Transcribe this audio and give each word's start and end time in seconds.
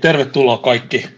Tervetuloa 0.00 0.58
kaikki 0.58 1.08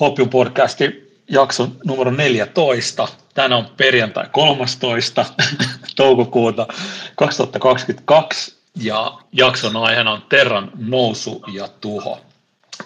Hopium 0.00 0.28
podcastin 0.28 1.10
jakson 1.28 1.76
numero 1.84 2.10
14. 2.10 3.08
Tänään 3.34 3.64
on 3.64 3.70
perjantai 3.76 4.24
13. 4.32 5.24
toukokuuta 5.96 6.66
2022 7.16 8.56
ja 8.76 9.18
jakson 9.32 9.76
aiheena 9.76 10.12
on 10.12 10.22
Terran 10.28 10.70
nousu 10.78 11.44
ja 11.52 11.68
tuho. 11.80 12.20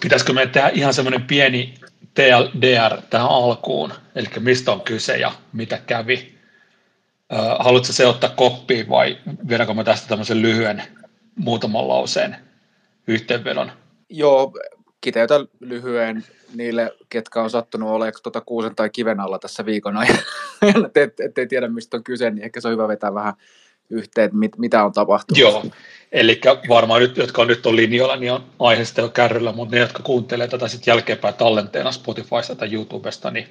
Pitäisikö 0.01 0.33
me 0.33 0.47
tehdä 0.47 0.69
ihan 0.73 0.93
semmoinen 0.93 1.23
pieni 1.23 1.73
TLDR 2.13 3.01
tähän 3.09 3.27
alkuun, 3.27 3.93
eli 4.15 4.27
mistä 4.39 4.71
on 4.71 4.81
kyse 4.81 5.17
ja 5.17 5.31
mitä 5.53 5.77
kävi? 5.77 6.35
Haluatko 7.59 7.93
se 7.93 8.07
ottaa 8.07 8.29
koppiin 8.29 8.89
vai 8.89 9.17
viedäänkö 9.47 9.73
mä 9.73 9.83
tästä 9.83 10.07
tämmöisen 10.07 10.41
lyhyen 10.41 10.83
muutaman 11.35 11.87
lauseen 11.87 12.35
yhteenvedon? 13.07 13.71
Joo, 14.09 14.53
kiteytä 15.01 15.45
lyhyen 15.59 16.25
niille, 16.55 16.91
ketkä 17.09 17.41
on 17.41 17.49
sattunut 17.49 17.89
olemaan 17.89 18.13
tuota 18.23 18.41
kuusen 18.41 18.75
tai 18.75 18.89
kiven 18.89 19.19
alla 19.19 19.39
tässä 19.39 19.65
viikon 19.65 19.97
ajan, 19.97 20.17
ettei 21.25 21.47
tiedä 21.47 21.67
mistä 21.67 21.97
on 21.97 22.03
kyse, 22.03 22.29
niin 22.29 22.43
ehkä 22.43 22.61
se 22.61 22.67
on 22.67 22.71
hyvä 22.71 22.87
vetää 22.87 23.13
vähän 23.13 23.33
yhteen, 23.89 24.25
että 24.25 24.37
mit, 24.37 24.57
mitä 24.57 24.83
on 24.85 24.91
tapahtunut. 24.91 25.39
Joo, 25.39 25.65
eli 26.11 26.41
varmaan 26.69 27.01
nyt, 27.01 27.17
jotka 27.17 27.41
on 27.41 27.47
nyt 27.47 27.65
on 27.65 27.75
linjoilla, 27.75 28.15
niin 28.15 28.31
on 28.31 28.43
aiheesta 28.59 29.01
jo 29.01 29.09
kärryllä, 29.09 29.51
mutta 29.51 29.75
ne, 29.75 29.81
jotka 29.81 30.03
kuuntelee 30.03 30.47
tätä 30.47 30.67
sitten 30.67 30.91
jälkeenpäin 30.91 31.33
tallenteena 31.33 31.91
Spotifysta 31.91 32.55
tai 32.55 32.73
YouTubesta, 32.73 33.31
niin, 33.31 33.47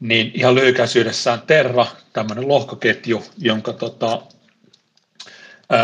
niin 0.00 0.30
ihan 0.34 0.54
lyhykäisyydessään 0.54 1.42
Terra, 1.46 1.86
tämmöinen 2.12 2.48
lohkoketju, 2.48 3.22
jonka 3.38 3.72
tota, 3.72 4.22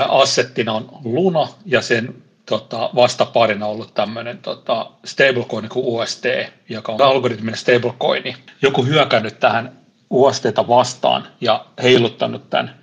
assettina 0.08 0.72
on 0.72 0.88
Luna 1.05 1.48
ja 1.64 1.83
sen 1.83 2.25
tota, 2.46 2.91
vastaparina 2.95 3.66
ollut 3.66 3.95
tämmöinen 3.95 4.38
tota, 4.38 4.91
stablecoin 5.05 5.68
kuin 5.68 5.86
UST, 5.86 6.24
joka 6.69 6.92
on 6.92 7.02
algoritminen 7.02 7.56
stablecoini. 7.56 8.36
Joku 8.62 8.84
hyökännyt 8.84 9.41
tähän 9.41 9.78
USTta 10.11 10.69
vastaan 10.69 11.28
ja 11.41 11.67
heiluttanut 11.83 12.50
tämän, 12.50 12.77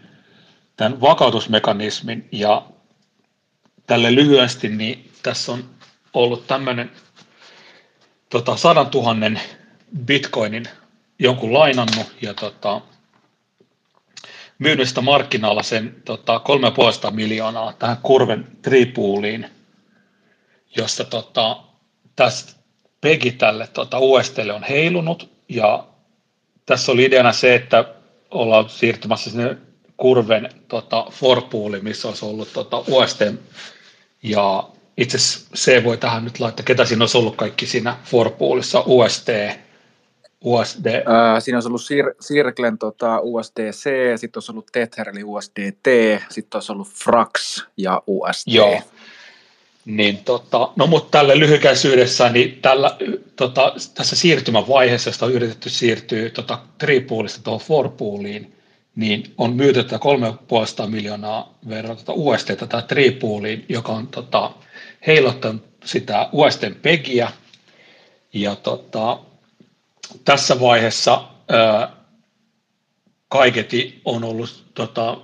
tämän 0.77 1.01
vakautusmekanismin 1.01 2.27
ja 2.31 2.65
tälle 3.87 4.15
lyhyesti, 4.15 4.69
niin 4.69 5.11
tässä 5.23 5.51
on 5.51 5.63
ollut 6.13 6.47
tämmöinen 6.47 6.91
tota, 8.29 8.57
sadan 8.57 8.87
tuhannen 8.87 9.41
bitcoinin 10.05 10.65
jonkun 11.19 11.53
lainannut 11.53 12.07
ja 12.21 12.33
tota, 12.33 12.81
myynyt 14.63 14.89
sitä 14.89 15.01
markkinaalla 15.01 15.63
sen 15.63 15.95
tota, 16.05 16.41
3,5 17.07 17.11
miljoonaa 17.11 17.73
tähän 17.73 17.97
kurven 18.03 18.47
tripuuliin, 18.61 19.45
jossa 20.77 21.03
tota, 21.03 21.57
tässä 22.15 22.55
pegi 23.01 23.31
tälle 23.31 23.67
tota, 23.67 23.99
USTlle 23.99 24.53
on 24.53 24.63
heilunut. 24.63 25.29
Ja 25.49 25.87
tässä 26.65 26.91
oli 26.91 27.03
ideana 27.03 27.33
se, 27.33 27.55
että 27.55 27.85
ollaan 28.31 28.69
siirtymässä 28.69 29.29
sinne 29.29 29.57
kurven 29.97 30.49
tota, 30.67 31.05
forpooliin, 31.11 31.83
missä 31.83 32.07
olisi 32.07 32.25
ollut 32.25 32.53
tota, 32.53 32.83
UST 32.87 33.21
ja 34.23 34.69
itse 34.97 35.17
se 35.53 35.83
voi 35.83 35.97
tähän 35.97 36.23
nyt 36.23 36.39
laittaa, 36.39 36.63
ketä 36.63 36.85
siinä 36.85 37.03
olisi 37.03 37.17
ollut 37.17 37.35
kaikki 37.35 37.65
siinä 37.65 37.97
forpoolissa, 38.03 38.83
UST, 38.85 39.29
USD? 40.43 41.03
Ää, 41.05 41.39
siinä 41.39 41.57
olisi 41.57 41.67
ollut 41.67 41.81
Sir- 41.81 42.15
Circlen 42.23 42.77
tota, 42.77 43.19
USDC, 43.19 43.89
sitten 44.15 44.37
olisi 44.37 44.51
ollut 44.51 44.69
Tether 44.71 45.09
eli 45.09 45.23
USDT, 45.23 45.87
sitten 46.29 46.57
olisi 46.57 46.71
ollut 46.71 46.87
Frax 46.87 47.63
ja 47.77 48.01
USD. 48.07 48.53
Joo. 48.53 48.81
Niin, 49.85 50.17
tota, 50.17 50.71
no 50.75 50.87
mutta 50.87 51.17
tälle 51.17 51.39
lyhykäisyydessä, 51.39 52.29
niin 52.29 52.59
tällä, 52.61 52.97
tota, 53.35 53.73
tässä 53.95 54.15
siirtymävaiheessa, 54.15 55.09
josta 55.09 55.25
on 55.25 55.31
yritetty 55.31 55.69
siirtyä 55.69 56.29
tota, 56.29 56.59
tripoolista 56.77 57.43
tuohon 57.43 57.61
forpooliin, 57.61 58.53
niin 58.95 59.33
on 59.37 59.53
myyty 59.53 59.83
tätä 59.83 59.99
3,5 60.83 60.89
miljoonaa 60.89 61.57
verran 61.69 61.97
tota 61.97 62.13
USD 62.15 62.55
tätä 62.55 62.81
tripooliin, 62.81 63.65
joka 63.69 63.91
on 63.91 64.07
tota, 64.07 64.51
heilottanut 65.07 65.63
sitä 65.85 66.29
USDn 66.31 66.75
pegiä, 66.81 67.31
ja 68.33 68.55
tota, 68.55 69.19
tässä 70.25 70.59
vaiheessa 70.59 71.27
ää, 71.49 71.91
kaiketi 73.27 74.01
on 74.05 74.23
ollut 74.23 74.65
tota, 74.73 75.17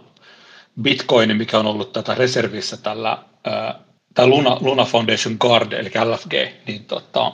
Bitcoin, 0.81 1.37
mikä 1.37 1.59
on 1.59 1.65
ollut 1.65 1.93
tätä 1.93 2.15
reservissä 2.15 2.77
tällä 2.77 3.23
ää, 3.43 3.79
tämä 4.13 4.27
Luna, 4.27 4.57
Luna 4.61 4.85
Foundation 4.85 5.35
Guard, 5.39 5.71
eli 5.71 5.89
LFG, 5.89 6.33
niin 6.67 6.85
tota, 6.85 7.33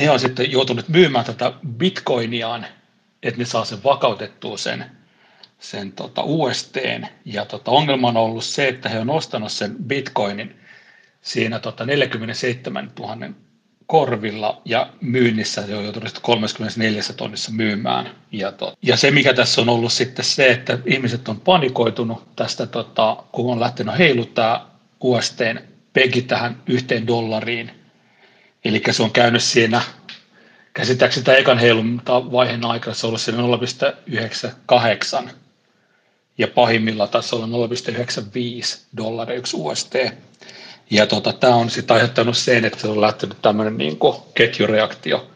he 0.00 0.10
on 0.10 0.20
sitten 0.20 0.52
joutunut 0.52 0.88
myymään 0.88 1.24
tätä 1.24 1.52
bitcoiniaan, 1.66 2.66
että 3.22 3.38
ne 3.38 3.44
saa 3.44 3.64
sen 3.64 3.84
vakautettua 3.84 4.56
sen, 4.56 4.84
sen 5.58 5.92
tota 5.92 6.22
USTn. 6.24 7.06
Ja 7.24 7.44
tota, 7.44 7.70
ongelma 7.70 8.08
on 8.08 8.16
ollut 8.16 8.44
se, 8.44 8.68
että 8.68 8.88
he 8.88 8.98
on 8.98 9.10
ostanut 9.10 9.52
sen 9.52 9.76
bitcoinin 9.84 10.60
siinä 11.22 11.58
tota 11.58 11.86
47 11.86 12.92
000 12.98 13.16
korvilla 13.88 14.62
ja 14.64 14.92
myynnissä 15.00 15.66
se 15.66 15.76
on 15.76 15.84
joutunut 15.84 16.18
34 16.22 17.02
tonnissa 17.16 17.52
myymään. 17.52 18.10
Ja, 18.32 18.52
to, 18.52 18.74
ja 18.82 18.96
se, 18.96 19.10
mikä 19.10 19.34
tässä 19.34 19.60
on 19.60 19.68
ollut 19.68 19.92
sitten 19.92 20.24
se, 20.24 20.50
että 20.50 20.78
ihmiset 20.86 21.28
on 21.28 21.40
panikoitunut 21.40 22.36
tästä, 22.36 22.66
tota, 22.66 23.16
kun 23.32 23.52
on 23.52 23.60
lähtenyt 23.60 23.98
heiluttaa 23.98 24.78
USTn 25.00 25.60
pegi 25.92 26.22
tähän 26.22 26.62
yhteen 26.66 27.06
dollariin. 27.06 27.70
Eli 28.64 28.82
se 28.90 29.02
on 29.02 29.10
käynyt 29.10 29.42
siinä, 29.42 29.82
käsittääkseni 30.74 31.24
tämä 31.24 31.36
ekan 31.36 31.58
heilunta 31.58 32.32
vaiheen 32.32 32.64
aikana 32.64 32.94
se 32.94 33.06
on 33.06 33.08
ollut 33.08 33.20
siinä 33.20 33.42
0,98 35.22 35.30
ja 36.38 36.48
pahimmilla 36.48 37.06
taisi 37.06 37.36
olla 37.36 37.46
0,95 37.46 37.52
dollaria 38.96 39.36
yksi 39.36 39.56
UST. 39.56 39.94
Ja 40.90 41.06
tota, 41.06 41.32
tämä 41.32 41.54
on 41.54 41.70
sitten 41.70 41.94
aiheuttanut 41.94 42.36
sen, 42.36 42.64
että 42.64 42.80
se 42.80 42.88
on 42.88 43.00
lähtenyt 43.00 43.42
tämmöinen 43.42 43.76
niin 43.76 43.98
ketjureaktio. 44.34 45.30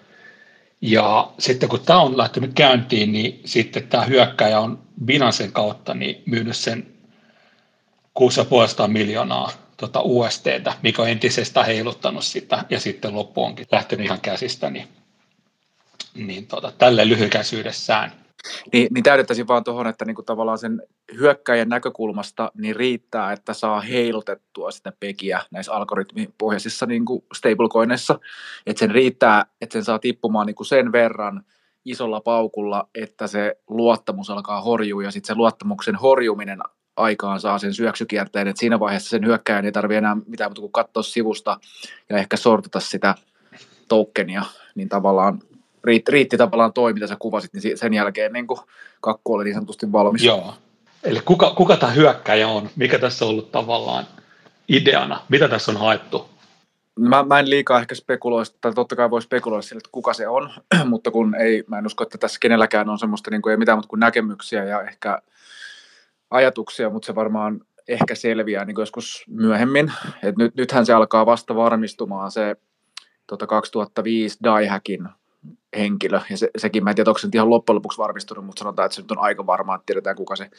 Ja 0.81 1.33
sitten 1.39 1.69
kun 1.69 1.81
tämä 1.81 2.01
on 2.01 2.19
lähtenyt 2.19 2.55
käyntiin, 2.55 3.13
niin 3.13 3.41
sitten 3.45 3.89
tämä 3.89 4.05
hyökkäjä 4.05 4.61
on 4.61 4.83
Binancen 5.05 5.53
kautta 5.53 5.95
niin 5.95 6.23
myynyt 6.27 6.57
sen 6.57 6.87
6,5 8.21 8.89
miljoonaa 8.89 9.53
tota 9.77 10.01
USTtä, 10.03 10.73
mikä 10.83 11.03
on 11.03 11.09
entisestään 11.09 11.67
heiluttanut 11.67 12.25
sitä, 12.25 12.65
ja 12.71 12.81
sitten 12.81 13.15
loppu 13.15 13.45
onkin 13.45 13.67
lähtenyt 13.73 14.07
ihan 14.07 14.21
käsistä, 14.21 14.71
niin, 14.71 14.89
niin 16.15 16.47
tota, 16.47 16.73
tälle 16.79 17.09
lyhykäisyydessään. 17.09 18.22
Niin, 18.73 18.89
niin 18.95 19.05
täydettäisin 19.05 19.49
vaan 19.49 19.65
tuohon, 19.65 19.87
että 19.87 20.05
niinku 20.05 20.23
tavallaan 20.23 20.59
sen 20.59 20.83
hyökkäjän 21.19 21.69
näkökulmasta 21.69 22.53
niin 22.59 22.77
riittää, 22.77 23.33
että 23.33 23.55
saa 23.55 23.81
heilutettua 23.81 24.71
sitä 24.71 24.93
pegiä 25.01 25.41
näissä 25.51 25.73
algoritmipohjaisissa 25.73 26.87
niinku 26.87 27.25
stablecoineissa, 27.35 28.19
että 28.67 28.81
sen 28.81 28.91
riittää, 28.91 29.47
että 29.61 29.73
sen 29.73 29.85
saa 29.85 29.99
tippumaan 29.99 30.47
niinku 30.47 30.65
sen 30.65 30.93
verran 30.93 31.45
isolla 31.85 32.21
paukulla, 32.21 32.89
että 32.95 33.27
se 33.27 33.57
luottamus 33.69 34.31
alkaa 34.31 34.61
horjua, 34.61 35.03
ja 35.03 35.11
sitten 35.11 35.27
se 35.27 35.35
luottamuksen 35.35 35.97
horjuminen 35.97 36.59
aikaan 36.97 37.41
saa 37.41 37.59
sen 37.59 37.75
syöksykierteen, 37.75 38.49
että 38.49 38.61
siinä 38.61 38.81
vaiheessa 38.81 39.11
sen 39.11 39.27
hyökkäjän 39.27 39.65
ei 39.65 39.73
tarvitse 39.73 39.99
enää 39.99 40.17
mitään 40.27 40.51
muuta 40.51 40.61
kuin 40.61 40.73
katsoa 40.73 41.03
sivusta 41.03 41.61
ja 42.11 42.19
ehkä 42.19 42.37
sortata 42.37 42.81
sitä 42.81 43.15
tokenia, 43.89 44.43
niin 44.75 44.89
tavallaan 44.89 45.41
riitti, 45.85 46.13
riitti 46.13 46.37
tavallaan 46.37 46.73
toi, 46.73 46.93
mitä 46.93 47.07
sä 47.07 47.17
kuvasit, 47.19 47.53
niin 47.53 47.79
sen 47.79 47.95
jälkeen 47.95 48.33
niin 48.33 48.47
kakku 49.01 49.35
oli 49.35 49.45
niin 49.45 49.55
sanotusti 49.55 49.93
valmis. 49.93 50.25
Joo. 50.25 50.55
Eli 51.05 51.21
kuka, 51.25 51.51
kuka 51.51 51.77
tämä 51.77 51.93
hyökkäjä 51.93 52.49
on? 52.49 52.71
Mikä 52.77 52.99
tässä 52.99 53.25
on 53.25 53.31
ollut 53.31 53.53
tavallaan 53.53 54.07
ideana? 54.69 55.21
Mitä 55.29 55.49
tässä 55.49 55.73
on 55.73 55.77
haettu? 55.77 56.29
Mä, 56.99 57.23
mä 57.23 57.39
en 57.39 57.51
liikaa 57.51 57.81
ehkä 57.81 57.95
spekuloi, 57.95 58.43
tai 58.61 58.73
totta 58.73 58.97
kai 58.97 59.11
voi 59.11 59.23
spekuloida 59.23 59.63
sille, 59.63 59.79
että 59.79 59.89
kuka 59.93 60.13
se 60.13 60.29
on, 60.29 60.51
mutta 60.91 61.11
kun 61.11 61.35
ei, 61.35 61.65
mä 61.67 61.79
en 61.79 61.87
usko, 61.87 62.03
että 62.03 62.19
tässä 62.19 62.39
kenelläkään 62.41 62.89
on 62.89 62.99
semmoista 62.99 63.31
niin 63.31 63.43
kuin, 63.43 63.51
ei 63.51 63.57
mitään 63.57 63.79
muuta 63.79 63.89
kuin 63.89 64.01
näkemyksiä 64.01 64.65
ja 64.65 64.83
ehkä 64.83 65.23
ajatuksia, 66.31 66.91
mutta 66.91 67.07
se 67.07 67.15
varmaan 67.15 67.61
ehkä 67.89 68.15
selviää 68.15 68.65
niin 68.65 68.75
joskus 68.79 69.25
myöhemmin. 69.29 69.93
Et 70.23 70.37
nyt, 70.37 70.55
nythän 70.55 70.87
se 70.87 70.93
alkaa 70.93 71.27
vasta 71.27 71.55
varmistumaan 71.55 72.31
se 72.31 72.57
tota 73.27 73.47
2005 73.47 74.39
Daihackin 74.45 75.09
henkilö, 75.77 76.21
ja 76.31 76.37
se, 76.37 76.51
sekin, 76.59 76.85
mä 76.85 76.91
en 76.91 76.97
tiedä, 76.97 77.11
onko 77.11 77.19
se 77.19 77.27
nyt 77.27 77.35
ihan 77.35 77.51
loppujen 77.51 77.77
lopuksi 77.77 77.99
varmistunut, 77.99 78.45
mutta 78.45 78.61
sanotaan, 78.61 78.87
että 78.87 78.97
se 78.97 79.03
nyt 79.03 79.11
on 79.11 79.19
aika 79.19 79.47
varmaa, 79.47 79.77
että 79.77 79.87
tiedetään, 79.87 80.17
kuka, 80.17 80.37
se, 80.37 80.51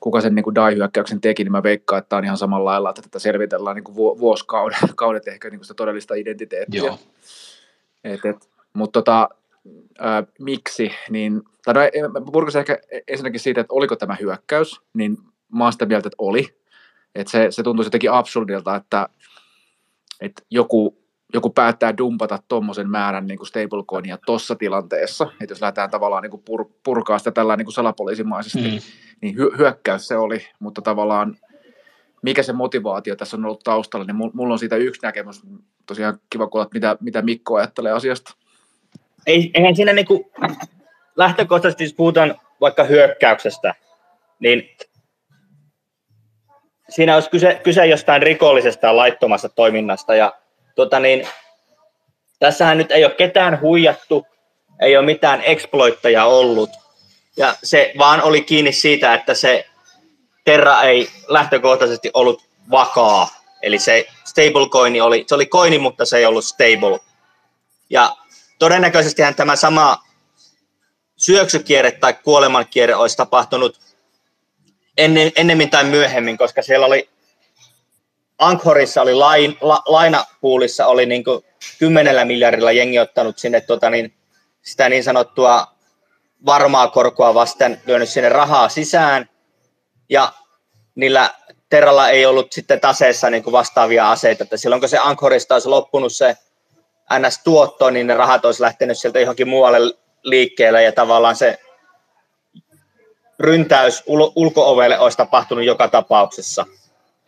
kuka 0.00 0.20
sen 0.20 0.34
niin 0.34 0.54
DAI-hyökkäyksen 0.54 1.20
teki, 1.20 1.44
niin 1.44 1.52
mä 1.52 1.62
veikkaan, 1.62 1.98
että 1.98 2.08
tämä 2.08 2.18
on 2.18 2.24
ihan 2.24 2.36
samalla 2.36 2.70
lailla, 2.70 2.90
että 2.90 3.02
tätä 3.02 3.18
selvitellään 3.18 3.76
niin 3.76 3.94
vuosikaudet 3.94 4.78
kaudet 4.96 5.28
ehkä 5.28 5.50
niin 5.50 5.64
sitä 5.64 5.74
todellista 5.74 6.14
identiteettiä. 6.14 6.82
Joo. 6.82 6.98
Et, 8.04 8.24
et, 8.24 8.50
mutta 8.72 9.00
tota, 9.00 9.28
ää, 9.98 10.24
miksi, 10.38 10.90
niin, 11.10 11.42
tai 11.64 11.74
no, 11.74 12.08
mä 12.08 12.58
ehkä 12.58 12.78
ensinnäkin 13.08 13.40
siitä, 13.40 13.60
että 13.60 13.74
oliko 13.74 13.96
tämä 13.96 14.16
hyökkäys, 14.20 14.80
niin 14.94 15.18
mä 15.52 15.64
oon 15.64 15.72
sitä 15.72 15.86
mieltä, 15.86 16.08
että 16.08 16.16
oli. 16.18 16.62
Että 17.14 17.30
se, 17.30 17.46
se 17.50 17.62
tuntuisi 17.62 17.86
jotenkin 17.86 18.12
absurdilta, 18.12 18.76
että, 18.76 19.08
että 20.20 20.42
joku 20.50 21.01
joku 21.34 21.50
päättää 21.50 21.96
dumpata 21.98 22.38
tuommoisen 22.48 22.90
määrän 22.90 23.26
niin 23.26 23.46
stablecoinia 23.46 24.18
tuossa 24.26 24.54
tilanteessa, 24.54 25.24
että 25.40 25.52
jos 25.52 25.60
lähdetään 25.60 25.90
tavallaan 25.90 26.22
niin 26.22 26.30
kuin 26.30 26.42
pur, 26.44 26.64
purkaa 26.82 27.18
sitä 27.18 27.30
tällä 27.30 27.56
niin 27.56 27.66
kuin 27.66 27.74
salapoliisimaisesti, 27.74 28.58
mm. 28.58 28.78
niin 29.20 29.36
hy, 29.36 29.50
hyökkäys 29.58 30.08
se 30.08 30.16
oli, 30.16 30.46
mutta 30.58 30.82
tavallaan 30.82 31.36
mikä 32.22 32.42
se 32.42 32.52
motivaatio 32.52 33.16
tässä 33.16 33.36
on 33.36 33.44
ollut 33.44 33.64
taustalla, 33.64 34.06
niin 34.06 34.16
mulla 34.16 34.52
on 34.52 34.58
siitä 34.58 34.76
yksi 34.76 35.00
näkemys. 35.02 35.42
Tosiaan 35.86 36.18
kiva 36.30 36.46
kuulla, 36.46 36.68
mitä, 36.74 36.96
mitä 37.00 37.22
Mikko 37.22 37.56
ajattelee 37.56 37.92
asiasta. 37.92 38.34
Ei, 39.26 39.50
eihän 39.54 39.76
siinä 39.76 39.92
niin 39.92 40.06
kuin, 40.06 40.24
lähtökohtaisesti, 41.16 41.84
jos 41.84 41.94
puhutaan 41.94 42.34
vaikka 42.60 42.84
hyökkäyksestä, 42.84 43.74
niin 44.38 44.68
siinä 46.88 47.14
olisi 47.14 47.30
kyse, 47.30 47.60
kyse 47.64 47.86
jostain 47.86 48.22
rikollisesta 48.22 48.86
ja 48.86 48.96
laittomasta 48.96 49.48
toiminnasta. 49.48 50.14
Ja, 50.14 50.32
tota 50.74 51.00
niin, 51.00 51.28
tässähän 52.38 52.78
nyt 52.78 52.90
ei 52.90 53.04
ole 53.04 53.14
ketään 53.14 53.60
huijattu, 53.60 54.26
ei 54.80 54.96
ole 54.96 55.06
mitään 55.06 55.40
exploitteja 55.40 56.24
ollut. 56.24 56.70
Ja 57.36 57.54
se 57.62 57.92
vaan 57.98 58.22
oli 58.22 58.40
kiinni 58.40 58.72
siitä, 58.72 59.14
että 59.14 59.34
se 59.34 59.66
Terra 60.44 60.82
ei 60.82 61.08
lähtökohtaisesti 61.28 62.10
ollut 62.14 62.42
vakaa. 62.70 63.28
Eli 63.62 63.78
se 63.78 64.06
stablecoin 64.24 65.02
oli, 65.02 65.24
se 65.26 65.34
oli 65.34 65.46
koini, 65.46 65.78
mutta 65.78 66.04
se 66.04 66.18
ei 66.18 66.26
ollut 66.26 66.44
stable. 66.44 67.00
Ja 67.90 68.16
todennäköisesti 68.58 69.22
tämä 69.36 69.56
sama 69.56 70.04
syöksykierre 71.16 71.90
tai 71.90 72.14
kuolemankierre 72.14 72.94
olisi 72.94 73.16
tapahtunut 73.16 73.80
ennen, 74.96 75.32
ennemmin 75.36 75.70
tai 75.70 75.84
myöhemmin, 75.84 76.38
koska 76.38 76.62
siellä 76.62 76.86
oli 76.86 77.08
Ankhorissa 78.38 79.02
oli 79.02 79.14
lain, 79.14 79.58
la, 79.60 79.82
lainapuulissa 79.86 80.86
oli 80.86 81.06
niin 81.06 81.24
kymmenellä 81.78 82.24
miljardilla 82.24 82.72
jengi 82.72 82.98
ottanut 82.98 83.38
sinne 83.38 83.60
tota 83.60 83.90
niin, 83.90 84.14
sitä 84.62 84.88
niin 84.88 85.04
sanottua 85.04 85.66
varmaa 86.46 86.88
korkoa 86.88 87.34
vasten 87.34 87.82
lyönyt 87.86 88.08
sinne 88.08 88.28
rahaa 88.28 88.68
sisään 88.68 89.28
ja 90.08 90.32
niillä 90.94 91.30
Terralla 91.68 92.08
ei 92.08 92.26
ollut 92.26 92.52
sitten 92.52 92.80
taseessa 92.80 93.30
niin 93.30 93.42
kuin 93.42 93.52
vastaavia 93.52 94.10
aseita, 94.10 94.44
että 94.44 94.56
silloin 94.56 94.80
kun 94.80 94.88
se 94.88 94.98
Ankhorista 94.98 95.54
olisi 95.54 95.68
loppunut 95.68 96.12
se 96.12 96.36
NS-tuotto, 97.18 97.90
niin 97.90 98.06
ne 98.06 98.14
rahat 98.14 98.44
olisi 98.44 98.62
lähtenyt 98.62 98.98
sieltä 98.98 99.20
johonkin 99.20 99.48
muualle 99.48 99.78
liikkeelle 100.22 100.82
ja 100.82 100.92
tavallaan 100.92 101.36
se 101.36 101.58
ryntäys 103.38 104.02
ul- 104.06 104.32
ulkoovelle 104.36 104.98
olisi 104.98 105.18
tapahtunut 105.18 105.64
joka 105.64 105.88
tapauksessa. 105.88 106.66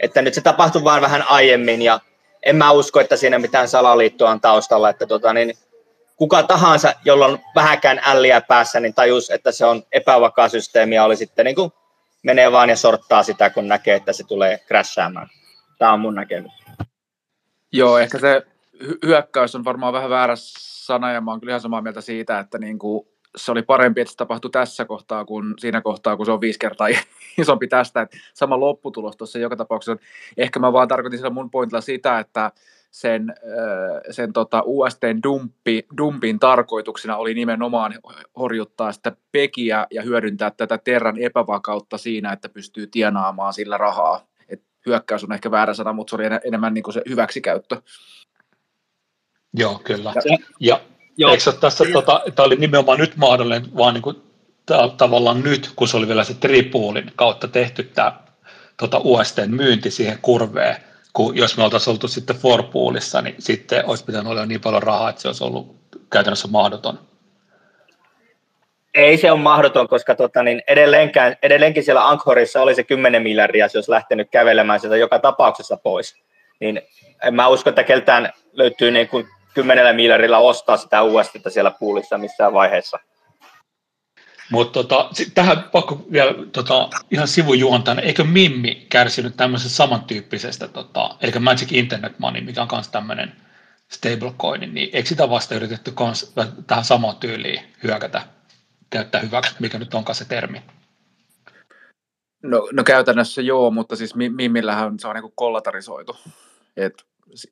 Että 0.01 0.23
nyt 0.23 0.35
se 0.35 0.41
tapahtui 0.41 0.85
vain 0.85 1.03
vähän 1.03 1.25
aiemmin 1.29 1.83
ja 1.83 2.01
en 2.43 2.57
mä 2.57 2.71
usko, 2.71 3.01
että 3.01 3.17
siinä 3.17 3.39
mitään 3.39 3.69
salaliittoa 3.69 4.31
on 4.31 4.41
taustalla, 4.41 4.91
että 4.91 5.07
tota, 5.07 5.33
niin 5.33 5.55
kuka 6.17 6.43
tahansa, 6.43 6.95
jolla 7.05 7.27
on 7.27 7.39
vähäkään 7.55 8.01
älliä 8.05 8.41
päässä, 8.41 8.81
niin 8.81 8.95
tajus, 8.95 9.31
että 9.31 9.53
se 9.53 9.65
on 9.65 9.83
epävakaa 9.93 10.49
systeemi 10.49 10.95
ja 10.95 11.05
oli 11.05 11.17
sitten 11.17 11.45
niin 11.45 11.57
kuin 11.57 11.73
menee 12.23 12.53
vaan 12.53 12.71
ja 12.71 12.77
sorttaa 12.77 13.23
sitä, 13.23 13.51
kun 13.51 13.69
näkee, 13.69 13.95
että 13.95 14.13
se 14.13 14.25
tulee 14.27 14.59
crashaamaan. 14.67 15.29
Tämä 15.79 15.93
on 15.93 16.01
mun 16.01 16.15
näkemys. 16.15 16.53
Joo, 17.73 17.99
ehkä 17.99 18.19
se 18.19 18.43
hyökkäys 19.07 19.55
on 19.55 19.65
varmaan 19.65 19.93
vähän 19.93 20.11
väärä 20.11 20.35
sana, 20.37 21.13
ja 21.13 21.21
mä 21.21 21.31
oon 21.31 21.41
kyllä 21.41 21.51
ihan 21.51 21.61
samaa 21.61 21.83
mieltä 21.83 22.01
siitä, 22.01 22.39
että 22.39 22.59
niin 22.59 22.79
kuin 22.79 23.09
se 23.37 23.53
oli 23.53 23.63
parempi, 23.63 24.01
että 24.01 24.13
se 24.13 24.17
tapahtui 24.17 24.51
tässä 24.51 24.85
kohtaa 24.85 25.25
kuin 25.25 25.55
siinä 25.59 25.81
kohtaa, 25.81 26.17
kun 26.17 26.27
se 26.27 26.33
on 26.33 26.41
viisi 26.41 26.59
kertaa 26.59 26.89
isompi 27.39 27.69
tästä. 27.69 28.01
Että 28.01 28.17
sama 28.35 28.61
lopputulos 28.61 29.17
tuossa 29.17 29.39
joka 29.39 29.57
tapauksessa. 29.57 30.05
Ehkä 30.37 30.59
mä 30.59 30.73
vaan 30.73 30.89
tarkoitin 30.89 31.19
sillä 31.19 31.31
mun 31.31 31.51
pointilla 31.51 31.81
sitä, 31.81 32.19
että 32.19 32.53
sen, 32.91 33.35
sen 34.11 34.33
tota 34.33 34.63
USTn 34.65 35.23
dumpi, 35.23 35.87
dumpin 35.99 36.39
tarkoituksena 36.39 37.17
oli 37.17 37.35
nimenomaan 37.35 37.95
horjuttaa 38.39 38.93
sitä 38.93 39.13
pekiä 39.33 39.87
ja 39.91 40.03
hyödyntää 40.03 40.51
tätä 40.51 40.79
Terran 40.79 41.19
epävakautta 41.19 41.99
siinä, 41.99 42.33
että 42.33 42.49
pystyy 42.49 42.87
tienaamaan 42.87 43.53
sillä 43.53 43.79
rahaa. 43.79 44.27
Et 44.49 44.63
hyökkäys 44.87 45.25
on 45.25 45.33
ehkä 45.33 45.51
väärä 45.51 45.75
sana, 45.75 45.93
mutta 45.93 46.11
se 46.11 46.17
oli 46.17 46.25
enemmän 46.45 46.75
niin 46.75 46.85
kuin 46.85 46.95
se 46.95 47.03
hyväksikäyttö. 47.09 47.83
Joo, 49.55 49.81
kyllä. 49.85 50.13
Ja, 50.25 50.39
ja 50.61 50.81
Joo. 51.17 51.31
Eikö 51.31 51.53
tässä, 51.53 51.85
tota, 51.93 52.23
tämä 52.35 52.47
oli 52.47 52.57
nimenomaan 52.57 52.99
nyt 52.99 53.17
mahdollinen, 53.17 53.77
vaan 53.77 53.95
niin 53.95 54.03
kuin, 54.03 54.17
tavallaan 54.97 55.43
nyt, 55.43 55.71
kun 55.77 55.89
se 55.89 55.97
oli 55.97 56.09
vielä 56.09 56.25
se 56.25 56.35
tripuulin 56.35 57.13
kautta 57.17 57.49
tehty 57.49 57.83
tämä 57.83 58.13
tota 58.77 59.01
USTn 59.05 59.51
myynti 59.51 59.91
siihen 59.91 60.19
kurveen, 60.23 60.77
kun 61.13 61.37
jos 61.37 61.57
me 61.57 61.65
oltaisiin 61.65 61.93
oltu 61.93 62.09
sitten 62.09 62.37
Forpoolissa, 62.37 63.23
niin 63.23 63.35
sitten 63.39 63.87
olisi 63.87 64.05
pitänyt 64.05 64.33
olla 64.33 64.47
niin 64.47 64.61
paljon 64.61 64.83
rahaa, 64.83 65.11
että 65.11 65.23
se 65.23 65.29
olisi 65.29 65.45
ollut 65.45 65.77
käytännössä 66.11 66.49
mahdoton. 66.49 66.99
Ei 68.95 69.17
se 69.17 69.31
ole 69.31 69.41
mahdoton, 69.41 69.89
koska 69.89 70.15
tota, 70.15 70.43
niin 70.43 70.63
edelleenkään, 70.67 71.37
edelleenkin 71.43 71.85
siellä 71.85 72.09
Ankhorissa 72.09 72.63
oli 72.63 72.75
se 72.75 72.83
10 72.83 73.23
miljardia, 73.23 73.69
se 73.69 73.79
olisi 73.79 73.91
lähtenyt 73.91 74.29
kävelemään 74.31 74.81
sieltä 74.81 74.97
joka 74.97 75.19
tapauksessa 75.19 75.77
pois. 75.77 76.17
Niin 76.61 76.83
en 77.23 77.35
mä 77.35 77.49
usko, 77.49 77.71
että 77.71 77.85
keltään 77.85 78.33
löytyy 78.53 78.91
niin 78.91 79.09
kuin 79.09 79.27
kymmenellä 79.55 79.93
miljardilla 79.93 80.39
ostaa 80.39 80.77
sitä 80.77 81.03
USDtä 81.03 81.51
siellä 81.51 81.71
puulissa 81.71 82.19
missään 82.19 82.53
vaiheessa. 82.53 82.99
Mutta 84.51 84.73
tota, 84.73 85.11
tähän 85.35 85.63
pakko 85.73 86.07
vielä 86.13 86.35
tota, 86.53 86.89
ihan 87.11 87.29
sivujuontaan, 87.29 87.99
eikö 87.99 88.25
Mimmi 88.25 88.87
kärsinyt 88.89 89.37
tämmöisestä 89.37 89.77
samantyyppisestä, 89.77 90.69
tota, 90.69 91.17
eli 91.21 91.33
Magic 91.41 91.73
Internet 91.73 92.19
Money, 92.19 92.41
mikä 92.43 92.63
on 92.63 92.69
myös 92.73 92.89
tämmöinen 92.89 93.33
stablecoin, 93.89 94.75
niin 94.75 94.91
eikö 94.93 95.09
sitä 95.09 95.31
vasta 95.31 95.55
yritetty 95.55 95.93
kans 95.93 96.33
tähän 96.67 96.85
samaan 96.85 97.17
tyyliin 97.17 97.61
hyökätä, 97.83 98.23
käyttää 98.91 99.21
hyväksi, 99.21 99.55
mikä 99.59 99.79
nyt 99.79 99.95
onkaan 99.95 100.17
se 100.17 100.25
termi? 100.25 100.63
No, 102.43 102.69
no 102.73 102.85
käytännössä 102.85 103.43
joo, 103.43 103.71
mutta 103.71 103.97
siis 103.97 104.15
Mimillähän 104.15 104.99
se 104.99 105.09
on 105.09 105.15
niin 105.15 105.33
kollatarisoitu. 105.35 106.17
Et 106.77 107.05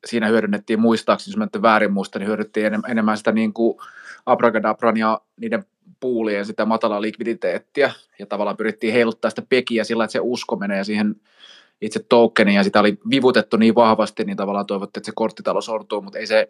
siinä 0.05 0.27
hyödynnettiin 0.27 0.79
muistaakseni, 0.79 1.31
jos 1.31 1.37
mä 1.37 1.45
nyt 1.53 1.61
väärin 1.61 1.93
muista, 1.93 2.19
niin 2.19 2.27
hyödynnettiin 2.27 2.73
enemmän 2.87 3.17
sitä 3.17 3.31
niin 3.31 3.53
kuin 3.53 3.77
Abracadabran 4.25 4.97
ja 4.97 5.21
niiden 5.37 5.65
puulien 5.99 6.45
sitä 6.45 6.65
matalaa 6.65 7.01
likviditeettiä, 7.01 7.91
ja 8.19 8.25
tavallaan 8.25 8.57
pyrittiin 8.57 8.93
heiluttaa 8.93 9.29
sitä 9.29 9.43
pekiä 9.49 9.83
sillä, 9.83 10.03
että 10.03 10.11
se 10.11 10.19
usko 10.21 10.55
menee 10.55 10.83
siihen 10.83 11.15
itse 11.81 12.05
tokeniin, 12.09 12.55
ja 12.55 12.63
sitä 12.63 12.79
oli 12.79 12.97
vivutettu 13.09 13.57
niin 13.57 13.75
vahvasti, 13.75 14.23
niin 14.23 14.37
tavallaan 14.37 14.65
toivottiin, 14.65 15.01
että 15.01 15.05
se 15.05 15.11
korttitalo 15.15 15.61
sortuu, 15.61 16.01
mutta 16.01 16.19
ei 16.19 16.27
se 16.27 16.49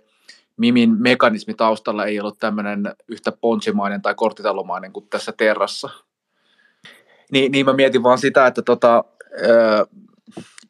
Mimin 0.58 1.02
mekanismi 1.02 1.54
taustalla 1.54 2.06
ei 2.06 2.20
ollut 2.20 2.40
tämmöinen 2.40 2.96
yhtä 3.08 3.32
ponsimainen 3.32 4.02
tai 4.02 4.16
korttitalomainen 4.16 4.92
kuin 4.92 5.08
tässä 5.10 5.32
Terrassa. 5.32 5.90
Niin, 7.32 7.52
niin 7.52 7.66
mä 7.66 7.74
mietin 7.74 8.04
vaan 8.04 8.18
sitä, 8.18 8.48
että 8.48 8.62
tota, 8.62 9.04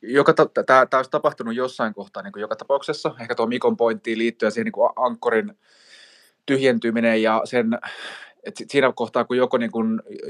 joka 0.03 0.33
tämä 0.65 0.87
olisi 0.93 1.11
tapahtunut 1.11 1.55
jossain 1.55 1.93
kohtaa 1.93 2.23
niin 2.23 2.33
kuin 2.33 2.41
joka 2.41 2.55
tapauksessa, 2.55 3.15
ehkä 3.19 3.35
tuo 3.35 3.47
Mikon 3.47 3.77
pointtiin 3.77 4.17
liittyen 4.17 4.51
siihen 4.51 4.65
niin 4.65 4.71
kuin 4.71 4.89
ankkorin 4.95 5.57
tyhjentyminen 6.45 7.21
ja 7.21 7.41
sen, 7.45 7.79
että 8.43 8.63
siinä 8.67 8.93
kohtaa, 8.95 9.25
kun 9.25 9.37
joko 9.37 9.57
niin 9.57 9.71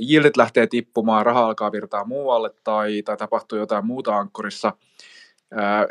yieldit 0.10 0.38
lähtee 0.38 0.68
tippumaan, 0.68 1.25
raha 1.25 1.46
alkaa 1.46 1.72
virtaa 1.72 2.06
muualle 2.06 2.51
tai, 2.63 3.01
tai 3.01 3.18
tapahtuu 3.18 3.58
jotain 3.58 3.86
muuta 3.86 4.18
ankkorissa, 4.18 4.74
ää, 5.51 5.88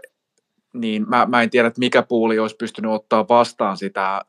niin 0.72 1.08
mä, 1.08 1.26
mä 1.26 1.42
en 1.42 1.50
tiedä, 1.50 1.68
että 1.68 1.78
mikä 1.78 2.02
puuli 2.02 2.38
olisi 2.38 2.56
pystynyt 2.56 2.90
ottaa 2.90 3.28
vastaan 3.28 3.76
sitä, 3.76 4.24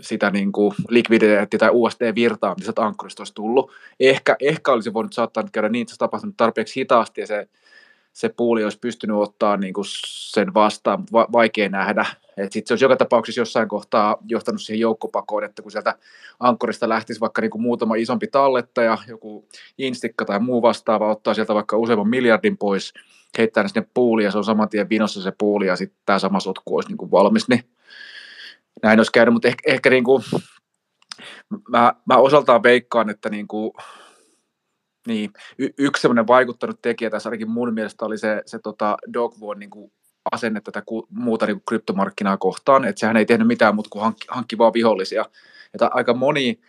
sitä 0.00 0.30
niin 0.30 0.52
kuin 0.52 0.74
likviditeetti- 0.88 1.58
tai 1.58 1.70
USD-virtaa, 1.72 2.54
mitä 2.54 2.64
sieltä 2.64 2.82
ankkurista 2.82 3.20
olisi 3.20 3.34
tullut. 3.34 3.72
Ehkä, 4.00 4.36
ehkä 4.40 4.72
olisi 4.72 4.92
voinut 4.92 5.12
saattaa 5.12 5.44
käydä 5.52 5.68
niin, 5.68 5.82
että 5.82 5.92
se 5.94 5.98
tapahtunut 5.98 6.36
tarpeeksi 6.36 6.80
hitaasti 6.80 7.20
ja 7.20 7.26
se 7.26 7.48
se 8.12 8.28
puuli 8.28 8.64
olisi 8.64 8.78
pystynyt 8.78 9.16
ottaa 9.16 9.56
niin 9.56 9.74
kuin 9.74 9.84
sen 10.30 10.54
vastaan, 10.54 11.00
mutta 11.00 11.12
va- 11.12 11.28
vaikea 11.32 11.68
nähdä. 11.68 12.06
Sitten 12.36 12.62
se 12.66 12.72
olisi 12.72 12.84
joka 12.84 12.96
tapauksessa 12.96 13.40
jossain 13.40 13.68
kohtaa 13.68 14.16
johtanut 14.26 14.62
siihen 14.62 14.80
joukkopakoon, 14.80 15.44
että 15.44 15.62
kun 15.62 15.72
sieltä 15.72 15.94
ankkorista 16.40 16.88
lähtisi 16.88 17.20
vaikka 17.20 17.42
niin 17.42 17.50
kuin 17.50 17.62
muutama 17.62 17.94
isompi 17.94 18.26
tallettaja, 18.26 18.98
joku 19.08 19.48
instikka 19.78 20.24
tai 20.24 20.40
muu 20.40 20.62
vastaava, 20.62 21.10
ottaa 21.10 21.34
sieltä 21.34 21.54
vaikka 21.54 21.76
useamman 21.76 22.08
miljardin 22.08 22.58
pois, 22.58 22.94
heittää 23.38 23.62
ne 23.62 23.68
sinne 23.68 23.88
puuliin 23.94 24.24
ja 24.24 24.30
se 24.30 24.38
on 24.38 24.44
saman 24.44 24.68
tien 24.68 24.88
vinossa 24.88 25.22
se 25.22 25.32
puuli 25.38 25.66
ja 25.66 25.76
sitten 25.76 26.00
tämä 26.06 26.18
sama 26.18 26.40
sotku 26.40 26.74
olisi 26.74 26.88
niin 26.88 26.98
kuin 26.98 27.10
valmis, 27.10 27.48
niin 27.48 27.64
näin 28.82 28.98
olisi 28.98 29.12
käynyt, 29.12 29.32
mutta 29.32 29.48
ehkä, 29.48 29.72
ehkä 29.72 29.90
niin 29.90 30.04
kuin, 30.04 30.22
mä, 31.68 31.94
mä 32.04 32.16
osaltaan 32.16 32.62
veikkaan, 32.62 33.10
että 33.10 33.30
niin 33.30 33.48
kuin, 33.48 33.72
niin, 35.10 35.30
y- 35.58 35.74
yksi 35.78 36.00
semmoinen 36.00 36.26
vaikuttanut 36.26 36.82
tekijä 36.82 37.10
tässä 37.10 37.28
ainakin 37.28 37.50
mun 37.50 37.74
mielestä 37.74 38.04
oli 38.04 38.18
se, 38.18 38.42
se 38.46 38.58
tota 38.58 38.96
Dogwon 39.12 39.58
niin 39.58 39.70
kuin 39.70 39.92
asenne 40.32 40.60
tätä 40.60 40.82
ku, 40.86 41.06
muuta 41.10 41.46
niin 41.46 41.56
kuin 41.56 41.64
kryptomarkkinaa 41.68 42.36
kohtaan, 42.36 42.84
että 42.84 43.00
sehän 43.00 43.16
ei 43.16 43.26
tehnyt 43.26 43.46
mitään 43.46 43.74
muuta 43.74 43.90
kuin 43.90 44.02
hankki, 44.02 44.26
hankki 44.30 44.58
vaan 44.58 44.72
vihollisia. 44.72 45.24
Että 45.74 45.90
aika 45.92 46.14
moni 46.14 46.60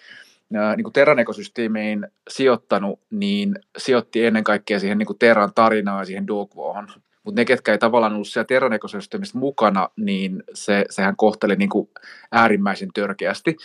ää, 0.55 0.75
niin 0.75 0.83
kuin 0.83 0.93
Terran 0.93 1.19
ekosysteemiin 1.19 2.07
sijoittanut, 2.29 2.99
niin 3.09 3.55
sijoitti 3.77 4.25
ennen 4.25 4.43
kaikkea 4.43 4.79
siihen 4.79 4.97
niin 4.97 5.07
kuin 5.07 5.19
Terran 5.19 5.53
tarinaan 5.55 5.99
ja 5.99 6.05
siihen 6.05 6.27
Dogwoon. 6.27 6.87
Mutta 7.23 7.41
ne, 7.41 7.45
ketkä 7.45 7.71
ei 7.71 7.77
tavallaan 7.77 8.13
ollut 8.13 8.27
siellä 8.27 8.47
Terran 8.47 8.73
ekosysteemistä 8.73 9.37
mukana, 9.37 9.89
niin 9.95 10.43
se, 10.53 10.85
sehän 10.89 11.15
kohteli 11.15 11.55
niin 11.55 11.69
kuin 11.69 11.89
äärimmäisen 12.31 12.89
törkeästi. 12.93 13.55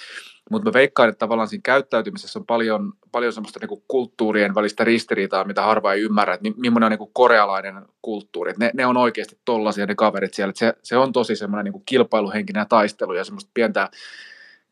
Mutta 0.51 0.69
mä 0.69 0.73
veikkaan, 0.73 1.09
että 1.09 1.19
tavallaan 1.19 1.49
siinä 1.49 1.63
käyttäytymisessä 1.65 2.39
on 2.39 2.47
paljon, 2.47 2.93
paljon 3.13 3.33
semmoista 3.33 3.61
niin 3.61 3.69
kuin 3.69 3.83
kulttuurien 3.89 4.55
välistä 4.55 4.85
ristiriitaa, 4.85 5.45
mitä 5.45 5.63
harva 5.63 5.93
ei 5.93 6.03
ymmärrä, 6.03 6.35
että 6.35 6.49
millainen 6.57 6.87
on 6.87 6.91
niin 6.91 6.99
kuin 6.99 7.11
korealainen 7.13 7.75
kulttuuri. 8.03 8.53
ne, 8.59 8.71
ne 8.75 8.87
on 8.87 8.97
oikeasti 8.97 9.39
tollaisia 9.45 9.87
ne 9.87 9.95
kaverit 9.95 10.35
siellä. 10.35 10.53
se, 10.57 10.75
se 10.83 10.97
on 10.97 11.13
tosi 11.13 11.37
semmoinen 11.37 11.65
niin 11.65 11.73
kuin 11.73 11.85
kilpailuhenkinen 11.87 12.67
taistelu 12.69 13.15
ja 13.15 13.25
semmoista 13.25 13.51
pientä 13.55 13.91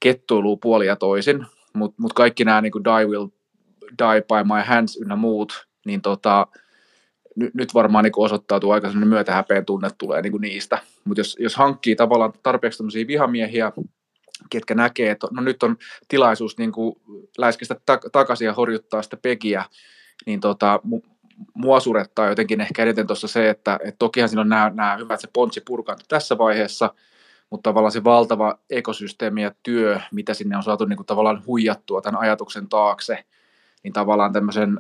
kettuilua 0.01 0.57
puoli 0.63 0.87
ja 0.87 0.97
toisin. 0.97 1.47
Mutta 1.73 2.03
mut 2.03 2.13
kaikki 2.13 2.45
nämä 2.45 2.61
niin 2.61 2.73
kuin 2.73 2.85
Die 2.85 3.07
Will 3.07 3.29
Die 3.99 4.23
by 4.23 4.45
My 4.55 4.63
Hands 4.65 4.97
ynnä 4.97 5.17
muut, 5.17 5.69
niin 5.87 6.03
tota, 6.03 6.47
nyt, 7.37 7.55
nyt 7.55 7.75
varmaan 7.75 8.05
niin 8.05 8.13
osoittautuu 8.17 8.71
aika 8.71 8.89
sellainen 8.89 9.09
myötähäpeen 9.09 9.65
tunne 9.65 9.89
tulee 9.99 10.23
niin 10.23 10.41
niistä. 10.41 10.79
Mutta 11.05 11.21
jos, 11.21 11.37
jos 11.41 11.57
hankkii 11.57 11.97
tavallaan 11.97 12.33
tarpeeksi 12.43 12.79
tämmöisiä 12.79 13.07
vihamiehiä, 13.07 13.73
ketkä 14.51 14.75
näkee, 14.75 15.11
että 15.11 15.27
no 15.31 15.43
nyt 15.43 15.63
on 15.63 15.77
tilaisuus 16.09 16.59
niin 16.59 16.73
kuin 16.73 16.97
läiskistä 17.39 17.75
tak- 17.75 18.11
takaisin 18.13 18.47
ja 18.47 18.55
horjuttaa 18.55 19.03
sitä 19.03 19.17
pegiä, 19.17 19.65
niin 20.27 20.41
tota, 20.41 20.81
mua 21.55 21.81
surettaa 21.81 22.29
jotenkin 22.29 22.61
ehkä 22.61 22.83
eniten 22.83 23.07
tuossa 23.07 23.29
se, 23.29 23.51
että 23.51 23.79
et 23.85 23.95
tokihan 23.99 24.29
siinä 24.29 24.41
on 24.41 24.49
nämä, 24.49 24.71
nämä 24.75 24.97
hyvät 24.97 25.21
se 25.21 25.29
pontsi 25.33 25.61
purkantu 25.61 26.05
tässä 26.09 26.39
vaiheessa, 26.39 26.95
mutta 27.51 27.71
tavallaan 27.71 27.93
se 27.93 28.05
valtava 28.05 28.59
ekosysteemi 28.71 29.43
ja 29.43 29.53
työ, 29.63 30.01
mitä 30.13 30.35
sinne 30.35 30.57
on 30.57 30.63
saatu 30.63 30.85
niin 30.85 30.97
kuin 30.97 31.07
tavallaan 31.07 31.43
huijattua 31.47 32.01
tämän 32.01 32.21
ajatuksen 32.21 32.69
taakse, 32.69 33.25
niin 33.85 33.93
tavallaan 33.93 34.33
tämmöisen, 34.33 34.79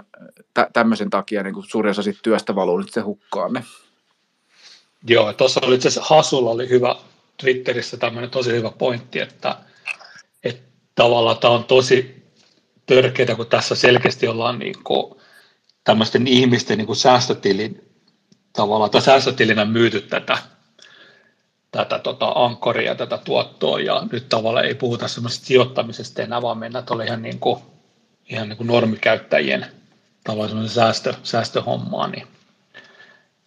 tä, 0.55 0.71
tämmöisen 0.73 1.11
takia 1.11 1.43
niin 1.43 1.55
kuin 1.55 1.67
suurin 1.69 1.91
osa 1.91 2.03
siitä 2.03 2.21
työstä 2.23 2.55
valuu 2.55 2.79
nyt 2.79 2.93
se 2.93 3.01
hukkaan. 3.01 3.65
Joo, 5.09 5.33
tuossa 5.33 5.61
oli 5.63 5.75
itse 5.75 5.89
asiassa 5.89 6.15
Hasulla 6.15 6.51
oli 6.51 6.69
hyvä 6.69 6.97
Twitterissä 7.37 7.97
tämmöinen 7.97 8.31
tosi 8.31 8.53
hyvä 8.53 8.71
pointti, 8.71 9.21
että, 9.21 9.57
että 10.45 10.63
tavallaan 10.95 11.39
tämä 11.39 11.55
on 11.55 11.65
tosi 11.65 12.25
törkeää, 12.87 13.37
kun 13.37 13.47
tässä 13.47 13.75
selkeästi 13.75 14.29
ollaan 14.29 14.59
niin 14.59 14.75
kuin 14.85 15.15
tämmöisten 15.85 16.27
ihmisten 16.27 16.79
niin 16.79 16.87
kuin 16.87 16.97
säästötilin 16.97 17.91
tavallaan, 18.53 18.91
tai 18.91 19.03
säästötilinä 19.03 19.65
myyty 19.65 20.01
tätä, 20.01 20.39
tätä 21.71 21.99
tota, 21.99 22.33
ankkoria, 22.35 22.95
tätä 22.95 23.19
tuottoa, 23.19 23.81
ja 23.81 24.07
nyt 24.13 24.29
tavallaan 24.29 24.65
ei 24.65 24.75
puhuta 24.75 25.09
semmoisesta 25.09 25.47
sijoittamisesta 25.47 26.23
enää, 26.23 26.43
vaan 26.43 26.59
mennä 26.59 26.83
tuolla 26.83 27.05
ihan, 27.05 27.23
niin 27.23 27.41
kuin, 27.41 27.74
ihan 28.29 28.49
niin 28.49 28.57
kuin 28.57 28.67
normikäyttäjien 28.67 29.67
tavallaan 30.25 30.69
säästö, 30.69 31.15
säästöhommaa, 31.23 32.09
niin, 32.09 32.27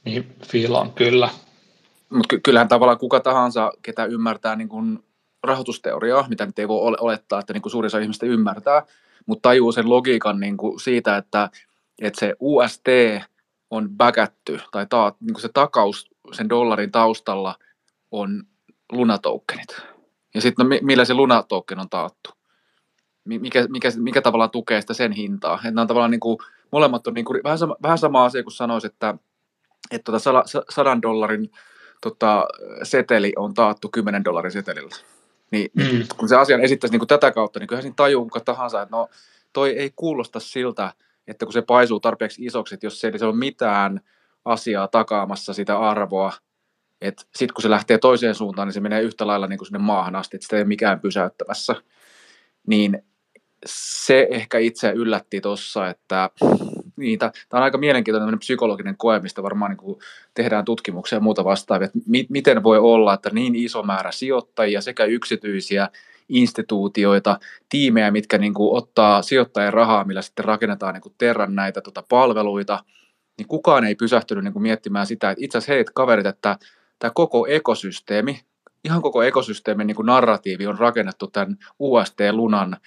niin 0.05 0.35
fiilaan 0.45 0.91
kyllä. 0.91 1.29
Mutta 2.09 2.27
ky- 2.29 2.39
kyllähän 2.39 2.67
tavallaan 2.67 2.97
kuka 2.97 3.19
tahansa, 3.19 3.71
ketä 3.81 4.05
ymmärtää 4.05 4.55
niin 4.55 4.69
kun 4.69 5.03
rahoitusteoriaa, 5.43 6.27
mitä 6.29 6.45
nyt 6.45 6.59
ei 6.59 6.67
voi 6.67 6.95
olettaa, 6.99 7.39
että 7.39 7.53
niin 7.53 7.61
kuin 7.61 7.71
suurin 7.71 7.87
osa 7.87 7.99
ihmistä 7.99 8.25
ymmärtää, 8.25 8.83
mutta 9.25 9.49
tajuu 9.49 9.71
sen 9.71 9.89
logiikan 9.89 10.39
niin 10.39 10.57
kuin 10.57 10.79
siitä, 10.79 11.17
että, 11.17 11.49
että 12.01 12.19
se 12.19 12.35
UST 12.39 12.85
on 13.69 13.89
backätty, 13.97 14.59
tai 14.71 14.85
ta, 14.89 15.13
niin 15.19 15.33
kuin 15.33 15.41
se 15.41 15.49
takaus 15.53 16.09
sen 16.33 16.49
dollarin 16.49 16.91
taustalla 16.91 17.55
on 18.11 18.43
lunatokenit. 18.91 19.81
Ja 20.35 20.41
sitten 20.41 20.69
no, 20.69 20.75
millä 20.81 21.05
se 21.05 21.13
lunatoken 21.13 21.79
on 21.79 21.89
taattu? 21.89 22.36
Mikä, 23.27 23.67
mikä, 23.69 23.89
mikä 23.97 24.21
tavallaan 24.21 24.51
tukee 24.51 24.81
sitä 24.81 24.93
sen 24.93 25.11
hintaa? 25.11 25.55
Että 25.55 25.71
nämä 25.71 25.81
on 25.81 25.87
tavallaan 25.87 26.11
niin 26.11 26.19
kuin, 26.19 26.37
molemmat 26.71 27.07
on 27.07 27.13
niin 27.13 27.25
kuin, 27.25 27.43
vähän, 27.43 27.57
sama, 27.57 27.75
vähän 27.83 27.97
sama 27.97 28.25
asia 28.25 28.43
kuin 28.43 28.53
sanoisi, 28.53 28.87
että, 28.87 29.15
että 29.91 30.11
tota 30.11 30.43
sadan 30.69 31.01
dollarin 31.01 31.51
tota, 32.01 32.47
seteli 32.83 33.33
on 33.35 33.53
taattu 33.53 33.89
10 33.89 34.23
dollarin 34.23 34.51
setelillä. 34.51 34.95
Niin, 35.51 35.71
niin 35.73 35.95
mm. 35.95 36.05
kun 36.17 36.29
se 36.29 36.35
asian 36.35 36.61
esittäisi 36.61 36.91
niin 36.91 36.99
kuin 36.99 37.07
tätä 37.07 37.31
kautta, 37.31 37.59
niin 37.59 37.67
kyllähän 37.67 37.83
siinä 37.83 37.95
tajuu 37.95 38.23
kuka 38.23 38.39
tahansa, 38.39 38.81
että 38.81 38.95
no 38.95 39.09
toi 39.53 39.69
ei 39.69 39.91
kuulosta 39.95 40.39
siltä, 40.39 40.93
että 41.27 41.45
kun 41.45 41.53
se 41.53 41.61
paisuu 41.61 41.99
tarpeeksi 41.99 42.45
isoksi, 42.45 42.75
että 42.75 42.85
jos 42.85 42.99
se 42.99 43.07
ei 43.07 43.27
ole 43.27 43.35
mitään 43.35 44.01
asiaa 44.45 44.87
takaamassa 44.87 45.53
sitä 45.53 45.79
arvoa, 45.79 46.33
että 47.01 47.23
sitten 47.35 47.53
kun 47.53 47.61
se 47.61 47.69
lähtee 47.69 47.97
toiseen 47.97 48.35
suuntaan, 48.35 48.67
niin 48.67 48.73
se 48.73 48.79
menee 48.79 49.01
yhtä 49.01 49.27
lailla 49.27 49.47
niin 49.47 49.57
kuin 49.57 49.67
sinne 49.67 49.79
maahan 49.79 50.15
asti, 50.15 50.37
että 50.37 50.43
sitä 50.43 50.55
ei 50.55 50.61
ole 50.61 50.67
mikään 50.67 50.99
pysäyttämässä. 50.99 51.75
Niin 52.67 53.03
se 53.65 54.27
ehkä 54.31 54.57
itse 54.57 54.91
yllätti 54.91 55.41
tuossa, 55.41 55.89
että 55.89 56.29
niin, 56.95 57.19
tämä 57.19 57.31
on 57.53 57.63
aika 57.63 57.77
mielenkiintoinen 57.77 58.39
psykologinen 58.39 58.97
koe, 58.97 59.19
mistä 59.19 59.43
varmaan 59.43 59.71
niin 59.71 59.77
kuin 59.77 59.99
tehdään 60.33 60.65
tutkimuksia 60.65 61.15
ja 61.15 61.21
muuta 61.21 61.43
vastaavia, 61.43 61.85
että 61.85 61.99
mi- 62.07 62.27
miten 62.29 62.63
voi 62.63 62.77
olla, 62.77 63.13
että 63.13 63.29
niin 63.29 63.55
iso 63.55 63.83
määrä 63.83 64.11
sijoittajia 64.11 64.81
sekä 64.81 65.05
yksityisiä 65.05 65.89
instituutioita, 66.29 67.39
tiimejä, 67.69 68.11
mitkä 68.11 68.37
niin 68.37 68.53
kuin 68.53 68.77
ottaa 68.77 69.21
sijoittajien 69.21 69.73
rahaa, 69.73 70.03
millä 70.03 70.21
sitten 70.21 70.45
rakennetaan 70.45 70.93
niin 70.93 71.01
kuin 71.01 71.15
Terran 71.17 71.55
näitä 71.55 71.81
tota, 71.81 72.03
palveluita, 72.09 72.83
niin 73.37 73.47
kukaan 73.47 73.83
ei 73.83 73.95
pysähtynyt 73.95 74.43
niin 74.43 74.53
kuin 74.53 74.63
miettimään 74.63 75.07
sitä, 75.07 75.31
että 75.31 75.45
itse 75.45 75.57
asiassa 75.57 75.73
hei, 75.73 75.85
kaverit, 75.93 76.25
että 76.25 76.57
tämä 76.99 77.11
koko 77.15 77.47
ekosysteemi, 77.47 78.41
ihan 78.83 79.01
koko 79.01 79.23
ekosysteemin 79.23 79.87
niin 79.87 79.95
kuin 79.95 80.05
narratiivi 80.05 80.67
on 80.67 80.79
rakennettu 80.79 81.27
tämän 81.27 81.57
UST-lunan 81.79 82.77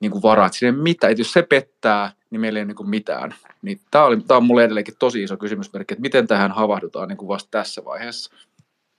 niin 0.00 0.10
kuin 0.10 0.22
varat. 0.22 0.52
Siinä 0.52 0.78
mitä, 0.78 1.08
että 1.08 1.20
jos 1.20 1.32
se 1.32 1.42
pettää, 1.42 2.12
niin 2.30 2.40
meillä 2.40 2.58
ei 2.58 2.62
ole 2.62 2.66
niin 2.66 2.76
kuin 2.76 2.90
mitään. 2.90 3.34
Niin 3.62 3.80
tämä, 3.90 4.04
oli, 4.04 4.20
tämä 4.20 4.38
on 4.38 4.44
mulle 4.44 4.64
edelleenkin 4.64 4.94
tosi 4.98 5.22
iso 5.22 5.36
kysymysmerkki, 5.36 5.94
että 5.94 6.02
miten 6.02 6.26
tähän 6.26 6.52
havahdutaan 6.52 7.08
niin 7.08 7.16
kuin 7.16 7.28
vasta 7.28 7.48
tässä 7.50 7.84
vaiheessa. 7.84 8.30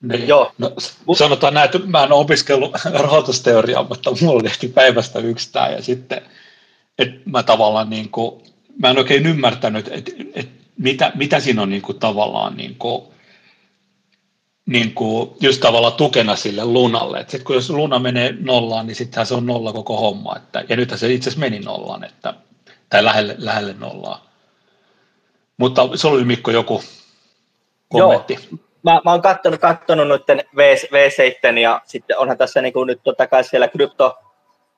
Niin. 0.03 0.27
Joo. 0.27 0.51
No, 0.57 0.73
sanotaan 1.13 1.53
näin, 1.53 1.65
että 1.65 1.79
mä 1.87 2.03
en 2.03 2.11
opiskellut 2.11 2.71
rahoitusteoriaa, 3.03 3.85
mutta 3.89 4.11
mulla 4.21 4.41
oli 4.41 4.69
päivästä 4.73 5.19
yksi 5.19 5.51
tämä 5.51 5.69
ja 5.69 5.81
sitten 5.83 6.21
että 6.99 7.19
mä 7.25 7.43
tavallaan 7.43 7.89
niin 7.89 8.09
kuin, 8.09 8.41
mä 8.81 8.89
en 8.89 8.97
oikein 8.97 9.25
ymmärtänyt, 9.25 9.87
että, 9.87 10.11
että 10.33 10.51
mitä, 10.77 11.11
mitä 11.15 11.39
siinä 11.39 11.61
on 11.61 11.69
niin 11.69 11.81
kuin 11.81 11.99
tavallaan 11.99 12.57
niin 12.57 12.75
kuin, 12.75 13.03
niin 14.69 14.93
kuin 14.93 15.29
just 15.41 15.61
tavallaan 15.61 15.93
tukena 15.93 16.35
sille 16.35 16.65
lunalle. 16.65 17.19
Sitten 17.19 17.43
kun 17.43 17.55
jos 17.55 17.69
luna 17.69 17.99
menee 17.99 18.35
nollaan, 18.39 18.87
niin 18.87 18.95
sittenhän 18.95 19.25
se 19.25 19.35
on 19.35 19.45
nolla 19.45 19.73
koko 19.73 19.97
homma. 19.97 20.35
Että, 20.35 20.63
ja 20.69 20.75
nythän 20.75 20.99
se 20.99 21.13
itse 21.13 21.29
asiassa 21.29 21.39
meni 21.39 21.59
nollaan, 21.59 22.03
että, 22.03 22.33
tai 22.89 23.03
lähelle, 23.03 23.35
lähelle 23.37 23.75
nollaa. 23.79 24.25
Mutta 25.57 25.89
se 25.95 26.07
oli 26.07 26.23
Mikko 26.23 26.51
joku 26.51 26.83
kommentti. 27.89 28.33
Joo. 28.33 28.59
Mä, 28.83 29.01
mä 29.05 29.11
oon 29.11 29.21
kattonut, 29.21 29.59
kattonut 29.59 30.07
noiden 30.07 30.39
V7 30.39 31.57
ja 31.57 31.81
sitten 31.85 32.17
onhan 32.17 32.37
tässä 32.37 32.61
niin 32.61 32.73
kuin 32.73 32.87
nyt 32.87 32.99
totta 33.03 33.27
kai 33.27 33.43
siellä 33.43 33.67
krypto 33.67 34.17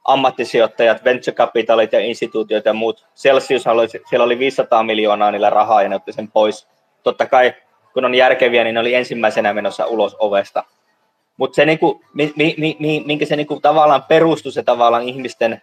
ammattisijoittajat, 0.04 1.04
venture 1.04 1.36
capitalit 1.36 1.94
ja 1.94 2.00
instituutiot 2.00 2.66
ja 2.66 2.74
muut. 2.74 3.06
Celsius 3.16 3.68
oli, 3.68 3.88
siellä 4.10 4.24
oli 4.24 4.40
500 4.40 4.84
miljoonaa 4.84 5.32
niillä 5.32 5.50
rahaa 5.50 5.84
ja 5.84 5.90
ne 5.90 5.96
otti 5.96 6.14
sen 6.14 6.32
pois. 6.32 6.68
Totta 7.04 7.26
kai 7.26 7.54
kun 7.94 8.06
on 8.06 8.16
järkeviä, 8.16 8.64
niin 8.64 8.74
ne 8.74 8.80
oli 8.80 8.96
ensimmäisenä 8.96 9.54
menossa 9.54 9.86
ulos 9.86 10.16
ovesta. 10.20 10.64
Mutta 11.38 11.56
se, 11.56 11.66
niinku, 11.66 12.02
mi, 12.14 12.34
mi, 12.36 12.76
mi, 12.80 13.04
minkä 13.06 13.26
se 13.26 13.36
niinku 13.36 13.60
tavallaan 13.60 14.04
perustui, 14.04 14.52
se 14.52 14.64
tavallaan 14.64 15.04
ihmisten 15.04 15.62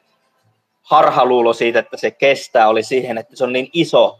harhaluulo 0.83 1.53
siitä, 1.53 1.79
että 1.79 1.97
se 1.97 2.11
kestää, 2.11 2.69
oli 2.69 2.83
siihen, 2.83 3.19
että 3.19 3.37
se 3.37 3.45
on 3.45 3.53
niin 3.53 3.69
iso. 3.73 4.19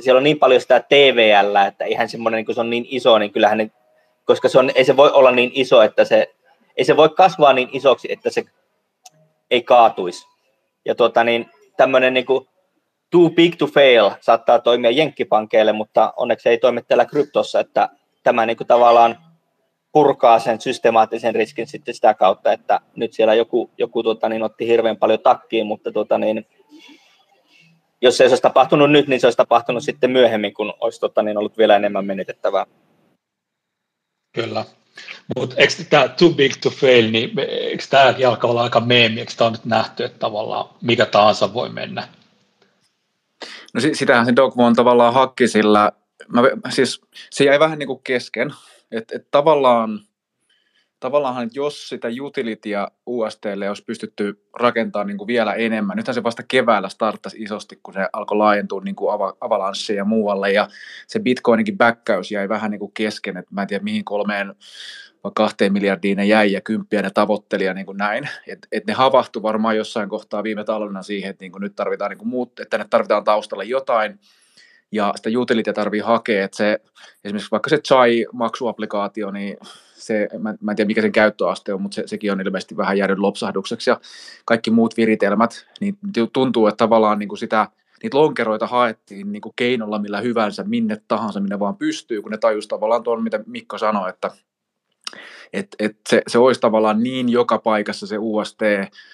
Siellä 0.00 0.18
on 0.18 0.24
niin 0.24 0.38
paljon 0.38 0.60
sitä 0.60 0.80
TVL, 0.80 1.56
että 1.68 1.84
ihan 1.84 2.08
semmoinen, 2.08 2.44
kun 2.44 2.54
se 2.54 2.60
on 2.60 2.70
niin 2.70 2.86
iso, 2.88 3.18
niin 3.18 3.32
kyllähän 3.32 3.58
ne, 3.58 3.70
koska 4.24 4.48
se 4.48 4.58
on, 4.58 4.70
ei 4.74 4.84
se 4.84 4.96
voi 4.96 5.10
olla 5.10 5.30
niin 5.30 5.50
iso, 5.54 5.82
että 5.82 6.04
se, 6.04 6.34
ei 6.76 6.84
se 6.84 6.96
voi 6.96 7.08
kasvaa 7.08 7.52
niin 7.52 7.68
isoksi, 7.72 8.12
että 8.12 8.30
se 8.30 8.44
ei 9.50 9.62
kaatuisi. 9.62 10.26
Ja 10.84 10.94
tuota, 10.94 11.24
niin, 11.24 11.50
tämmöinen 11.76 12.14
niin 12.14 12.26
kuin, 12.26 12.48
too 13.10 13.30
big 13.30 13.56
to 13.58 13.66
fail 13.66 14.10
saattaa 14.20 14.58
toimia 14.58 14.90
jenkkipankeille, 14.90 15.72
mutta 15.72 16.14
onneksi 16.16 16.48
ei 16.48 16.58
toimi 16.58 16.82
täällä 16.82 17.04
kryptossa, 17.04 17.60
että 17.60 17.88
tämä 18.22 18.46
niin 18.46 18.56
kuin 18.56 18.66
tavallaan 18.66 19.18
purkaa 19.92 20.38
sen 20.38 20.60
systemaattisen 20.60 21.34
riskin 21.34 21.66
sitten 21.66 21.94
sitä 21.94 22.14
kautta, 22.14 22.52
että 22.52 22.80
nyt 22.96 23.12
siellä 23.12 23.34
joku, 23.34 23.70
joku 23.78 24.02
tuota, 24.02 24.28
niin 24.28 24.42
otti 24.42 24.66
hirveän 24.66 24.96
paljon 24.96 25.20
takkiin, 25.20 25.66
mutta 25.66 25.92
tuota, 25.92 26.18
niin, 26.18 26.46
jos 28.02 28.16
se 28.16 28.24
ei 28.24 28.28
olisi 28.28 28.42
tapahtunut 28.42 28.90
nyt, 28.90 29.08
niin 29.08 29.20
se 29.20 29.26
olisi 29.26 29.36
tapahtunut 29.36 29.84
sitten 29.84 30.10
myöhemmin, 30.10 30.54
kun 30.54 30.74
olisi 30.80 31.00
tuota, 31.00 31.22
niin 31.22 31.38
ollut 31.38 31.58
vielä 31.58 31.76
enemmän 31.76 32.06
menetettävää. 32.06 32.66
Kyllä. 34.32 34.64
Mutta 35.36 35.56
eikö 35.58 35.72
tämä 35.90 36.08
too 36.08 36.30
big 36.30 36.52
to 36.62 36.70
fail, 36.70 37.10
niin 37.10 37.38
eikö 37.38 37.84
tämä 37.90 38.14
alkaa 38.28 38.50
olla 38.50 38.62
aika 38.62 38.80
meemi, 38.80 39.20
eikö 39.20 39.32
tämä 39.36 39.46
on 39.46 39.52
nyt 39.52 39.64
nähty, 39.64 40.04
että 40.04 40.18
tavallaan 40.18 40.68
mikä 40.82 41.06
tahansa 41.06 41.54
voi 41.54 41.68
mennä 41.68 42.08
No 43.74 43.80
sitähän 43.92 44.26
se 44.26 44.36
Dogmo 44.36 44.72
tavallaan 44.76 45.14
hakki, 45.14 45.48
sillä 45.48 45.92
mä, 46.28 46.42
siis 46.70 47.00
se 47.30 47.44
jäi 47.44 47.60
vähän 47.60 47.78
niin 47.78 47.86
kuin 47.86 48.00
kesken. 48.04 48.50
Että 48.92 49.16
et 49.16 49.26
tavallaan 49.30 50.00
tavallaan, 51.00 51.42
että 51.42 51.58
jos 51.58 51.88
sitä 51.88 52.08
utilitya 52.20 52.88
USTlle 53.06 53.68
olisi 53.68 53.84
pystytty 53.84 54.44
rakentamaan 54.58 55.06
niin 55.06 55.18
kuin 55.18 55.26
vielä 55.26 55.54
enemmän, 55.54 55.96
nythän 55.96 56.14
se 56.14 56.22
vasta 56.22 56.42
keväällä 56.42 56.88
starttasi 56.88 57.42
isosti, 57.42 57.80
kun 57.82 57.94
se 57.94 58.08
alkoi 58.12 58.36
laajentua 58.36 58.80
niin 58.80 58.96
kuin 58.96 59.14
Avalanssiin 59.40 59.96
ja 59.96 60.04
muualle, 60.04 60.52
ja 60.52 60.68
se 61.06 61.20
Bitcoininkin 61.20 61.78
backäys 61.78 62.30
jäi 62.30 62.48
vähän 62.48 62.70
niin 62.70 62.78
kuin 62.78 62.92
kesken, 62.92 63.36
että 63.36 63.54
mä 63.54 63.62
en 63.62 63.68
tiedä 63.68 63.84
mihin 63.84 64.04
kolmeen 64.04 64.54
vai 65.24 65.32
kahteen 65.34 65.72
miljardiin 65.72 66.16
ne 66.16 66.26
jäi 66.26 66.52
ja 66.52 66.60
kymppiä 66.60 67.02
ne 67.02 67.10
tavoitteli 67.10 67.64
ja 67.64 67.74
niin 67.74 67.86
kuin 67.86 67.98
näin. 67.98 68.28
Et, 68.46 68.66
et 68.72 68.86
ne 68.86 68.92
havahtu 68.92 69.42
varmaan 69.42 69.76
jossain 69.76 70.08
kohtaa 70.08 70.42
viime 70.42 70.64
talvena 70.64 71.02
siihen, 71.02 71.30
että 71.30 71.44
niin 71.44 71.52
kuin 71.52 71.62
nyt 71.62 71.76
tarvitaan 71.76 72.10
niin 72.10 72.18
kuin 72.18 72.28
muut, 72.28 72.60
että 72.60 72.78
ne 72.78 72.86
tarvitaan 72.90 73.24
taustalle 73.24 73.64
jotain, 73.64 74.18
ja 74.92 75.12
sitä 75.16 75.30
utility 75.38 75.72
tarvii 75.72 76.00
hakea, 76.00 76.44
että 76.44 76.56
se, 76.56 76.80
esimerkiksi 77.24 77.50
vaikka 77.50 77.70
se 77.70 77.76
Chai-maksuaplikaatio, 77.76 79.30
niin 79.30 79.56
se, 79.94 80.28
mä, 80.38 80.54
mä 80.60 80.72
en 80.72 80.76
tiedä 80.76 80.86
mikä 80.86 81.02
sen 81.02 81.12
käyttöaste 81.12 81.74
on, 81.74 81.82
mutta 81.82 81.94
se, 81.94 82.02
sekin 82.06 82.32
on 82.32 82.40
ilmeisesti 82.40 82.76
vähän 82.76 82.98
jäänyt 82.98 83.18
lopsahdukseksi 83.18 83.90
ja 83.90 84.00
kaikki 84.44 84.70
muut 84.70 84.96
viritelmät, 84.96 85.66
niin 85.80 85.98
tuntuu, 86.32 86.66
että 86.66 86.76
tavallaan 86.76 87.18
niin 87.18 87.28
kuin 87.28 87.38
sitä, 87.38 87.68
niitä 88.02 88.18
lonkeroita 88.18 88.66
haettiin 88.66 89.32
niin 89.32 89.42
kuin 89.42 89.52
keinolla 89.56 89.98
millä 89.98 90.20
hyvänsä, 90.20 90.64
minne 90.64 91.02
tahansa, 91.08 91.40
minne 91.40 91.58
vaan 91.58 91.76
pystyy, 91.76 92.22
kun 92.22 92.30
ne 92.30 92.38
tajus 92.38 92.68
tavallaan 92.68 93.02
tuon, 93.02 93.22
mitä 93.22 93.40
Mikko 93.46 93.78
sanoi, 93.78 94.10
että 94.10 94.30
et, 95.52 95.76
et 95.78 95.96
se, 96.08 96.22
se 96.26 96.38
olisi 96.38 96.60
tavallaan 96.60 97.02
niin 97.02 97.28
joka 97.28 97.58
paikassa 97.58 98.06
se 98.06 98.16
UST, 98.18 98.60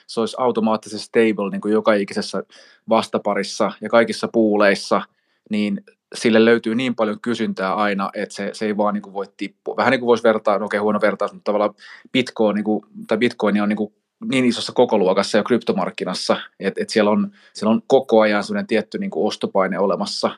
se 0.07 0.21
olisi 0.21 0.37
automaattisesti 0.38 1.07
stable 1.07 1.50
niin 1.50 1.61
kuin 1.61 1.73
joka 1.73 1.95
ikisessä 1.95 2.43
vastaparissa 2.88 3.73
ja 3.81 3.88
kaikissa 3.88 4.28
puuleissa, 4.28 5.02
niin 5.50 5.85
sille 6.14 6.45
löytyy 6.45 6.75
niin 6.75 6.95
paljon 6.95 7.21
kysyntää 7.21 7.75
aina, 7.75 8.11
että 8.14 8.35
se, 8.35 8.50
se 8.52 8.66
ei 8.66 8.76
vaan 8.76 8.95
niin 8.95 9.02
kuin 9.02 9.14
voi 9.14 9.26
tippua. 9.37 9.76
Vähän 9.76 9.90
niin 9.90 10.00
kuin 10.00 10.07
voisi 10.07 10.23
vertaa, 10.23 10.59
no 10.59 10.64
okei 10.64 10.81
huono 10.81 11.00
vertaus, 11.00 11.33
mutta 11.33 11.45
tavallaan 11.45 11.75
Bitcoin, 12.12 12.55
niin 12.55 12.64
kuin, 12.64 12.85
tai 13.07 13.19
Bitcoin 13.19 13.62
on 13.62 13.69
niin, 13.69 13.76
kuin 13.76 13.95
niin 14.25 14.45
isossa 14.45 14.73
kokoluokassa 14.73 15.38
ja 15.38 15.45
kryptomarkkinassa, 15.45 16.37
että, 16.61 16.83
että 16.83 16.93
siellä, 16.93 17.11
on, 17.11 17.31
siellä 17.52 17.73
on 17.73 17.83
koko 17.87 18.21
ajan 18.21 18.45
sellainen 18.45 18.66
tietty 18.66 18.99
niin 18.99 19.11
kuin 19.11 19.26
ostopaine 19.26 19.78
olemassa. 19.78 20.31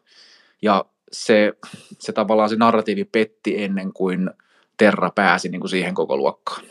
Ja 0.63 0.85
se, 1.13 1.53
se 1.99 2.13
tavallaan 2.13 2.49
se 2.49 2.57
narratiivi 2.57 3.05
petti 3.05 3.63
ennen 3.63 3.93
kuin 3.93 4.31
Terra 4.79 5.11
pääsi 5.11 5.49
niin 5.49 5.61
kuin 5.61 5.71
siihen 5.71 5.95
koko 5.95 6.17
luokkaan. 6.17 6.63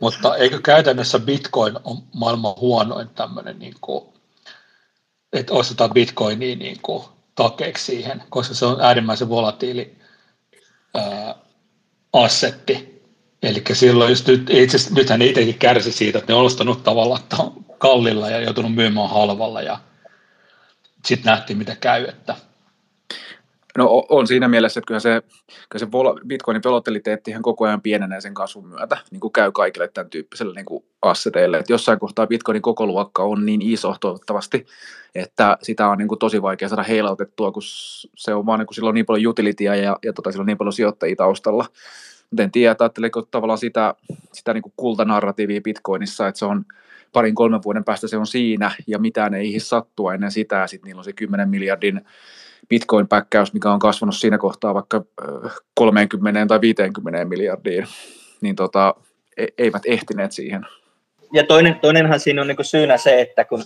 Mutta 0.00 0.36
eikö 0.36 0.60
käytännössä 0.60 1.18
Bitcoin 1.18 1.78
on 1.84 2.02
maailman 2.14 2.54
huonoin 2.56 3.08
tämmöinen, 3.08 3.58
niin 3.58 3.74
kuin, 3.80 4.04
että 5.32 5.54
ostetaan 5.54 5.90
Bitcoinia 5.90 6.56
niin 6.56 6.78
kuin 6.82 7.04
takeeksi 7.34 7.84
siihen, 7.84 8.22
koska 8.30 8.54
se 8.54 8.66
on 8.66 8.80
äärimmäisen 8.80 9.28
volatiili 9.28 9.98
ää, 10.94 11.34
assetti. 12.12 12.94
Eli 13.42 13.62
silloin 13.72 14.10
just 14.10 14.26
nyt, 14.26 14.50
itse 14.50 14.76
asiassa, 14.76 14.94
nythän 14.94 15.18
ne 15.18 15.26
itsekin 15.26 15.58
kärsi 15.58 15.92
siitä, 15.92 16.18
että 16.18 16.32
ne 16.32 16.36
on 16.36 16.46
ostanut 16.46 16.82
tavallaan 16.82 17.20
kallilla 17.78 18.30
ja 18.30 18.40
joutunut 18.40 18.74
myymään 18.74 19.10
halvalla 19.10 19.62
ja 19.62 19.78
sitten 21.06 21.30
nähtiin 21.30 21.58
mitä 21.58 21.76
käy, 21.76 22.04
että 22.04 22.36
No 23.78 24.04
on 24.08 24.26
siinä 24.26 24.48
mielessä, 24.48 24.80
että 24.80 24.86
kyllä 24.86 25.00
se, 25.00 25.22
kyllä 25.68 25.86
se 25.86 25.88
Bitcoinin 26.26 26.62
volatiliteetti 26.64 27.30
ihan 27.30 27.42
koko 27.42 27.64
ajan 27.64 27.82
pienenee 27.82 28.20
sen 28.20 28.34
kasvun 28.34 28.68
myötä, 28.68 28.96
niin 29.10 29.20
kuin 29.20 29.32
käy 29.32 29.52
kaikille 29.52 29.88
tämän 29.88 30.10
tyyppiselle 30.10 30.54
niin 30.54 30.64
kuin 30.64 30.84
asseteille. 31.02 31.58
Että 31.58 31.72
jossain 31.72 31.98
kohtaa 31.98 32.26
Bitcoinin 32.26 32.62
koko 32.62 32.86
luokka 32.86 33.22
on 33.22 33.46
niin 33.46 33.62
iso 33.62 33.96
toivottavasti, 34.00 34.66
että 35.14 35.58
sitä 35.62 35.88
on 35.88 35.98
niin 35.98 36.08
kuin 36.08 36.18
tosi 36.18 36.42
vaikea 36.42 36.68
saada 36.68 36.82
heilautettua, 36.82 37.52
kun 37.52 37.62
se 38.16 38.34
on 38.34 38.46
vaan 38.46 38.58
niin 38.58 38.66
kuin 38.66 38.74
silloin 38.74 38.94
niin 38.94 39.06
paljon 39.06 39.30
utilityä 39.30 39.74
ja, 39.74 39.98
ja 40.02 40.12
tota, 40.12 40.32
silloin 40.32 40.46
niin 40.46 40.58
paljon 40.58 40.72
sijoittajia 40.72 41.16
taustalla. 41.16 41.66
Mutta 42.30 42.42
en 42.42 42.50
tiedä, 42.50 42.76
ajatteleeko 42.78 43.22
tavallaan 43.22 43.58
sitä, 43.58 43.94
sitä 44.32 44.54
niin 44.54 44.62
kuin 44.62 44.72
kultanarratiivia 44.76 45.60
Bitcoinissa, 45.60 46.28
että 46.28 46.38
se 46.38 46.44
on 46.44 46.64
parin 47.12 47.34
kolmen 47.34 47.62
vuoden 47.64 47.84
päästä 47.84 48.08
se 48.08 48.16
on 48.16 48.26
siinä 48.26 48.70
ja 48.86 48.98
mitään 48.98 49.34
ei 49.34 49.60
sattua 49.60 50.14
ennen 50.14 50.30
sitä 50.30 50.56
ja 50.56 50.66
sitten 50.66 50.88
niillä 50.88 51.00
on 51.00 51.04
se 51.04 51.12
10 51.12 51.48
miljardin 51.48 52.00
bitcoin-päkkäys, 52.68 53.52
mikä 53.52 53.70
on 53.70 53.78
kasvanut 53.78 54.16
siinä 54.16 54.38
kohtaa 54.38 54.74
vaikka 54.74 55.04
30 55.74 56.46
tai 56.46 56.60
50 56.60 57.24
miljardiin, 57.24 57.86
niin 58.40 58.56
tota, 58.56 58.94
e- 59.36 59.46
eivät 59.58 59.82
ehtineet 59.86 60.32
siihen. 60.32 60.66
Ja 61.32 61.46
toinen, 61.46 61.74
toinenhan 61.80 62.20
siinä 62.20 62.40
on 62.40 62.48
niin 62.48 62.64
syynä 62.64 62.96
se, 62.96 63.20
että 63.20 63.44
kun 63.44 63.64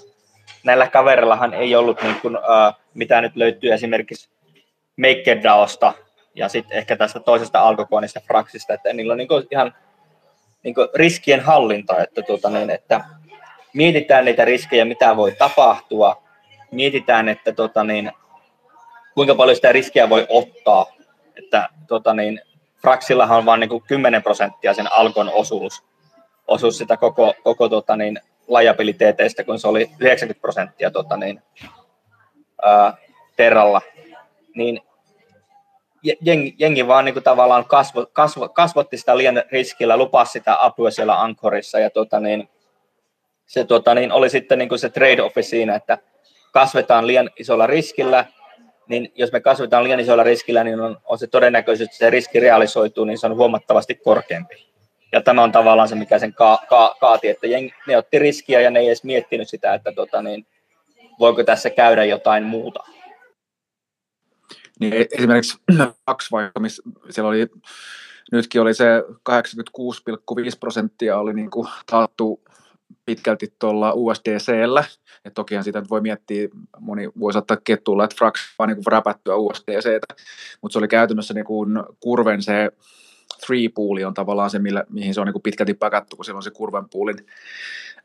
näillä 0.64 0.86
kaverillahan 0.86 1.54
ei 1.54 1.76
ollut, 1.76 2.02
niin 2.02 2.20
kuin, 2.22 2.36
uh, 2.36 2.74
mitä 2.94 3.20
nyt 3.20 3.36
löytyy 3.36 3.72
esimerkiksi 3.72 4.28
MakerDAOsta 4.96 5.92
ja 6.34 6.48
sitten 6.48 6.78
ehkä 6.78 6.96
tästä 6.96 7.20
toisesta 7.20 7.60
alkokoonista 7.60 8.20
Fraxista, 8.26 8.74
että 8.74 8.92
niillä 8.92 9.12
on 9.12 9.18
niin 9.18 9.28
kuin 9.28 9.46
ihan 9.50 9.74
niin 10.64 10.74
kuin 10.74 10.88
riskien 10.94 11.40
hallinta, 11.40 12.02
että, 12.02 12.22
tuota 12.22 12.50
niin, 12.50 12.70
että 12.70 13.04
mietitään 13.74 14.24
niitä 14.24 14.44
riskejä, 14.44 14.84
mitä 14.84 15.16
voi 15.16 15.32
tapahtua, 15.32 16.22
mietitään, 16.70 17.28
että 17.28 17.52
tuota 17.52 17.84
niin, 17.84 18.12
kuinka 19.18 19.34
paljon 19.34 19.56
sitä 19.56 19.72
riskiä 19.72 20.08
voi 20.08 20.26
ottaa. 20.28 20.86
Että 21.36 21.68
tota 21.86 22.14
niin, 22.14 22.40
Fraxillahan 22.82 23.38
on 23.38 23.46
vain 23.46 23.60
niin 23.60 23.82
10 23.82 24.22
prosenttia 24.22 24.74
sen 24.74 24.92
alkon 24.92 25.30
osuus, 25.32 25.84
osuus 26.46 26.78
sitä 26.78 26.96
koko, 26.96 27.34
koko 27.42 27.68
tota 27.68 27.96
niin, 27.96 28.20
lajabiliteeteistä, 28.48 29.44
kun 29.44 29.58
se 29.58 29.68
oli 29.68 29.90
90 29.98 30.40
prosenttia 30.40 30.90
tota 30.90 31.16
niin, 31.16 31.42
ää, 32.62 32.96
Terralla. 33.36 33.80
Niin 34.54 34.80
jengi, 36.20 36.54
jengi 36.58 36.86
vaan 36.86 37.04
niin 37.04 37.12
kuin 37.12 37.24
tavallaan 37.24 37.64
kasvo, 37.64 38.06
kasvo, 38.12 38.48
kasvotti 38.48 38.96
sitä 38.96 39.16
liian 39.16 39.42
riskillä, 39.52 39.96
lupasi 39.96 40.32
sitä 40.32 40.64
apua 40.64 40.90
siellä 40.90 41.20
Ankorissa 41.22 41.78
ja 41.78 41.90
tota 41.90 42.20
niin, 42.20 42.48
se 43.46 43.64
tota 43.64 43.94
niin, 43.94 44.12
oli 44.12 44.30
sitten 44.30 44.58
niin 44.58 44.68
kuin 44.68 44.78
se 44.78 44.88
trade-offi 44.88 45.42
siinä, 45.42 45.74
että 45.74 45.98
kasvetaan 46.52 47.06
liian 47.06 47.30
isolla 47.36 47.66
riskillä– 47.66 48.24
niin 48.88 49.12
jos 49.14 49.32
me 49.32 49.40
kasvetaan 49.40 49.84
liian 49.84 50.00
isoilla 50.00 50.22
riskillä, 50.22 50.64
niin 50.64 50.80
on, 50.80 50.98
on 51.04 51.18
se 51.18 51.26
todennäköisyys, 51.26 51.88
että 51.88 51.98
se 51.98 52.10
riski 52.10 52.40
realisoituu, 52.40 53.04
niin 53.04 53.18
se 53.18 53.26
on 53.26 53.36
huomattavasti 53.36 53.94
korkeampi. 53.94 54.68
Ja 55.12 55.20
tämä 55.20 55.42
on 55.42 55.52
tavallaan 55.52 55.88
se, 55.88 55.94
mikä 55.94 56.18
sen 56.18 56.34
ka- 56.34 56.62
ka- 56.68 56.96
kaati, 57.00 57.28
että 57.28 57.46
jeng, 57.46 57.70
ne 57.86 57.96
otti 57.96 58.18
riskiä 58.18 58.60
ja 58.60 58.70
ne 58.70 58.80
ei 58.80 58.86
edes 58.86 59.04
miettinyt 59.04 59.48
sitä, 59.48 59.74
että 59.74 59.92
tota, 59.92 60.22
niin, 60.22 60.46
voiko 61.18 61.44
tässä 61.44 61.70
käydä 61.70 62.04
jotain 62.04 62.44
muuta. 62.44 62.84
Niin 64.80 64.92
e-, 64.92 65.06
esimerkiksi 65.12 65.58
kaksi 66.04 66.30
vaikka, 66.30 66.60
missä 66.60 66.82
siellä 67.10 67.28
oli, 67.28 67.46
nytkin 68.32 68.60
oli 68.60 68.74
se 68.74 68.86
86,5 69.30 69.34
prosenttia 70.60 71.18
oli 71.18 71.34
niin 71.34 71.50
kuin 71.50 71.68
taattu 71.90 72.40
pitkälti 73.06 73.54
tuolla 73.58 73.92
USDCllä, 73.94 74.84
et 75.24 75.34
tokihan 75.34 75.64
sitä 75.64 75.82
voi 75.90 76.00
miettiä, 76.00 76.48
moni 76.80 77.08
voi 77.20 77.32
saattaa 77.32 77.56
kettuilla, 77.64 78.04
että 78.04 78.16
Frax 78.18 78.40
vaan 78.58 78.68
niin 78.68 78.86
räpättyä 78.86 79.36
USDCtä, 79.36 80.14
mutta 80.62 80.72
se 80.72 80.78
oli 80.78 80.88
käytännössä 80.88 81.34
niin 81.34 81.44
kuin 81.44 81.70
kurven 82.00 82.42
se 82.42 82.70
three 83.46 83.68
pooli 83.74 84.04
on 84.04 84.14
tavallaan 84.14 84.50
se, 84.50 84.58
millä, 84.58 84.84
mihin 84.90 85.14
se 85.14 85.20
on 85.20 85.26
niin 85.26 85.42
pitkälti 85.42 85.74
pakattu, 85.74 86.16
kun 86.16 86.24
siellä 86.24 86.36
on 86.36 86.42
se 86.42 86.50
kurven 86.50 86.88
poolin 86.88 87.26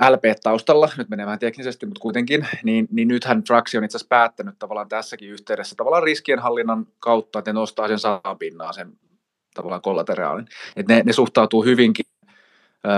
LP 0.10 0.24
taustalla, 0.44 0.90
nyt 0.98 1.10
menee 1.10 1.26
vähän 1.26 1.40
teknisesti, 1.40 1.86
mutta 1.86 2.02
kuitenkin, 2.02 2.48
niin, 2.64 2.88
niin 2.92 3.08
nythän 3.08 3.44
Fraxi 3.44 3.78
on 3.78 3.84
itse 3.84 3.98
asiassa 3.98 4.10
päättänyt 4.10 4.56
tavallaan 4.60 4.90
tässäkin 4.90 5.30
yhteydessä 5.30 5.76
tavallaan 5.76 6.04
riskienhallinnan 6.04 6.88
kautta, 7.00 7.40
että 7.40 7.54
ne 7.54 7.60
nostaa 7.60 7.88
sen 7.88 8.00
pinnaa 8.40 8.74
sen 8.74 8.94
tavallaan 9.54 9.82
kollateraalin. 9.82 10.48
Että 10.76 10.94
ne, 10.94 11.02
ne 11.06 11.14
suhtautuu 11.14 11.64
hyvinkin 11.64 12.06
öö, 12.88 12.94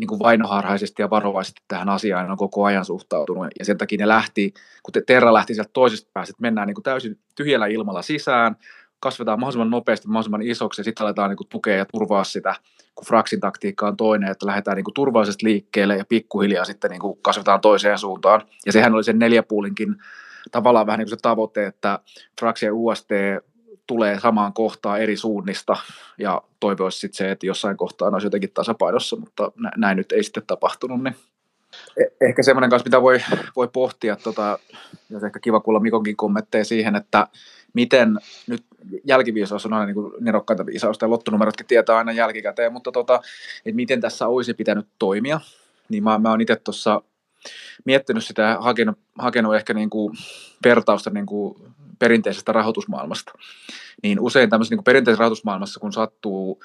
niin 0.00 0.08
kuin 0.08 0.18
vainoharhaisesti 0.18 1.02
ja 1.02 1.10
varovaisesti 1.10 1.62
tähän 1.68 1.88
asiaan 1.88 2.30
on 2.30 2.36
koko 2.36 2.64
ajan 2.64 2.84
suhtautunut. 2.84 3.46
Ja 3.58 3.64
sen 3.64 3.78
takia 3.78 3.98
ne 3.98 4.08
lähti, 4.08 4.54
kun 4.82 5.02
Terra 5.06 5.34
lähti 5.34 5.54
sieltä 5.54 5.70
toisesta 5.72 6.10
päästä, 6.12 6.30
että 6.30 6.42
mennään 6.42 6.66
niin 6.66 6.74
kuin 6.74 6.82
täysin 6.82 7.18
tyhjällä 7.34 7.66
ilmalla 7.66 8.02
sisään, 8.02 8.56
kasvetaan 9.00 9.40
mahdollisimman 9.40 9.70
nopeasti, 9.70 10.08
mahdollisimman 10.08 10.42
isoksi 10.42 10.80
ja 10.80 10.84
sitten 10.84 11.04
aletaan 11.04 11.30
niin 11.30 11.36
kuin 11.36 11.48
tukea 11.48 11.76
ja 11.76 11.84
turvaa 11.84 12.24
sitä, 12.24 12.54
kun 12.94 13.06
Fraxin 13.06 13.40
taktiikka 13.40 13.86
on 13.86 13.96
toinen, 13.96 14.30
että 14.30 14.46
lähdetään 14.46 14.76
niin 14.76 14.84
kuin 14.84 14.94
turvallisesti 14.94 15.44
liikkeelle 15.44 15.96
ja 15.96 16.04
pikkuhiljaa 16.08 16.64
sitten 16.64 16.90
niin 16.90 17.00
kuin 17.00 17.18
kasvetaan 17.22 17.60
toiseen 17.60 17.98
suuntaan. 17.98 18.42
Ja 18.66 18.72
sehän 18.72 18.94
oli 18.94 19.04
sen 19.04 19.18
neljäpuulinkin 19.18 19.96
tavallaan 20.52 20.86
vähän 20.86 20.98
niin 20.98 21.06
kuin 21.06 21.18
se 21.18 21.22
tavoite, 21.22 21.66
että 21.66 21.98
Frax 22.40 22.62
ja 22.62 22.74
UST 22.74 23.10
tulee 23.86 24.20
samaan 24.20 24.52
kohtaan 24.52 25.00
eri 25.00 25.16
suunnista 25.16 25.76
ja 26.18 26.42
toive 26.60 26.84
olisi 26.84 26.98
sitten 26.98 27.16
se, 27.16 27.30
että 27.30 27.46
jossain 27.46 27.76
kohtaa 27.76 28.08
olisi 28.08 28.26
jotenkin 28.26 28.50
tasapainossa, 28.54 29.16
mutta 29.16 29.52
näin 29.76 29.96
nyt 29.96 30.12
ei 30.12 30.22
sitten 30.22 30.42
tapahtunut. 30.46 31.02
Niin 31.02 31.16
e-, 31.96 32.26
ehkä 32.26 32.42
semmoinen 32.42 32.70
kanssa, 32.70 32.86
mitä 32.86 33.02
voi, 33.02 33.18
voi 33.56 33.68
pohtia, 33.68 34.16
tota, 34.16 34.58
ja 35.10 35.26
ehkä 35.26 35.40
kiva 35.40 35.60
kuulla 35.60 35.80
Mikonkin 35.80 36.16
kommentteja 36.16 36.64
siihen, 36.64 36.96
että 36.96 37.26
miten 37.72 38.18
nyt 38.46 38.64
jälkiviisaus 39.04 39.66
on 39.66 39.72
aina 39.72 39.86
niin 39.86 40.12
nerokkaita 40.20 40.66
viisausta 40.66 41.04
ja 41.04 41.10
lottonumerotkin 41.10 41.66
tietää 41.66 41.96
aina 41.96 42.12
jälkikäteen, 42.12 42.72
mutta 42.72 42.92
tota, 42.92 43.20
että 43.66 43.76
miten 43.76 44.00
tässä 44.00 44.26
olisi 44.26 44.54
pitänyt 44.54 44.86
toimia, 44.98 45.40
niin 45.88 46.04
mä, 46.04 46.18
mä 46.18 46.30
oon 46.30 46.40
itse 46.40 46.56
tuossa 46.56 47.02
miettinyt 47.84 48.24
sitä 48.24 48.42
ja 48.42 48.58
hakenut, 48.60 48.98
hakenut 49.18 49.54
ehkä 49.54 49.74
niin 49.74 49.90
kuin 49.90 50.16
vertausta 50.64 51.10
niin 51.10 51.26
kuin 51.26 51.56
perinteisestä 51.98 52.52
rahoitusmaailmasta. 52.52 53.32
Niin 54.02 54.20
usein 54.20 54.50
tämmöisessä 54.50 54.74
niin 54.74 54.84
perinteisessä 54.84 55.20
rahoitusmaailmassa, 55.20 55.80
kun 55.80 55.92
sattuu 55.92 56.62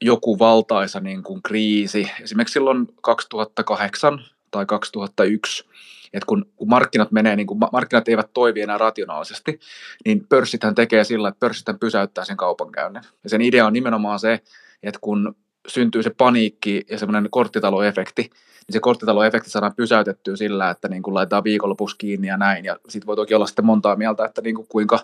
joku 0.00 0.38
valtaisa 0.38 1.00
niin 1.00 1.22
kuin 1.22 1.42
kriisi, 1.42 2.10
esimerkiksi 2.22 2.52
silloin 2.52 2.86
2008 3.02 4.24
tai 4.50 4.66
2001, 4.66 5.64
että 6.12 6.26
kun, 6.26 6.46
kun 6.56 6.68
markkinat 6.68 7.12
menee, 7.12 7.36
niin 7.36 7.46
kun 7.46 7.58
markkinat 7.72 8.08
eivät 8.08 8.30
toivi 8.34 8.60
enää 8.60 8.78
rationaalisesti, 8.78 9.60
niin 10.04 10.26
pörssithän 10.28 10.74
tekee 10.74 11.04
sillä, 11.04 11.28
että 11.28 11.40
pörssithän 11.40 11.78
pysäyttää 11.78 12.24
sen 12.24 12.36
kaupankäynnin. 12.36 13.02
Ja 13.24 13.30
sen 13.30 13.40
idea 13.40 13.66
on 13.66 13.72
nimenomaan 13.72 14.18
se, 14.18 14.40
että 14.82 14.98
kun 15.00 15.34
syntyy 15.68 16.02
se 16.02 16.10
paniikki 16.10 16.84
ja 16.90 16.98
semmoinen 16.98 17.30
korttitaloefekti, 17.30 18.22
niin 18.22 18.72
se 18.72 18.80
korttitaloefekti 18.80 19.50
saadaan 19.50 19.74
pysäytettyä 19.74 20.36
sillä, 20.36 20.70
että 20.70 20.88
niin 20.88 21.02
kuin 21.02 21.14
laitetaan 21.14 21.44
viikonlopuksi 21.44 21.96
kiinni 21.98 22.28
ja 22.28 22.36
näin. 22.36 22.64
Ja 22.64 22.78
sitten 22.88 23.06
voi 23.06 23.16
toki 23.16 23.34
olla 23.34 23.46
sitten 23.46 23.64
montaa 23.64 23.96
mieltä, 23.96 24.24
että 24.24 24.42
niin 24.42 24.54
kuin 24.54 24.68
kuinka 24.68 24.98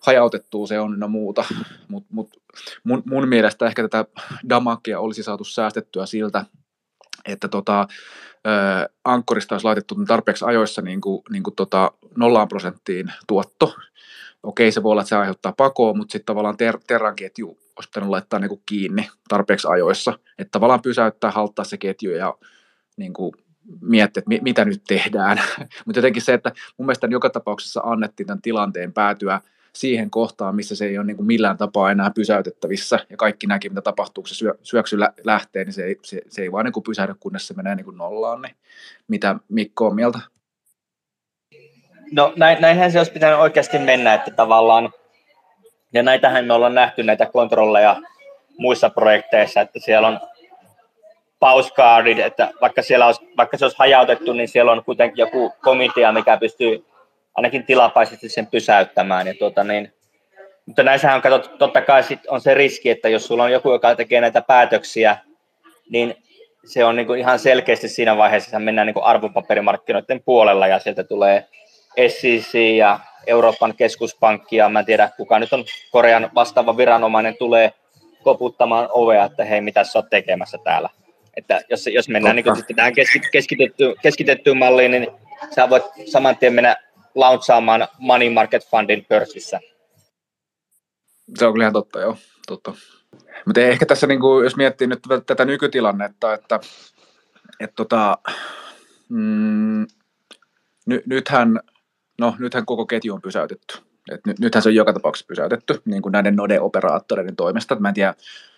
hajautettua 0.00 0.66
se 0.66 0.80
on 0.80 0.98
ja 1.00 1.08
muuta. 1.08 1.44
Mutta 1.88 2.08
mut 2.12 2.30
mun, 2.84 3.02
mun 3.06 3.28
mielestä 3.28 3.66
ehkä 3.66 3.82
tätä 3.82 4.04
damakia 4.48 5.00
olisi 5.00 5.22
saatu 5.22 5.44
säästettyä 5.44 6.06
siltä, 6.06 6.44
että 7.24 7.48
tota, 7.48 7.88
ankkorista 9.04 9.54
olisi 9.54 9.64
laitettu 9.64 9.94
tarpeeksi 10.06 10.44
ajoissa 10.44 10.82
niin 10.82 11.00
kuin, 11.00 11.22
niin 11.30 11.42
kuin 11.42 11.56
tota 11.56 11.92
nollaan 12.16 12.48
prosenttiin 12.48 13.12
tuotto. 13.26 13.74
Okei, 14.46 14.72
se 14.72 14.82
voi 14.82 14.92
olla, 14.92 15.02
että 15.02 15.08
se 15.08 15.16
aiheuttaa 15.16 15.54
pakoa, 15.56 15.94
mutta 15.94 16.12
sitten 16.12 16.26
tavallaan 16.26 16.56
ter- 16.56 16.78
terran 16.86 17.16
ketju 17.16 17.48
olisi 17.48 17.88
pitänyt 17.88 18.08
laittaa 18.08 18.38
niin 18.38 18.48
kuin 18.48 18.62
kiinni 18.66 19.08
tarpeeksi 19.28 19.68
ajoissa. 19.70 20.18
Että 20.38 20.50
tavallaan 20.52 20.82
pysäyttää, 20.82 21.30
halttaa 21.30 21.64
se 21.64 21.76
ketju 21.76 22.10
ja 22.10 22.34
niin 22.96 23.12
kuin 23.12 23.32
miettiä, 23.80 24.20
että 24.20 24.42
mitä 24.44 24.64
nyt 24.64 24.82
tehdään. 24.88 25.40
mutta 25.86 25.98
jotenkin 25.98 26.22
se, 26.22 26.34
että 26.34 26.52
mun 26.78 26.86
mielestä 26.86 27.08
joka 27.10 27.30
tapauksessa 27.30 27.80
annettiin 27.84 28.26
tämän 28.26 28.42
tilanteen 28.42 28.92
päätyä– 28.92 29.40
siihen 29.76 30.10
kohtaan, 30.10 30.56
missä 30.56 30.76
se 30.76 30.86
ei 30.86 30.98
ole 30.98 31.06
niin 31.06 31.16
kuin 31.16 31.26
millään 31.26 31.56
tapaa 31.56 31.90
enää 31.90 32.10
pysäytettävissä 32.10 32.98
ja 33.10 33.16
kaikki 33.16 33.46
näki, 33.46 33.68
mitä 33.68 33.82
tapahtuu, 33.82 34.22
kun 34.22 34.28
se 34.28 34.34
syö, 34.34 34.54
syöksy 34.62 35.00
lä- 35.00 35.12
lähtee, 35.24 35.64
niin 35.64 35.72
se 35.72 35.84
ei, 35.84 35.96
se, 36.02 36.22
se 36.28 36.42
ei 36.42 36.52
vaan 36.52 36.64
niin 36.64 36.72
kuin 36.72 36.84
pysähdy, 36.84 37.14
kunnes 37.20 37.48
se 37.48 37.54
menee 37.54 37.74
niin 37.74 37.84
kuin 37.84 37.96
nollaan. 37.96 38.42
Niin 38.42 38.56
mitä 39.08 39.36
Mikko 39.48 39.86
on 39.86 39.94
mieltä? 39.94 40.18
No 42.12 42.32
näin, 42.36 42.60
näinhän 42.60 42.92
se 42.92 42.98
olisi 42.98 43.12
pitänyt 43.12 43.38
oikeasti 43.38 43.78
mennä, 43.78 44.14
että 44.14 44.30
tavallaan, 44.30 44.92
ja 45.92 46.02
näitähän 46.02 46.44
me 46.44 46.52
ollaan 46.52 46.74
nähty 46.74 47.02
näitä 47.02 47.26
kontrolleja 47.26 47.96
muissa 48.58 48.90
projekteissa, 48.90 49.60
että 49.60 49.78
siellä 49.80 50.08
on 50.08 50.20
pauscardit, 51.38 52.18
että 52.18 52.50
vaikka, 52.60 52.82
siellä 52.82 53.06
olisi, 53.06 53.28
vaikka 53.36 53.56
se 53.56 53.64
olisi 53.64 53.76
hajautettu, 53.78 54.32
niin 54.32 54.48
siellä 54.48 54.72
on 54.72 54.84
kuitenkin 54.84 55.18
joku 55.18 55.52
komitea, 55.62 56.12
mikä 56.12 56.36
pystyy 56.36 56.86
ainakin 57.34 57.66
tilapäisesti 57.66 58.28
sen 58.28 58.46
pysäyttämään. 58.46 59.26
Ja 59.26 59.34
tuota, 59.34 59.64
niin, 59.64 59.92
mutta 60.66 60.82
näissähän 60.82 61.16
on 61.16 61.22
katsottu, 61.22 61.58
totta 61.58 61.82
kai 61.82 62.02
sit 62.02 62.20
on 62.28 62.40
se 62.40 62.54
riski, 62.54 62.90
että 62.90 63.08
jos 63.08 63.26
sulla 63.26 63.42
on 63.44 63.52
joku, 63.52 63.72
joka 63.72 63.94
tekee 63.94 64.20
näitä 64.20 64.40
päätöksiä, 64.40 65.16
niin 65.90 66.14
se 66.64 66.84
on 66.84 66.96
niin 66.96 67.06
kuin 67.06 67.20
ihan 67.20 67.38
selkeästi 67.38 67.88
siinä 67.88 68.16
vaiheessa, 68.16 68.48
että 68.48 68.58
mennään 68.58 68.86
niin 68.86 68.94
kuin 68.94 69.04
arvopaperimarkkinoiden 69.04 70.22
puolella 70.24 70.66
ja 70.66 70.78
sieltä 70.78 71.04
tulee 71.04 71.44
SEC 72.08 72.54
ja 72.76 73.00
Euroopan 73.26 73.74
keskuspankki 73.76 74.56
ja 74.56 74.68
mä 74.68 74.78
en 74.78 74.86
tiedä 74.86 75.10
kuka 75.16 75.38
nyt 75.38 75.52
on 75.52 75.64
Korean 75.90 76.30
vastaava 76.34 76.76
viranomainen 76.76 77.36
tulee 77.38 77.72
koputtamaan 78.22 78.88
ovea, 78.92 79.24
että 79.24 79.44
hei 79.44 79.60
mitä 79.60 79.84
sä 79.84 79.98
oot 79.98 80.10
tekemässä 80.10 80.58
täällä. 80.64 80.88
Että 81.36 81.60
jos, 81.70 81.86
jos 81.86 82.08
mennään 82.08 82.36
niin 82.36 82.44
kuin 82.44 82.76
tähän 82.76 82.92
keskitettyyn, 83.32 83.94
keskitettyyn 84.02 84.56
malliin, 84.56 84.90
niin 84.90 85.06
sä 85.54 85.70
voit 85.70 85.84
saman 86.06 86.36
tien 86.36 86.54
mennä 86.54 86.76
launchaamaan 87.14 87.88
Money 87.98 88.30
Market 88.30 88.66
Fundin 88.70 89.04
pörssissä. 89.04 89.60
Se 91.38 91.46
on 91.46 91.52
kyllä 91.52 91.62
ihan 91.62 91.72
totta, 91.72 92.00
joo. 92.00 92.16
Totta. 92.46 92.74
Mutta 93.46 93.60
ehkä 93.60 93.86
tässä, 93.86 94.06
niin 94.06 94.20
kuin, 94.20 94.44
jos 94.44 94.56
miettii 94.56 94.86
nyt 94.86 95.02
tätä 95.26 95.44
nykytilannetta, 95.44 96.34
että, 96.34 96.60
että 97.60 97.74
tota, 97.76 98.18
mm, 99.08 99.86
ny, 100.86 101.02
nythän, 101.06 101.60
no, 102.18 102.34
nythän 102.38 102.66
koko 102.66 102.86
ketju 102.86 103.14
on 103.14 103.22
pysäytetty. 103.22 103.78
Et 104.12 104.20
nyt, 104.26 104.38
nythän 104.38 104.62
se 104.62 104.68
on 104.68 104.74
joka 104.74 104.92
tapauksessa 104.92 105.26
pysäytetty 105.26 105.82
niin 105.84 106.02
kuin 106.02 106.12
näiden 106.12 106.36
node-operaattoreiden 106.36 107.36
toimesta. 107.36 107.76
Mä 107.80 107.88
en 107.88 107.94
tiedä, 107.94 108.14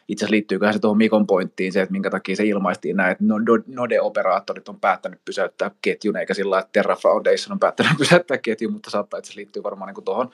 itse 0.09 0.25
asiassa 0.25 0.33
liittyyköhän 0.33 0.75
se 0.75 0.81
tuohon 0.81 0.99
Mikon 0.99 1.27
pointtiin 1.27 1.73
se, 1.73 1.83
että 1.83 1.93
minkä 1.93 2.11
takia 2.11 2.37
se 2.37 2.45
ilmaistiin 2.45 2.97
näin, 2.97 3.13
että 3.13 3.25
Node-operaattorit 3.67 4.69
on 4.69 4.81
päättänyt 4.81 5.21
pysäyttää 5.25 5.71
ketjun, 5.83 6.17
eikä 6.17 6.35
sillä 6.35 6.59
että 6.59 6.73
Terra 6.73 6.97
Foundation 6.97 7.53
on 7.53 7.61
päättänyt 7.61 7.93
pysäyttää 7.99 8.39
ketjun, 8.39 8.73
mutta 8.73 8.91
saattaa 8.91 9.19
itse 9.19 9.33
liittyy 9.37 9.63
varmaan 9.63 9.95
niin 9.95 10.05
tuohon. 10.05 10.31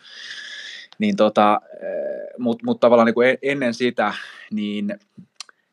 Niin 0.98 1.16
tota, 1.16 1.60
eh, 1.82 2.38
mutta 2.38 2.64
mut 2.64 2.80
tavallaan 2.80 3.06
niin 3.06 3.14
kuin 3.14 3.38
ennen 3.42 3.74
sitä, 3.74 4.14
niin 4.50 4.98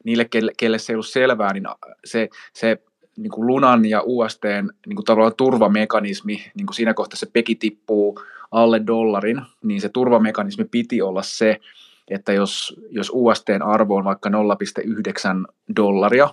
niille, 0.03 0.25
kelle, 0.25 0.51
kelle 0.57 0.79
se 0.79 0.93
ei 0.93 0.95
ollut 0.95 1.07
selvää, 1.07 1.53
niin 1.53 1.63
se, 2.05 2.29
se 2.53 2.77
niin 3.17 3.31
kuin 3.31 3.47
Lunan 3.47 3.85
ja 3.85 4.03
USTn 4.05 4.69
niin 4.85 4.95
kuin 4.95 5.05
tavallaan 5.05 5.35
turvamekanismi, 5.37 6.51
niin 6.55 6.65
kuin 6.65 6.75
siinä 6.75 6.93
kohtaa 6.93 7.17
se 7.17 7.25
peki 7.33 7.55
tippuu 7.55 8.21
alle 8.51 8.81
dollarin, 8.87 9.41
niin 9.63 9.81
se 9.81 9.89
turvamekanismi 9.89 10.65
piti 10.65 11.01
olla 11.01 11.21
se, 11.21 11.59
että 12.07 12.33
jos, 12.33 12.81
jos 12.89 13.11
USTn 13.13 13.61
arvo 13.61 13.95
on 13.95 14.03
vaikka 14.03 14.29
0,9 14.29 14.35
dollaria, 15.75 16.29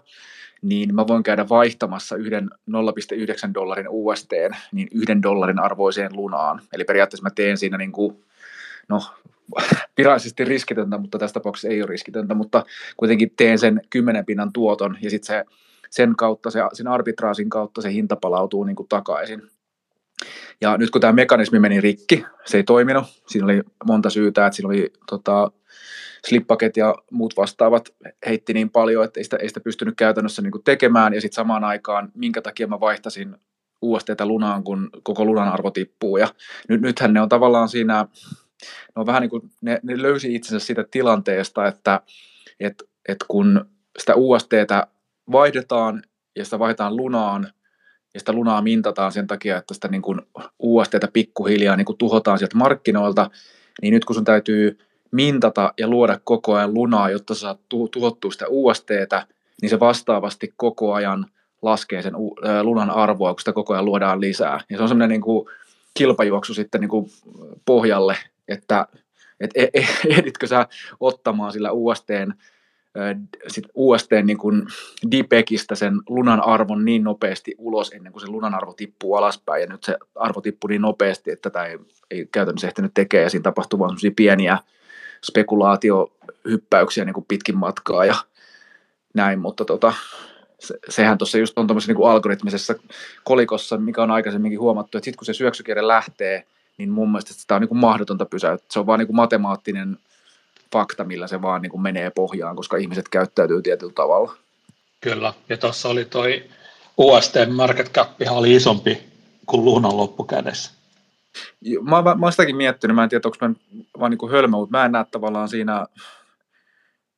niin 0.62 0.94
mä 0.94 1.06
voin 1.06 1.22
käydä 1.22 1.48
vaihtamassa 1.48 2.16
yhden 2.16 2.50
0,9 2.70 3.54
dollarin 3.54 3.86
UST 3.88 4.32
niin 4.72 4.88
yhden 4.92 5.22
dollarin 5.22 5.58
arvoiseen 5.58 6.16
lunaan. 6.16 6.60
Eli 6.72 6.84
periaatteessa 6.84 7.22
mä 7.22 7.30
teen 7.30 7.58
siinä 7.58 7.78
niin 7.78 7.92
kuin, 7.92 8.24
no, 8.88 9.02
virallisesti 9.98 10.44
riskitöntä, 10.44 10.98
mutta 10.98 11.18
tässä 11.18 11.34
tapauksessa 11.34 11.68
ei 11.68 11.82
ole 11.82 11.90
riskitöntä, 11.90 12.34
mutta 12.34 12.64
kuitenkin 12.96 13.32
teen 13.36 13.58
sen 13.58 13.80
10 13.90 14.26
pinnan 14.26 14.52
tuoton 14.52 14.98
ja 15.00 15.10
sitten 15.10 15.26
se, 15.26 15.44
sen 15.90 16.16
kautta, 16.16 16.50
se, 16.50 16.60
sen 16.72 16.88
arbitraasin 16.88 17.50
kautta 17.50 17.82
se 17.82 17.92
hinta 17.92 18.16
palautuu 18.16 18.64
niin 18.64 18.76
kuin 18.76 18.88
takaisin. 18.88 19.42
Ja 20.60 20.76
nyt 20.76 20.90
kun 20.90 21.00
tämä 21.00 21.12
mekanismi 21.12 21.58
meni 21.58 21.80
rikki, 21.80 22.24
se 22.44 22.56
ei 22.56 22.62
toiminut, 22.62 23.04
siinä 23.26 23.44
oli 23.44 23.62
monta 23.86 24.10
syytä, 24.10 24.46
että 24.46 24.56
siinä 24.56 24.68
oli 24.68 24.92
tota, 25.10 25.50
slippaket 26.26 26.76
ja 26.76 26.94
muut 27.10 27.36
vastaavat 27.36 27.94
heitti 28.26 28.54
niin 28.54 28.70
paljon, 28.70 29.04
että 29.04 29.20
ei 29.20 29.24
sitä, 29.24 29.36
ei 29.36 29.48
sitä 29.48 29.60
pystynyt 29.60 29.94
käytännössä 29.96 30.42
niin 30.42 30.52
tekemään, 30.64 31.14
ja 31.14 31.20
sitten 31.20 31.36
samaan 31.36 31.64
aikaan, 31.64 32.12
minkä 32.14 32.42
takia 32.42 32.66
mä 32.66 32.80
vaihtasin 32.80 33.36
USTtä 33.82 34.26
lunaan, 34.26 34.64
kun 34.64 34.90
koko 35.02 35.24
lunan 35.24 35.48
arvo 35.48 35.70
tippuu, 35.70 36.16
ja 36.16 36.28
nyt, 36.68 36.80
nythän 36.80 37.12
ne 37.12 37.20
on 37.20 37.28
tavallaan 37.28 37.68
siinä, 37.68 38.06
ne 38.64 39.00
on 39.00 39.06
vähän 39.06 39.22
niin 39.22 39.30
kuin, 39.30 39.50
ne, 39.60 39.80
ne 39.82 40.02
löysi 40.02 40.34
itsensä 40.34 40.66
siitä 40.66 40.84
tilanteesta, 40.90 41.66
että 41.66 42.00
et, 42.60 42.82
et 43.08 43.24
kun 43.28 43.64
sitä 43.98 44.14
USTtä 44.16 44.86
vaihdetaan, 45.32 46.02
ja 46.36 46.44
sitä 46.44 46.58
vaihdetaan 46.58 46.96
lunaan, 46.96 47.52
ja 48.14 48.20
sitä 48.20 48.32
lunaa 48.32 48.62
mintataan 48.62 49.12
sen 49.12 49.26
takia, 49.26 49.56
että 49.56 49.74
sitä 49.74 49.88
niin 49.88 50.02
kuin 50.02 50.20
USTtä 50.58 51.08
pikkuhiljaa 51.12 51.76
niin 51.76 51.84
kuin 51.84 51.98
tuhotaan 51.98 52.38
sieltä 52.38 52.56
markkinoilta, 52.56 53.30
niin 53.82 53.94
nyt 53.94 54.04
kun 54.04 54.14
sun 54.14 54.24
täytyy 54.24 54.78
mintata 55.10 55.72
ja 55.78 55.88
luoda 55.88 56.20
koko 56.24 56.54
ajan 56.54 56.74
lunaa, 56.74 57.10
jotta 57.10 57.34
sä 57.34 57.40
saat 57.40 57.60
tuhottua 57.68 58.30
sitä 58.30 58.44
USTtä, 58.48 59.26
niin 59.62 59.70
se 59.70 59.80
vastaavasti 59.80 60.54
koko 60.56 60.94
ajan 60.94 61.26
laskee 61.62 62.02
sen 62.02 62.12
lunan 62.62 62.90
arvoa, 62.90 63.34
kun 63.34 63.40
sitä 63.40 63.52
koko 63.52 63.72
ajan 63.72 63.84
luodaan 63.84 64.20
lisää. 64.20 64.60
Ja 64.70 64.76
se 64.76 64.82
on 64.82 64.88
semmoinen 64.88 65.08
niin 65.08 65.20
kuin 65.20 65.48
kilpajuoksu 65.94 66.54
sitten 66.54 66.80
niin 66.80 66.88
kuin 66.88 67.10
pohjalle, 67.64 68.16
että 68.48 68.86
et, 69.40 69.50
et, 69.54 69.70
et, 69.74 69.84
ehditkö 70.08 70.46
sä 70.46 70.66
ottamaan 71.00 71.52
sillä 71.52 71.72
USTn 71.72 72.32
sit 73.48 73.64
UST 73.74 74.10
niin 74.22 74.38
kuin 74.38 74.62
Dipekistä 75.10 75.74
sen 75.74 75.94
lunan 76.08 76.40
arvon 76.40 76.84
niin 76.84 77.04
nopeasti 77.04 77.54
ulos 77.58 77.90
ennen 77.92 78.12
kuin 78.12 78.20
se 78.20 78.28
lunan 78.28 78.54
arvo 78.54 78.72
tippuu 78.72 79.14
alaspäin. 79.14 79.60
Ja 79.60 79.66
nyt 79.66 79.84
se 79.84 79.96
arvo 80.14 80.40
tippuu 80.40 80.68
niin 80.68 80.82
nopeasti, 80.82 81.30
että 81.30 81.50
tätä 81.50 81.64
ei, 81.64 81.78
ei 82.10 82.28
käytännössä 82.32 82.66
ehtinyt 82.66 82.94
tekemään. 82.94 83.24
Ja 83.24 83.30
siinä 83.30 83.42
tapahtuu 83.42 83.78
vain 83.78 84.14
pieniä 84.16 84.58
spekulaatiohyppäyksiä 85.24 87.04
niin 87.04 87.14
kuin 87.14 87.26
pitkin 87.28 87.56
matkaa 87.56 88.04
ja 88.04 88.14
näin, 89.14 89.38
mutta 89.38 89.64
tota, 89.64 89.92
se, 90.58 90.78
sehän 90.88 91.18
tuossa 91.18 91.38
just 91.38 91.58
on 91.58 91.66
tuommoisessa 91.66 91.92
niin 91.92 92.10
algoritmisessa 92.10 92.74
kolikossa, 93.24 93.76
mikä 93.76 94.02
on 94.02 94.10
aikaisemminkin 94.10 94.60
huomattu, 94.60 94.98
että 94.98 95.04
sitten 95.04 95.18
kun 95.18 95.26
se 95.26 95.34
syöksykierre 95.34 95.86
lähtee, 95.86 96.46
niin 96.78 96.90
mun 96.90 97.10
mielestä 97.10 97.34
sitä 97.34 97.54
on 97.54 97.60
niin 97.60 97.68
kuin 97.68 97.78
mahdotonta 97.78 98.26
pysäyttää. 98.26 98.68
Se 98.70 98.78
on 98.78 98.86
vaan 98.86 98.98
niin 98.98 99.06
kuin 99.06 99.16
matemaattinen 99.16 99.96
fakta, 100.72 101.04
millä 101.04 101.26
se 101.26 101.42
vaan 101.42 101.62
niin 101.62 101.70
kuin 101.70 101.82
menee 101.82 102.10
pohjaan, 102.10 102.56
koska 102.56 102.76
ihmiset 102.76 103.08
käyttäytyy 103.08 103.62
tietyllä 103.62 103.92
tavalla. 103.92 104.34
Kyllä, 105.00 105.32
ja 105.48 105.56
tuossa 105.56 105.88
oli 105.88 106.04
toi 106.04 106.44
UST 106.98 107.34
market 107.50 107.92
cap 107.92 108.10
oli 108.30 108.54
isompi 108.54 109.08
kuin 109.46 109.64
Lunan 109.64 109.96
loppukädessä. 109.96 110.72
Mä, 111.82 112.02
mä, 112.02 112.14
mä 112.14 112.26
oon 112.26 112.32
sitäkin 112.32 112.56
miettinyt, 112.56 112.94
mä 112.94 113.02
en 113.02 113.08
tiedä, 113.08 113.22
onko 113.24 113.48
mä 113.48 113.54
vaan 114.00 114.10
niin 114.10 114.30
hölmö, 114.30 114.56
mutta 114.56 114.78
mä 114.78 114.84
en 114.84 114.92
näe 114.92 115.04
tavallaan 115.10 115.48
siinä, 115.48 115.86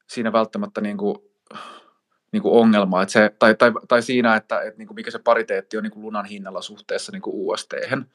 siinä 0.07 0.33
välttämättä 0.33 0.81
niin 0.81 0.97
kuin, 0.97 1.17
niin 2.33 2.43
kuin 2.43 2.55
ongelmaa, 2.55 3.03
että 3.03 3.13
se, 3.13 3.35
tai, 3.39 3.55
tai, 3.55 3.73
tai 3.89 4.03
siinä, 4.03 4.37
että, 4.37 4.63
että 4.63 4.79
niin 4.79 4.89
kuin 4.89 4.95
mikä 4.95 5.11
se 5.11 5.19
pariteetti 5.19 5.77
on 5.77 5.83
niin 5.83 5.91
kuin 5.91 6.03
lunan 6.03 6.25
hinnalla 6.25 6.63
suhteessa 6.63 7.13
niin 7.13 7.23
kuin 7.23 7.35
UST-hän. 7.37 8.07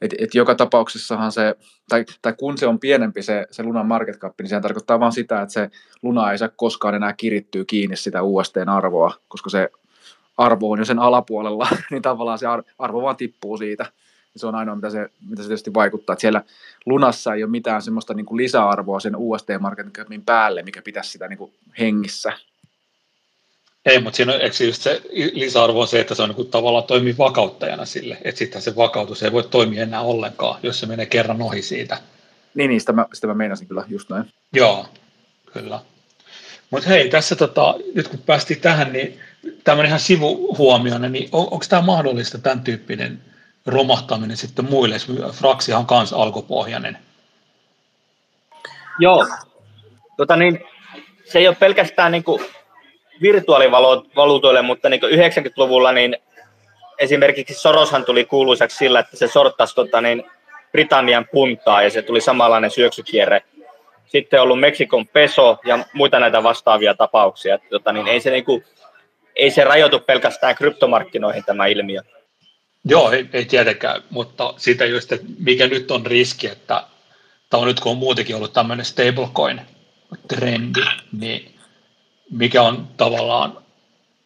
Et, 0.00 0.14
et 0.18 0.34
joka 0.34 0.54
tapauksessahan 0.54 1.32
se, 1.32 1.54
tai, 1.88 2.04
tai 2.22 2.34
kun 2.38 2.58
se 2.58 2.66
on 2.66 2.78
pienempi 2.78 3.22
se, 3.22 3.46
se 3.50 3.62
Lunan 3.62 3.86
market 3.86 4.18
cap, 4.18 4.34
niin 4.40 4.48
se 4.48 4.60
tarkoittaa 4.60 5.00
vain 5.00 5.12
sitä, 5.12 5.42
että 5.42 5.52
se 5.52 5.70
Luna 6.02 6.32
ei 6.32 6.38
saa 6.38 6.48
koskaan 6.56 6.94
enää 6.94 7.12
kirittyä 7.12 7.64
kiinni 7.66 7.96
sitä 7.96 8.22
USTn 8.22 8.68
arvoa, 8.68 9.14
koska 9.28 9.50
se 9.50 9.70
arvo 10.38 10.70
on 10.70 10.78
jo 10.78 10.84
sen 10.84 10.98
alapuolella, 10.98 11.68
niin 11.90 12.02
tavallaan 12.02 12.38
se 12.38 12.46
arvo 12.78 13.02
vaan 13.02 13.16
tippuu 13.16 13.56
siitä. 13.56 13.86
Se 14.36 14.46
on 14.46 14.54
ainoa, 14.54 14.74
mitä 14.74 14.90
se, 14.90 15.08
mitä 15.28 15.42
se 15.42 15.48
tietysti 15.48 15.74
vaikuttaa. 15.74 16.12
Että 16.12 16.20
siellä 16.20 16.42
Lunassa 16.86 17.34
ei 17.34 17.42
ole 17.42 17.50
mitään 17.50 17.82
semmoista 17.82 18.14
niin 18.14 18.26
kuin 18.26 18.36
lisäarvoa 18.36 19.00
sen 19.00 19.16
UST 19.16 19.48
market 19.60 19.86
capin 19.92 20.24
päälle, 20.24 20.62
mikä 20.62 20.82
pitäisi 20.82 21.10
sitä 21.10 21.28
niin 21.28 21.38
kuin 21.38 21.52
hengissä. 21.78 22.32
Ei, 23.86 24.00
mutta 24.00 24.16
siinä 24.16 24.34
on, 24.34 24.40
eikö 24.40 24.64
just 24.64 24.82
se 24.82 25.02
lisäarvo 25.32 25.80
on 25.80 25.88
se, 25.88 26.00
että 26.00 26.14
se 26.14 26.22
on 26.22 26.34
niin 26.36 26.50
tavallaan 26.50 26.84
toimii 26.84 27.18
vakauttajana 27.18 27.84
sille, 27.84 28.18
että 28.24 28.38
sitten 28.38 28.62
se 28.62 28.76
vakautus 28.76 29.22
ei 29.22 29.32
voi 29.32 29.42
toimia 29.42 29.82
enää 29.82 30.00
ollenkaan, 30.00 30.60
jos 30.62 30.80
se 30.80 30.86
menee 30.86 31.06
kerran 31.06 31.42
ohi 31.42 31.62
siitä. 31.62 31.98
Niin, 32.54 32.70
niin 32.70 32.80
sitä, 32.80 32.92
mä, 32.92 33.06
sitä 33.12 33.26
mä 33.26 33.34
meinasin 33.34 33.68
kyllä, 33.68 33.84
just 33.88 34.10
näin. 34.10 34.24
Joo, 34.52 34.86
kyllä. 35.52 35.80
Mutta 36.70 36.88
hei, 36.88 37.08
tässä 37.08 37.36
tota, 37.36 37.74
nyt 37.94 38.08
kun 38.08 38.18
päästiin 38.18 38.60
tähän, 38.60 38.92
niin 38.92 39.20
tämmöinen 39.64 39.88
ihan 39.88 40.00
sivuhuomioon, 40.00 41.12
niin 41.12 41.28
on, 41.32 41.42
onko 41.42 41.64
tämä 41.68 41.82
mahdollista 41.82 42.38
tämän 42.38 42.60
tyyppinen 42.60 43.20
romahtaminen 43.66 44.36
sitten 44.36 44.64
muille? 44.64 44.96
Fraksihan 45.32 45.86
on 45.90 45.96
myös 45.98 46.12
alkupohjainen. 46.12 46.98
Joo, 48.98 49.26
tota 50.16 50.36
niin, 50.36 50.60
se 51.24 51.38
ei 51.38 51.48
ole 51.48 51.56
pelkästään 51.60 52.12
niin 52.12 52.24
kuin 52.24 52.42
virtuaalivaluutoille, 53.22 54.62
mutta 54.62 54.88
niin 54.88 55.02
90-luvulla 55.02 55.92
niin 55.92 56.16
esimerkiksi 56.98 57.54
Soroshan 57.54 58.04
tuli 58.04 58.24
kuuluisaksi 58.24 58.76
sillä, 58.76 59.00
että 59.00 59.16
se 59.16 59.28
sorttasi 59.28 59.74
tota, 59.74 60.00
niin 60.00 60.24
Britannian 60.72 61.28
puntaa 61.32 61.82
ja 61.82 61.90
se 61.90 62.02
tuli 62.02 62.20
samanlainen 62.20 62.70
syöksykierre. 62.70 63.42
Sitten 64.06 64.40
on 64.40 64.44
ollut 64.44 64.60
Meksikon 64.60 65.08
peso 65.08 65.58
ja 65.64 65.78
muita 65.92 66.20
näitä 66.20 66.42
vastaavia 66.42 66.94
tapauksia. 66.94 67.54
Että, 67.54 67.68
tota, 67.70 67.92
niin 67.92 68.08
ei, 68.08 68.20
se, 68.20 68.30
niin 68.30 68.44
kuin, 68.44 68.64
ei 69.36 69.50
se 69.50 69.64
rajoitu 69.64 69.98
pelkästään 69.98 70.56
kryptomarkkinoihin 70.56 71.44
tämä 71.44 71.66
ilmiö. 71.66 72.02
Joo, 72.84 73.10
ei, 73.10 73.26
ei 73.32 73.44
tietenkään, 73.44 74.02
mutta 74.10 74.54
siitä 74.56 74.84
just, 74.84 75.12
että 75.12 75.26
mikä 75.38 75.66
nyt 75.66 75.90
on 75.90 76.06
riski, 76.06 76.46
että 76.46 76.82
tämä 77.50 77.60
on 77.60 77.66
nyt 77.66 77.80
kun 77.80 77.92
on 77.92 77.98
muutenkin 77.98 78.36
ollut 78.36 78.52
tämmöinen 78.52 78.86
stablecoin-trendi, 78.86 80.80
niin 81.18 81.55
mikä 82.30 82.62
on 82.62 82.88
tavallaan 82.96 83.58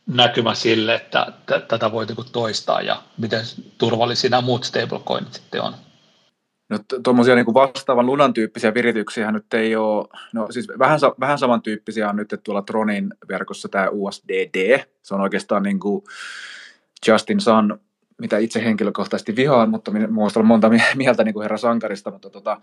näkymä 0.06 0.54
sille, 0.54 0.94
että 0.94 1.32
t- 1.46 1.68
tätä 1.68 1.92
voi 1.92 2.06
niinku 2.06 2.24
toistaa 2.24 2.82
ja 2.82 3.02
miten 3.18 3.44
turvallisia 3.78 4.30
nämä 4.30 4.40
muut 4.40 4.64
stablecoinit 4.64 5.32
sitten 5.32 5.62
on? 5.62 5.74
No 6.68 6.78
tuommoisia 7.02 7.34
niin 7.34 7.54
vastaavan 7.54 8.06
lunan 8.06 8.34
tyyppisiä 8.34 8.74
virityksiä 8.74 9.32
nyt 9.32 9.54
ei 9.54 9.76
ole, 9.76 10.08
no 10.32 10.46
siis 10.50 10.68
vähän, 10.78 11.00
vähän 11.20 11.38
samantyyppisiä 11.38 12.08
on 12.08 12.16
nyt 12.16 12.34
tuolla 12.44 12.62
Tronin 12.62 13.14
verkossa 13.28 13.68
tämä 13.68 13.88
USDD, 13.90 14.84
se 15.02 15.14
on 15.14 15.20
oikeastaan 15.20 15.62
niin 15.62 15.80
kuin 15.80 16.04
Justin 17.08 17.40
Sun, 17.40 17.80
mitä 18.20 18.38
itse 18.38 18.64
henkilökohtaisesti 18.64 19.36
vihaan, 19.36 19.70
mutta 19.70 19.90
minusta 19.90 20.40
on 20.40 20.46
monta 20.46 20.70
mieltä 20.94 21.24
niin 21.24 21.34
kuin 21.34 21.42
herra 21.42 21.58
Sankarista, 21.58 22.10
mutta 22.10 22.30
tota, 22.30 22.60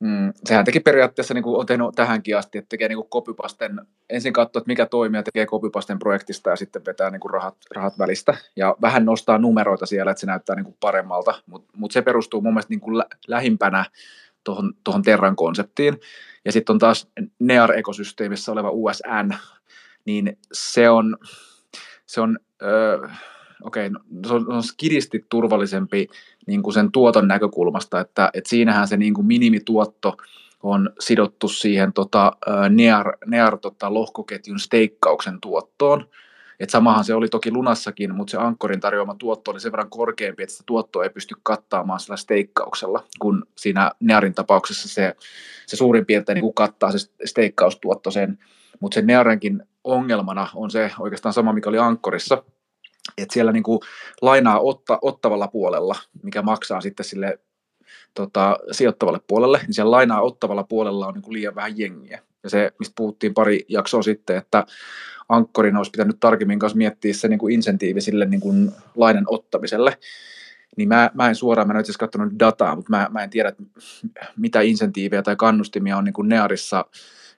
Mm, 0.00 0.32
sehän 0.44 0.64
teki 0.64 0.80
periaatteessa, 0.80 1.34
niin 1.34 1.44
kuin 1.44 1.60
on 1.60 1.66
tehnyt 1.66 1.86
tähänkin 1.94 2.36
asti, 2.36 2.58
että 2.58 2.68
tekee 2.68 2.88
niin 2.88 2.96
kuin 2.96 3.08
copypasten, 3.08 3.80
ensin 4.10 4.32
katsoo, 4.32 4.60
että 4.60 4.68
mikä 4.68 4.86
toimii 4.86 5.18
ja 5.18 5.22
tekee 5.22 5.46
copypasten 5.46 5.98
projektista 5.98 6.50
ja 6.50 6.56
sitten 6.56 6.84
vetää 6.86 7.10
niin 7.10 7.20
kuin 7.20 7.30
rahat, 7.30 7.56
rahat 7.74 7.98
välistä 7.98 8.36
ja 8.56 8.76
vähän 8.80 9.04
nostaa 9.04 9.38
numeroita 9.38 9.86
siellä, 9.86 10.10
että 10.10 10.20
se 10.20 10.26
näyttää 10.26 10.56
niin 10.56 10.64
kuin 10.64 10.76
paremmalta, 10.80 11.42
mutta 11.46 11.72
mut 11.76 11.92
se 11.92 12.02
perustuu 12.02 12.40
mun 12.40 12.52
mielestä 12.54 12.70
niin 12.70 12.80
kuin 12.80 12.98
lä- 12.98 13.06
lähimpänä 13.26 13.84
tuohon, 14.84 15.02
Terran 15.04 15.36
konseptiin. 15.36 16.00
Ja 16.44 16.52
sitten 16.52 16.72
on 16.72 16.78
taas 16.78 17.08
NEAR-ekosysteemissä 17.38 18.52
oleva 18.52 18.70
USN, 18.70 19.34
niin 20.04 20.38
se 20.52 20.90
on, 20.90 21.16
se 22.06 22.20
on 22.20 22.38
öö, 22.62 23.08
okay, 23.62 23.90
no, 23.90 24.00
se 24.26 24.34
on, 24.34 24.44
se 24.44 24.52
on 24.52 24.62
skidisti 24.62 25.26
turvallisempi 25.28 26.08
niin 26.48 26.62
kuin 26.62 26.74
sen 26.74 26.92
tuoton 26.92 27.28
näkökulmasta, 27.28 28.00
että, 28.00 28.30
että 28.34 28.50
siinähän 28.50 28.88
se 28.88 28.96
niin 28.96 29.14
kuin 29.14 29.26
minimituotto 29.26 30.16
on 30.62 30.90
sidottu 31.00 31.48
siihen 31.48 31.92
tota, 31.92 32.32
NEAR, 32.70 33.16
NEAR 33.26 33.58
tota, 33.58 33.94
lohkoketjun 33.94 34.58
steikkauksen 34.58 35.40
tuottoon. 35.40 36.08
Et 36.60 36.70
samahan 36.70 37.04
se 37.04 37.14
oli 37.14 37.28
toki 37.28 37.50
lunassakin, 37.50 38.14
mutta 38.14 38.30
se 38.30 38.36
ankkorin 38.36 38.80
tarjoama 38.80 39.14
tuotto 39.14 39.50
oli 39.50 39.60
sen 39.60 39.72
verran 39.72 39.90
korkeampi, 39.90 40.42
että 40.42 40.52
sitä 40.52 40.64
tuottoa 40.66 41.04
ei 41.04 41.10
pysty 41.10 41.34
kattaamaan 41.42 42.00
sillä 42.00 42.16
steikkauksella, 42.16 43.04
kun 43.18 43.46
siinä 43.56 43.90
NEARin 44.00 44.34
tapauksessa 44.34 44.88
se, 44.88 45.16
se 45.66 45.76
suurin 45.76 46.06
piirtein 46.06 46.40
niin 46.40 46.54
kattaa 46.54 46.92
se 46.92 47.10
steikkaustuotto 47.24 48.10
sen. 48.10 48.38
Mutta 48.80 48.94
sen 48.94 49.06
NEARenkin 49.06 49.62
ongelmana 49.84 50.48
on 50.54 50.70
se 50.70 50.90
oikeastaan 50.98 51.32
sama, 51.32 51.52
mikä 51.52 51.70
oli 51.70 51.78
ankkorissa, 51.78 52.42
että 53.18 53.34
siellä 53.34 53.52
niin 53.52 53.62
kuin 53.62 53.80
lainaa 54.22 54.60
otta, 54.60 54.98
ottavalla 55.02 55.48
puolella, 55.48 55.96
mikä 56.22 56.42
maksaa 56.42 56.80
sitten 56.80 57.04
sille 57.04 57.38
tota, 58.14 58.58
sijoittavalle 58.72 59.20
puolelle, 59.26 59.58
niin 59.58 59.74
siellä 59.74 59.90
lainaa 59.90 60.22
ottavalla 60.22 60.64
puolella 60.64 61.06
on 61.06 61.14
niin 61.14 61.22
kuin 61.22 61.34
liian 61.34 61.54
vähän 61.54 61.78
jengiä. 61.78 62.22
Ja 62.42 62.50
se, 62.50 62.72
mistä 62.78 62.92
puhuttiin 62.96 63.34
pari 63.34 63.64
jaksoa 63.68 64.02
sitten, 64.02 64.36
että 64.36 64.66
ankkorin 65.28 65.76
olisi 65.76 65.90
pitänyt 65.90 66.20
tarkemmin 66.20 66.58
kanssa 66.58 66.78
miettiä 66.78 67.14
se 67.14 67.28
niin 67.28 67.38
kuin 67.38 67.54
insentiivi 67.54 68.00
sille 68.00 68.24
niin 68.24 68.40
kuin 68.40 68.70
lainan 68.96 69.24
ottamiselle, 69.28 69.98
niin 70.76 70.88
mä, 70.88 71.10
mä 71.14 71.28
en 71.28 71.34
suoraan, 71.34 71.68
mä 71.68 71.74
en 71.74 71.80
itse 71.80 71.92
katsonut 71.98 72.38
dataa, 72.38 72.76
mutta 72.76 72.90
mä, 72.90 73.08
mä 73.10 73.22
en 73.22 73.30
tiedä, 73.30 73.52
mitä 74.36 74.60
insentiivejä 74.60 75.22
tai 75.22 75.36
kannustimia 75.36 75.96
on 75.96 76.04
niin 76.04 76.12
kuin 76.12 76.28
Nearissa 76.28 76.84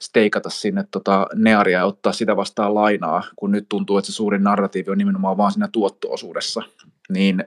steikata 0.02 0.50
sinne 0.50 0.84
tota 0.90 1.26
Nearia 1.34 1.78
ja 1.78 1.84
ottaa 1.84 2.12
sitä 2.12 2.36
vastaan 2.36 2.74
lainaa, 2.74 3.22
kun 3.36 3.50
nyt 3.50 3.66
tuntuu, 3.68 3.98
että 3.98 4.06
se 4.06 4.12
suurin 4.12 4.44
narratiivi 4.44 4.90
on 4.90 4.98
nimenomaan 4.98 5.36
vaan 5.36 5.52
siinä 5.52 5.68
tuottoosuudessa, 5.72 6.62
niin 7.08 7.44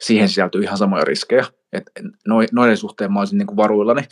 siihen 0.00 0.28
sisältyy 0.28 0.62
ihan 0.62 0.78
samoja 0.78 1.04
riskejä. 1.04 1.44
Et 1.72 1.90
noiden 2.52 2.76
suhteen 2.76 3.12
mä 3.12 3.18
olisin 3.18 3.38
niin 3.38 3.46
kuin 3.46 3.56
varuillani. 3.56 4.02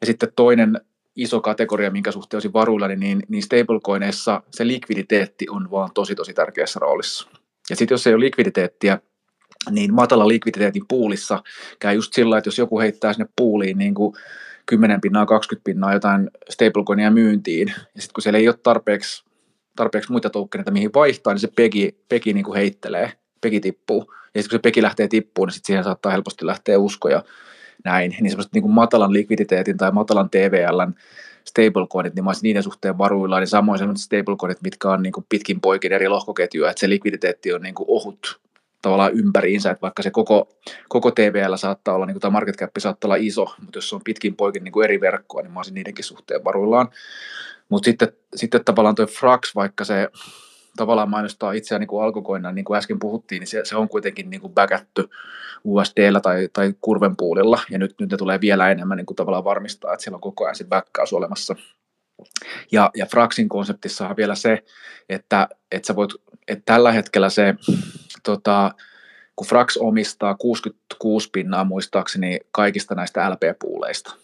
Ja 0.00 0.06
sitten 0.06 0.32
toinen 0.36 0.80
iso 1.16 1.40
kategoria, 1.40 1.90
minkä 1.90 2.12
suhteen 2.12 2.36
olisin 2.36 2.52
varuillani, 2.52 2.96
niin, 2.96 3.22
niin 3.28 3.42
stablecoineissa 3.42 4.42
se 4.50 4.66
likviditeetti 4.66 5.46
on 5.50 5.70
vaan 5.70 5.90
tosi 5.94 6.14
tosi 6.14 6.34
tärkeässä 6.34 6.80
roolissa. 6.80 7.28
Ja 7.70 7.76
sitten 7.76 7.94
jos 7.94 8.06
ei 8.06 8.14
ole 8.14 8.24
likviditeettiä, 8.24 8.98
niin 9.70 9.94
matala 9.94 10.28
likviditeetin 10.28 10.84
puulissa 10.88 11.42
käy 11.78 11.94
just 11.94 12.12
sillä, 12.12 12.38
että 12.38 12.48
jos 12.48 12.58
joku 12.58 12.80
heittää 12.80 13.12
sinne 13.12 13.28
puuliin 13.36 13.78
niin 13.78 13.94
kuin 13.94 14.14
10 14.66 15.00
pinnaa, 15.00 15.26
20 15.26 15.64
pinnaa 15.64 15.92
jotain 15.92 16.30
stablecoinia 16.50 17.10
myyntiin, 17.10 17.68
ja 17.68 18.02
sitten 18.02 18.14
kun 18.14 18.22
siellä 18.22 18.38
ei 18.38 18.48
ole 18.48 18.56
tarpeeksi, 18.62 19.24
tarpeeksi 19.76 20.12
muita 20.12 20.30
tokeneita, 20.30 20.70
mihin 20.70 20.90
vaihtaa, 20.94 21.32
niin 21.32 21.40
se 21.40 21.52
pegi, 21.56 21.98
pegi 22.08 22.32
niin 22.32 22.44
kuin 22.44 22.56
heittelee, 22.56 23.12
pegi 23.40 23.60
tippuu. 23.60 24.14
Ja 24.34 24.42
sitten 24.42 24.50
kun 24.50 24.58
se 24.58 24.62
pegi 24.62 24.82
lähtee 24.82 25.08
tippuun, 25.08 25.48
niin 25.48 25.54
sitten 25.54 25.66
siihen 25.66 25.84
saattaa 25.84 26.12
helposti 26.12 26.46
lähteä 26.46 26.78
uskoja 26.78 27.24
näin. 27.84 28.16
Niin 28.20 28.30
semmoiset 28.30 28.52
niin 28.52 28.62
kuin 28.62 28.74
matalan 28.74 29.12
likviditeetin 29.12 29.76
tai 29.76 29.92
matalan 29.92 30.30
TVLn 30.30 30.94
stablecoinit, 31.44 32.14
niin 32.14 32.24
mä 32.24 32.30
olisin 32.30 32.42
niiden 32.42 32.62
suhteen 32.62 32.98
varuilla, 32.98 33.38
niin 33.38 33.48
samoin 33.48 33.78
sellaiset 33.78 34.04
stablecoinit, 34.04 34.62
mitkä 34.62 34.90
on 34.90 35.02
niin 35.02 35.12
kuin 35.12 35.26
pitkin 35.28 35.60
poikin 35.60 35.92
eri 35.92 36.08
lohkoketjuja, 36.08 36.70
että 36.70 36.80
se 36.80 36.88
likviditeetti 36.88 37.52
on 37.52 37.62
niin 37.62 37.74
kuin 37.74 37.86
ohut 37.88 38.40
tavallaan 38.82 39.12
ympäriinsä, 39.12 39.70
että 39.70 39.82
vaikka 39.82 40.02
se 40.02 40.10
koko, 40.10 40.48
koko 40.88 41.10
TVL 41.10 41.56
saattaa 41.56 41.94
olla, 41.94 42.06
niin 42.06 42.14
kuin 42.14 42.20
tämä 42.20 42.32
market 42.32 42.56
cap 42.56 42.70
saattaa 42.78 43.08
olla 43.08 43.16
iso, 43.16 43.54
mutta 43.64 43.76
jos 43.78 43.88
se 43.88 43.94
on 43.94 44.04
pitkin 44.04 44.36
poikin 44.36 44.64
niin 44.64 44.72
kuin 44.72 44.84
eri 44.84 45.00
verkkoa, 45.00 45.42
niin 45.42 45.52
mä 45.52 45.58
olisin 45.58 45.74
niidenkin 45.74 46.04
suhteen 46.04 46.44
varuillaan. 46.44 46.88
Mutta 47.68 47.84
sitten, 47.84 48.12
sitten 48.36 48.64
tavallaan 48.64 48.94
tuo 48.94 49.06
Frax, 49.06 49.54
vaikka 49.54 49.84
se 49.84 50.08
tavallaan 50.76 51.10
mainostaa 51.10 51.52
itseään 51.52 51.80
niin 51.80 52.02
alkukoina, 52.02 52.52
niin 52.52 52.64
kuin 52.64 52.78
äsken 52.78 52.98
puhuttiin, 52.98 53.40
niin 53.40 53.48
se, 53.48 53.64
se 53.64 53.76
on 53.76 53.88
kuitenkin 53.88 54.30
niin 54.30 54.40
kuin 54.40 54.52
backätty 54.52 55.08
USDllä 55.64 56.20
tai, 56.20 56.48
tai 56.52 56.74
kurvenpuulilla, 56.80 57.60
ja 57.70 57.78
nyt, 57.78 57.94
nyt 58.00 58.10
ne 58.10 58.16
tulee 58.16 58.40
vielä 58.40 58.70
enemmän 58.70 58.96
niin 58.96 59.06
kuin 59.06 59.16
tavallaan 59.16 59.44
varmistaa, 59.44 59.92
että 59.92 60.04
siellä 60.04 60.16
on 60.16 60.20
koko 60.20 60.44
ajan 60.44 60.56
se 60.56 60.64
backkaus 60.64 61.12
olemassa. 61.12 61.56
Ja, 62.72 62.90
ja 62.96 63.06
Fraxin 63.06 63.48
konseptissa 63.48 64.08
on 64.08 64.16
vielä 64.16 64.34
se, 64.34 64.64
että, 65.08 65.48
että, 65.72 65.86
sä 65.86 65.96
voit, 65.96 66.10
että 66.48 66.62
tällä 66.64 66.92
hetkellä 66.92 67.30
se 67.30 67.54
tota, 68.22 68.74
kun 69.36 69.46
Frax 69.46 69.76
omistaa 69.76 70.34
66 70.34 71.30
pinnaa 71.32 71.64
muistaakseni 71.64 72.40
kaikista 72.52 72.94
näistä 72.94 73.30
LP-puuleista, 73.30 74.14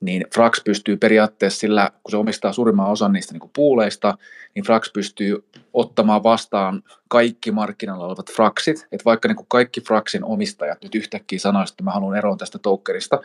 niin 0.00 0.24
Frax 0.34 0.64
pystyy 0.64 0.96
periaatteessa 0.96 1.60
sillä, 1.60 1.90
kun 2.02 2.10
se 2.10 2.16
omistaa 2.16 2.52
suurimman 2.52 2.90
osan 2.90 3.12
niistä 3.12 3.32
niin 3.32 3.50
puuleista, 3.54 4.18
niin 4.54 4.64
Frax 4.64 4.92
pystyy 4.92 5.44
ottamaan 5.72 6.22
vastaan 6.22 6.82
kaikki 7.08 7.50
markkinoilla 7.50 8.06
olevat 8.06 8.32
Fraxit, 8.32 8.86
että 8.92 9.04
vaikka 9.04 9.28
niin 9.28 9.36
kuin 9.36 9.46
kaikki 9.48 9.80
Fraxin 9.80 10.24
omistajat 10.24 10.82
nyt 10.82 10.94
yhtäkkiä 10.94 11.38
sanoisivat, 11.38 11.74
että 11.74 11.84
mä 11.84 11.90
haluan 11.90 12.16
eroon 12.16 12.38
tästä 12.38 12.58
tokerista, 12.58 13.20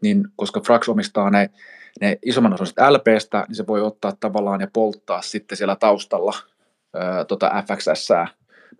niin 0.00 0.24
koska 0.36 0.60
Frax 0.60 0.88
omistaa 0.88 1.30
ne, 1.30 1.50
ne 2.00 2.18
isomman 2.24 2.54
osan 2.54 2.92
LPstä, 2.92 3.44
niin 3.48 3.56
se 3.56 3.66
voi 3.66 3.82
ottaa 3.82 4.12
tavallaan 4.20 4.60
ja 4.60 4.68
polttaa 4.72 5.22
sitten 5.22 5.58
siellä 5.58 5.76
taustalla 5.76 6.34
ää, 6.94 7.24
tota 7.24 7.62
FXS 7.66 8.08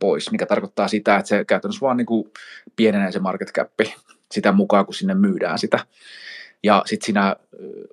pois, 0.01 0.31
mikä 0.31 0.47
tarkoittaa 0.47 0.89
sitä, 0.89 1.17
että 1.17 1.29
se 1.29 1.45
käytännössä 1.45 1.81
vaan 1.81 1.97
niin 1.97 2.07
kuin 2.07 2.33
pienenee 2.77 3.13
se 3.13 3.19
market 3.19 3.53
cap. 3.53 3.71
sitä 4.33 4.53
mukaan, 4.53 4.85
kun 4.85 4.95
sinne 4.95 5.15
myydään 5.15 5.59
sitä. 5.59 5.87
Ja 6.63 6.83
sitten 6.87 7.07
siinä 7.07 7.37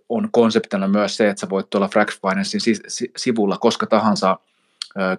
on 0.09 0.29
konseptina 0.31 0.87
myös 0.87 1.17
se, 1.17 1.29
että 1.29 1.41
sä 1.41 1.49
voit 1.49 1.69
tuolla 1.69 1.87
Frax 1.87 2.21
Financein 2.21 2.61
sivulla 3.17 3.57
koska 3.57 3.85
tahansa 3.85 4.39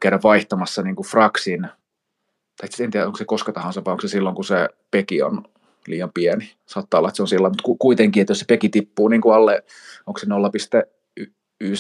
käydä 0.01 0.19
vaihtamassa 0.23 0.83
niin 0.83 0.97
kuin 0.97 1.07
Fraxin, 1.07 1.69
tai 2.57 2.69
en 2.85 2.91
tiedä 2.91 3.07
onko 3.07 3.19
se 3.19 3.25
koska 3.25 3.53
tahansa, 3.53 3.85
vai 3.85 3.93
onko 3.93 4.01
se 4.01 4.09
silloin, 4.09 4.35
kun 4.35 4.45
se 4.45 4.69
peki 4.91 5.23
on 5.23 5.45
liian 5.87 6.11
pieni. 6.15 6.55
Saattaa 6.67 6.99
olla, 6.99 7.09
että 7.09 7.17
se 7.17 7.23
on 7.23 7.29
sillä, 7.29 7.49
mutta 7.49 7.63
kuitenkin, 7.79 8.21
että 8.21 8.31
jos 8.31 8.39
se 8.39 8.45
peki 8.49 8.69
tippuu 8.69 9.09
niin 9.09 9.21
kuin 9.21 9.35
alle, 9.35 9.65
onko 10.07 10.19
se 10.19 10.27
0,95, 11.65 11.71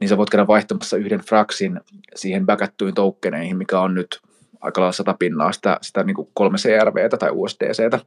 niin 0.00 0.08
sä 0.08 0.16
voit 0.16 0.30
käydä 0.30 0.46
vaihtamassa 0.46 0.96
yhden 0.96 1.20
Fraxin 1.20 1.80
siihen 2.14 2.46
backattyihin 2.46 2.94
tokeneihin, 2.94 3.56
mikä 3.56 3.80
on 3.80 3.94
nyt 3.94 4.20
aika 4.60 4.80
lailla 4.80 4.92
sata 4.92 5.14
pinnaa 5.18 5.52
sitä, 5.52 5.78
sitä 5.82 6.04
niin 6.04 6.16
kuin 6.16 6.28
kolme 6.34 6.58
CRVtä 6.58 7.16
tai 7.16 7.30
USDCtä. 7.32 8.00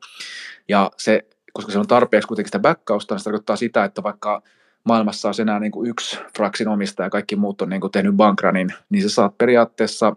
Ja 0.68 0.92
se 0.98 1.26
koska 1.58 1.72
se 1.72 1.80
on 1.80 1.88
tarpeeksi 1.88 2.28
kuitenkin 2.28 2.48
sitä 2.48 2.60
backausta, 2.60 3.16
niin 3.16 3.20
se 3.20 3.24
tarkoittaa 3.24 3.56
sitä, 3.56 3.84
että 3.84 4.04
vaikka 4.04 4.42
maailmassa 4.84 5.28
on 5.28 5.34
enää 5.42 5.60
niin 5.60 5.72
kuin 5.72 5.90
yksi 5.90 6.20
Fraxin 6.38 6.68
omistaja 6.68 7.06
ja 7.06 7.10
kaikki 7.10 7.36
muut 7.36 7.62
on 7.62 7.70
niin 7.70 7.82
kuin 7.82 7.92
tehnyt 7.92 8.16
bankranin, 8.16 8.74
niin 8.90 9.04
sä 9.04 9.10
saat 9.10 9.38
periaatteessa 9.38 10.16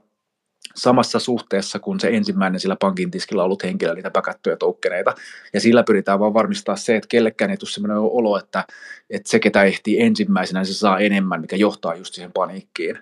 samassa 0.77 1.19
suhteessa 1.19 1.79
kuin 1.79 2.01
se 2.01 2.09
ensimmäinen 2.09 2.61
sillä 2.61 2.77
pankin 2.81 3.11
tiskillä 3.11 3.45
ollut 3.45 3.63
henkilö 3.63 3.95
niitä 3.95 4.11
päkättyjä 4.11 4.57
toukkeneita. 4.57 5.15
Ja 5.53 5.61
sillä 5.61 5.83
pyritään 5.83 6.21
vaan 6.21 6.35
varmistaa 6.35 6.77
se, 6.77 6.97
että 6.97 7.09
kellekään 7.09 7.51
ei 7.51 7.57
tule 7.57 7.71
sellainen 7.71 7.99
olo, 7.99 8.39
että, 8.39 8.65
että 9.11 9.31
se, 9.31 9.39
ketä 9.39 9.63
ehtii 9.63 10.03
ensimmäisenä, 10.03 10.65
se 10.65 10.75
saa 10.75 10.99
enemmän, 10.99 11.41
mikä 11.41 11.57
johtaa 11.57 11.95
just 11.95 12.15
siihen 12.15 12.33
paniikkiin. 12.33 12.99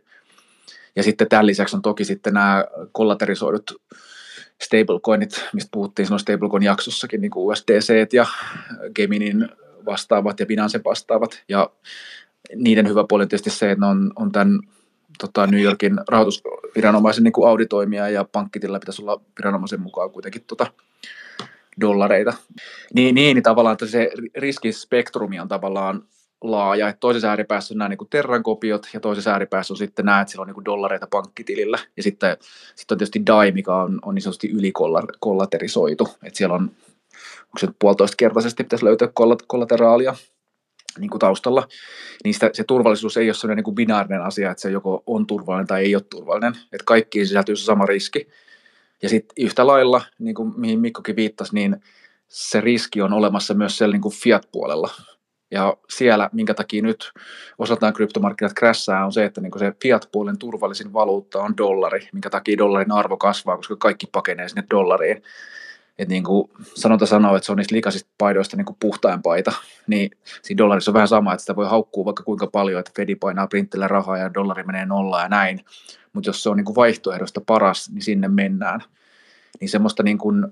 Ja 0.96 1.02
sitten 1.02 1.28
tämän 1.28 1.46
lisäksi 1.46 1.76
on 1.76 1.82
toki 1.82 2.04
sitten 2.04 2.34
nämä 2.34 2.64
kollaterisoidut 2.92 3.82
stablecoinit, 4.62 5.44
mistä 5.52 5.68
puhuttiin 5.72 6.06
silloin 6.06 6.20
stablecoin 6.20 6.62
jaksossakin, 6.62 7.20
niin 7.20 7.30
kuin 7.30 7.52
USDC 7.52 8.12
ja 8.12 8.26
Geminin 8.94 9.48
vastaavat 9.86 10.40
ja 10.40 10.46
Binance 10.46 10.80
vastaavat. 10.84 11.44
Ja 11.48 11.70
niiden 12.56 12.88
hyvä 12.88 13.04
puoli 13.08 13.22
on 13.22 13.28
tietysti 13.28 13.50
se, 13.50 13.70
että 13.70 13.84
ne 13.84 13.90
on, 13.90 14.12
on 14.16 14.32
tämän 14.32 14.60
tota, 15.18 15.46
New 15.46 15.62
Yorkin 15.62 16.00
rahoitusviranomaisen 16.08 17.24
niin 17.24 17.32
kuin 17.32 17.48
auditoimia 17.48 18.08
ja 18.08 18.24
pankkitilla 18.32 18.78
pitäisi 18.78 19.02
olla 19.02 19.20
viranomaisen 19.38 19.80
mukaan 19.80 20.10
kuitenkin 20.10 20.44
tota, 20.46 20.66
dollareita. 21.80 22.32
Niin, 22.94 23.14
niin, 23.14 23.34
niin 23.34 23.42
tavallaan 23.42 23.72
että 23.72 23.86
se 23.86 24.10
riskispektrumi 24.36 25.40
on 25.40 25.48
tavallaan 25.48 26.02
laaja. 26.40 26.88
Että 26.88 27.00
toisessa 27.00 27.28
ääripäässä 27.28 27.74
on 27.74 27.78
nämä 27.78 27.88
niin 27.88 27.98
Terran 28.10 28.42
kopiot 28.42 28.88
ja 28.94 29.00
toisessa 29.00 29.32
ääripäässä 29.32 29.74
on 29.74 29.78
sitten 29.78 30.04
nämä, 30.04 30.20
että 30.20 30.30
siellä 30.30 30.42
on 30.42 30.54
niin 30.54 30.64
dollareita 30.64 31.06
pankkitilillä. 31.10 31.78
Ja 31.96 32.02
sitten, 32.02 32.36
sitten 32.74 32.94
on 32.94 32.98
tietysti 32.98 33.26
DAI, 33.26 33.52
mikä 33.52 33.74
on, 33.74 33.98
on 34.02 34.14
niin 34.14 34.22
sanotusti 34.22 34.50
ylikollaterisoitu. 34.50 36.08
Että 36.22 36.36
siellä 36.36 36.54
on, 36.54 36.62
onko 36.62 37.58
se 37.58 37.68
puolitoista 37.78 38.16
kertaisesti 38.18 38.64
pitäisi 38.64 38.84
löytää 38.84 39.08
kollateraalia 39.46 40.14
niin 41.00 41.10
kuin 41.10 41.18
taustalla, 41.18 41.68
niin 42.24 42.34
sitä, 42.34 42.50
se 42.52 42.64
turvallisuus 42.64 43.16
ei 43.16 43.28
ole 43.28 43.34
sellainen 43.34 43.56
niin 43.56 43.64
kuin 43.64 43.74
binaarinen 43.74 44.22
asia, 44.22 44.50
että 44.50 44.60
se 44.60 44.70
joko 44.70 45.02
on 45.06 45.26
turvallinen 45.26 45.66
tai 45.66 45.84
ei 45.84 45.94
ole 45.94 46.02
turvallinen, 46.10 46.54
että 46.72 46.84
kaikkiin 46.84 47.26
sisältyy 47.26 47.56
se 47.56 47.64
sama 47.64 47.86
riski. 47.86 48.28
Ja 49.02 49.08
sitten 49.08 49.44
yhtä 49.44 49.66
lailla, 49.66 50.02
niin 50.18 50.34
kuin 50.34 50.60
mihin 50.60 50.80
Mikkokin 50.80 51.16
viittasi, 51.16 51.54
niin 51.54 51.76
se 52.28 52.60
riski 52.60 53.02
on 53.02 53.12
olemassa 53.12 53.54
myös 53.54 53.78
siellä 53.78 53.92
niin 53.92 54.02
kuin 54.02 54.14
fiat-puolella. 54.14 54.90
Ja 55.50 55.76
siellä, 55.90 56.30
minkä 56.32 56.54
takia 56.54 56.82
nyt 56.82 57.12
osataan 57.58 57.92
kryptomarkkinat 57.92 58.52
krässää, 58.54 59.06
on 59.06 59.12
se, 59.12 59.24
että 59.24 59.40
niin 59.40 59.58
se 59.58 59.72
fiat-puolen 59.82 60.38
turvallisin 60.38 60.92
valuutta 60.92 61.42
on 61.42 61.56
dollari, 61.56 62.08
minkä 62.12 62.30
takia 62.30 62.58
dollarin 62.58 62.92
arvo 62.92 63.16
kasvaa, 63.16 63.56
koska 63.56 63.76
kaikki 63.76 64.06
pakenee 64.12 64.48
sinne 64.48 64.64
dollariin. 64.70 65.22
Et 65.98 66.08
niin 66.08 66.24
kuin 66.24 66.50
sanonta 66.74 67.06
sanoo, 67.06 67.36
että 67.36 67.46
se 67.46 67.52
on 67.52 67.58
niistä 67.58 67.74
likaisista 67.74 68.10
paidoista 68.18 68.56
niin 68.56 68.64
kuin 68.64 68.76
puhtain 68.80 69.22
paita, 69.22 69.52
niin 69.86 70.10
siinä 70.42 70.58
dollarissa 70.58 70.90
on 70.90 70.94
vähän 70.94 71.08
sama, 71.08 71.32
että 71.32 71.40
sitä 71.40 71.56
voi 71.56 71.68
haukkua 71.68 72.04
vaikka 72.04 72.22
kuinka 72.22 72.46
paljon, 72.46 72.80
että 72.80 72.92
Fedi 72.96 73.14
painaa 73.14 73.46
printillä 73.46 73.88
rahaa 73.88 74.18
ja 74.18 74.34
dollari 74.34 74.62
menee 74.62 74.86
nollaan 74.86 75.22
ja 75.22 75.28
näin. 75.28 75.64
Mutta 76.12 76.28
jos 76.28 76.42
se 76.42 76.50
on 76.50 76.56
niin 76.56 76.64
kuin 76.64 76.76
vaihtoehdosta 76.76 77.40
paras, 77.40 77.90
niin 77.90 78.02
sinne 78.02 78.28
mennään. 78.28 78.80
Niin 79.60 79.68
semmoista 79.68 80.02
niin 80.02 80.18
kuin, 80.18 80.46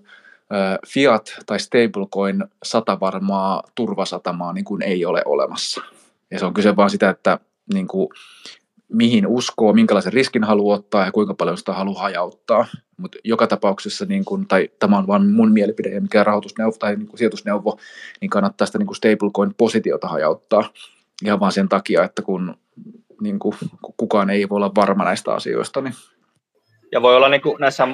fiat 0.86 1.38
tai 1.46 1.60
stablecoin 1.60 2.44
satavarmaa 2.64 3.62
turvasatamaa 3.74 4.52
niin 4.52 4.64
kuin 4.64 4.82
ei 4.82 5.04
ole 5.04 5.22
olemassa. 5.24 5.80
Ja 6.30 6.38
se 6.38 6.44
on 6.44 6.54
kyse 6.54 6.76
vaan 6.76 6.90
sitä, 6.90 7.10
että 7.10 7.38
niin 7.74 7.88
kuin, 7.88 8.08
mihin 8.88 9.26
uskoo, 9.26 9.72
minkälaisen 9.72 10.12
riskin 10.12 10.44
haluaa 10.44 10.76
ottaa 10.76 11.04
ja 11.04 11.12
kuinka 11.12 11.34
paljon 11.34 11.58
sitä 11.58 11.72
haluaa 11.72 12.02
hajauttaa. 12.02 12.66
Mutta 12.96 13.18
joka 13.24 13.46
tapauksessa, 13.46 14.04
niin 14.04 14.24
kun, 14.24 14.46
tai 14.46 14.68
tämä 14.78 14.98
on 14.98 15.06
vain 15.06 15.26
mun 15.26 15.52
mielipide 15.52 15.88
ja 15.88 16.00
mikä 16.00 16.24
rahoitusneuvo 16.24 16.76
tai 16.78 16.96
niin 16.96 17.08
sijoitusneuvo, 17.14 17.78
niin 18.20 18.30
kannattaa 18.30 18.66
sitä 18.66 18.78
niin 18.78 18.96
stablecoin-positiota 18.96 20.08
hajauttaa. 20.08 20.70
Ihan 21.24 21.40
vaan 21.40 21.52
sen 21.52 21.68
takia, 21.68 22.04
että 22.04 22.22
kun 22.22 22.54
niin 23.20 23.38
kuin, 23.38 23.54
kukaan 23.96 24.30
ei 24.30 24.48
voi 24.48 24.56
olla 24.56 24.74
varma 24.74 25.04
näistä 25.04 25.34
asioista. 25.34 25.80
Niin. 25.80 25.94
Ja 26.92 27.02
voi 27.02 27.16
olla 27.16 27.28
niin 27.28 27.40
kuin 27.40 27.56
näissä 27.60 27.88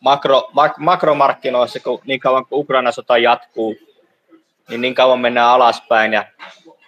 makro, 0.00 0.50
mak, 0.52 0.78
makromarkkinoissa, 0.78 1.80
kun 1.80 2.00
niin 2.04 2.20
kauan 2.20 2.46
kuin 2.46 2.60
Ukraina 2.60 2.92
sota 2.92 3.18
jatkuu, 3.18 3.76
niin 4.68 4.80
niin 4.80 4.94
kauan 4.94 5.20
mennään 5.20 5.48
alaspäin. 5.48 6.12
Ja 6.12 6.24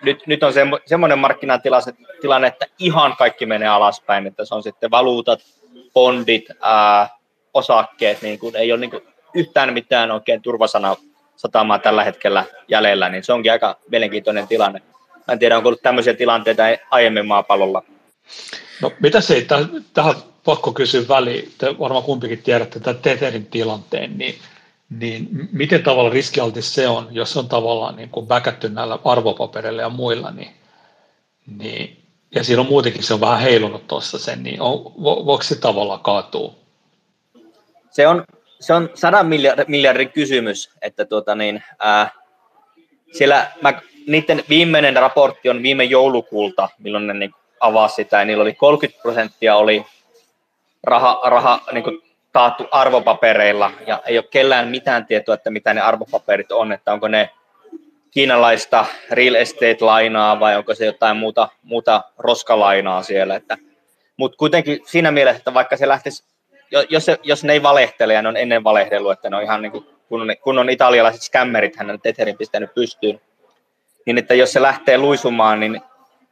nyt, 0.02 0.26
nyt 0.26 0.42
on 0.42 0.52
se, 0.52 0.60
semmoinen 0.86 1.18
markkinatilanne, 1.18 2.48
että 2.48 2.66
ihan 2.78 3.16
kaikki 3.16 3.46
menee 3.46 3.68
alaspäin, 3.68 4.26
että 4.26 4.44
se 4.44 4.54
on 4.54 4.62
sitten 4.62 4.90
valuutat, 4.90 5.40
bondit, 5.94 6.44
ää, 6.60 7.08
osakkeet, 7.54 8.22
niin 8.22 8.38
kuin, 8.38 8.56
ei 8.56 8.72
ole 8.72 8.80
niin 8.80 8.90
kuin 8.90 9.02
yhtään 9.34 9.72
mitään 9.72 10.10
oikein 10.10 10.42
turvasana 10.42 10.96
satamaa 11.36 11.78
tällä 11.78 12.04
hetkellä 12.04 12.44
jäljellä, 12.68 13.08
niin 13.08 13.24
se 13.24 13.32
onkin 13.32 13.52
aika 13.52 13.76
mielenkiintoinen 13.90 14.48
tilanne. 14.48 14.82
Mä 15.28 15.32
en 15.32 15.38
tiedä, 15.38 15.56
onko 15.56 15.68
ollut 15.68 15.82
tämmöisiä 15.82 16.14
tilanteita 16.14 16.62
aiemmin 16.90 17.26
maapallolla. 17.26 17.82
No 18.82 18.92
mitä 19.00 19.20
se, 19.20 19.46
tähän 19.94 20.14
pakko 20.44 20.72
kysyä 20.72 21.08
väliin, 21.08 21.52
te 21.58 21.78
varmaan 21.78 22.04
kumpikin 22.04 22.42
tiedätte 22.42 22.80
tämän 22.80 23.02
Tetherin 23.02 23.46
tilanteen, 23.46 24.18
niin, 24.18 24.34
niin 24.98 25.48
miten 25.52 25.82
tavalla 25.82 26.10
riskialtis 26.10 26.74
se 26.74 26.88
on, 26.88 27.08
jos 27.10 27.36
on 27.36 27.48
tavallaan 27.48 27.96
niin 27.96 28.08
kuin 28.08 28.28
väkätty 28.28 28.68
näillä 28.68 28.98
arvopapereilla 29.04 29.82
ja 29.82 29.88
muilla, 29.88 30.30
niin, 30.30 30.50
niin, 31.58 31.96
ja 32.34 32.44
siinä 32.44 32.60
on 32.60 32.68
muutenkin 32.68 33.02
se 33.02 33.14
on 33.14 33.20
vähän 33.20 33.40
heilunut 33.40 33.86
tuossa 33.86 34.18
sen, 34.18 34.42
niin 34.42 34.60
on, 34.60 34.84
vo, 34.84 35.26
voiko 35.26 35.42
se 35.42 35.60
tavallaan 35.60 36.00
kaatua? 36.00 36.54
Se 37.90 38.06
on, 38.06 38.24
se 38.60 38.74
on 38.74 38.90
sadan 38.94 39.26
miljardin, 39.26 39.66
miljardin 39.68 40.12
kysymys, 40.12 40.70
että 40.82 41.04
tuota 41.04 41.34
niin, 41.34 41.62
ää, 41.78 42.10
siellä 43.12 43.50
mä, 43.60 43.80
niiden 44.06 44.44
viimeinen 44.48 44.96
raportti 44.96 45.48
on 45.48 45.62
viime 45.62 45.84
joulukuulta, 45.84 46.68
milloin 46.78 47.06
ne 47.06 47.14
niin 47.14 47.34
avasi 47.60 47.94
sitä, 47.94 48.18
ja 48.18 48.24
niillä 48.24 48.42
oli 48.42 48.54
30 48.54 49.02
prosenttia 49.02 49.56
oli 49.56 49.86
raha, 50.82 51.20
raha 51.24 51.60
niin 51.72 51.84
kuin 51.84 52.02
taattu 52.32 52.68
arvopapereilla 52.70 53.72
ja 53.86 54.02
ei 54.06 54.18
ole 54.18 54.24
kellään 54.30 54.68
mitään 54.68 55.06
tietoa, 55.06 55.34
että 55.34 55.50
mitä 55.50 55.74
ne 55.74 55.80
arvopaperit 55.80 56.52
on, 56.52 56.72
että 56.72 56.92
onko 56.92 57.08
ne 57.08 57.30
kiinalaista 58.10 58.84
real 59.10 59.34
estate-lainaa 59.34 60.40
vai 60.40 60.56
onko 60.56 60.74
se 60.74 60.86
jotain 60.86 61.16
muuta, 61.16 61.48
muuta 61.62 62.02
roskalainaa 62.18 63.02
siellä. 63.02 63.36
Että, 63.36 63.58
mutta 64.16 64.36
kuitenkin 64.36 64.80
siinä 64.84 65.10
mielessä, 65.10 65.38
että 65.38 65.54
vaikka 65.54 65.76
se 65.76 65.88
lähtisi, 65.88 66.24
jos, 66.88 67.04
se, 67.04 67.18
jos 67.22 67.44
ne 67.44 67.52
ei 67.52 67.62
valehtele 67.62 68.14
ja 68.14 68.22
ne 68.22 68.28
on 68.28 68.36
ennen 68.36 68.64
valehdellut, 68.64 69.12
että 69.12 69.30
ne 69.30 69.36
on 69.36 69.42
ihan 69.42 69.62
niin 69.62 69.72
kuin, 69.72 69.86
kun, 70.08 70.22
on, 70.22 70.36
kun 70.42 70.58
on 70.58 70.70
italialaiset 70.70 71.22
skämmerit, 71.22 71.76
hän 71.76 71.90
on 71.90 71.98
Etherin 72.04 72.36
pistänyt 72.36 72.74
pystyyn, 72.74 73.20
niin 74.06 74.18
että 74.18 74.34
jos 74.34 74.52
se 74.52 74.62
lähtee 74.62 74.98
luisumaan, 74.98 75.60
niin 75.60 75.80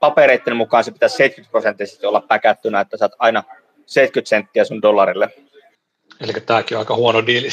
papereiden 0.00 0.56
mukaan 0.56 0.84
se 0.84 0.92
pitäisi 0.92 1.16
70 1.16 1.50
prosenttisesti 1.50 2.06
olla 2.06 2.20
päkättynä, 2.28 2.80
että 2.80 2.96
saat 2.96 3.12
aina 3.18 3.42
70 3.86 4.28
senttiä 4.28 4.64
sun 4.64 4.82
dollarille. 4.82 5.28
Eli 6.20 6.32
tämäkin 6.32 6.76
on 6.76 6.78
aika 6.78 6.96
huono 6.96 7.26
diili 7.26 7.48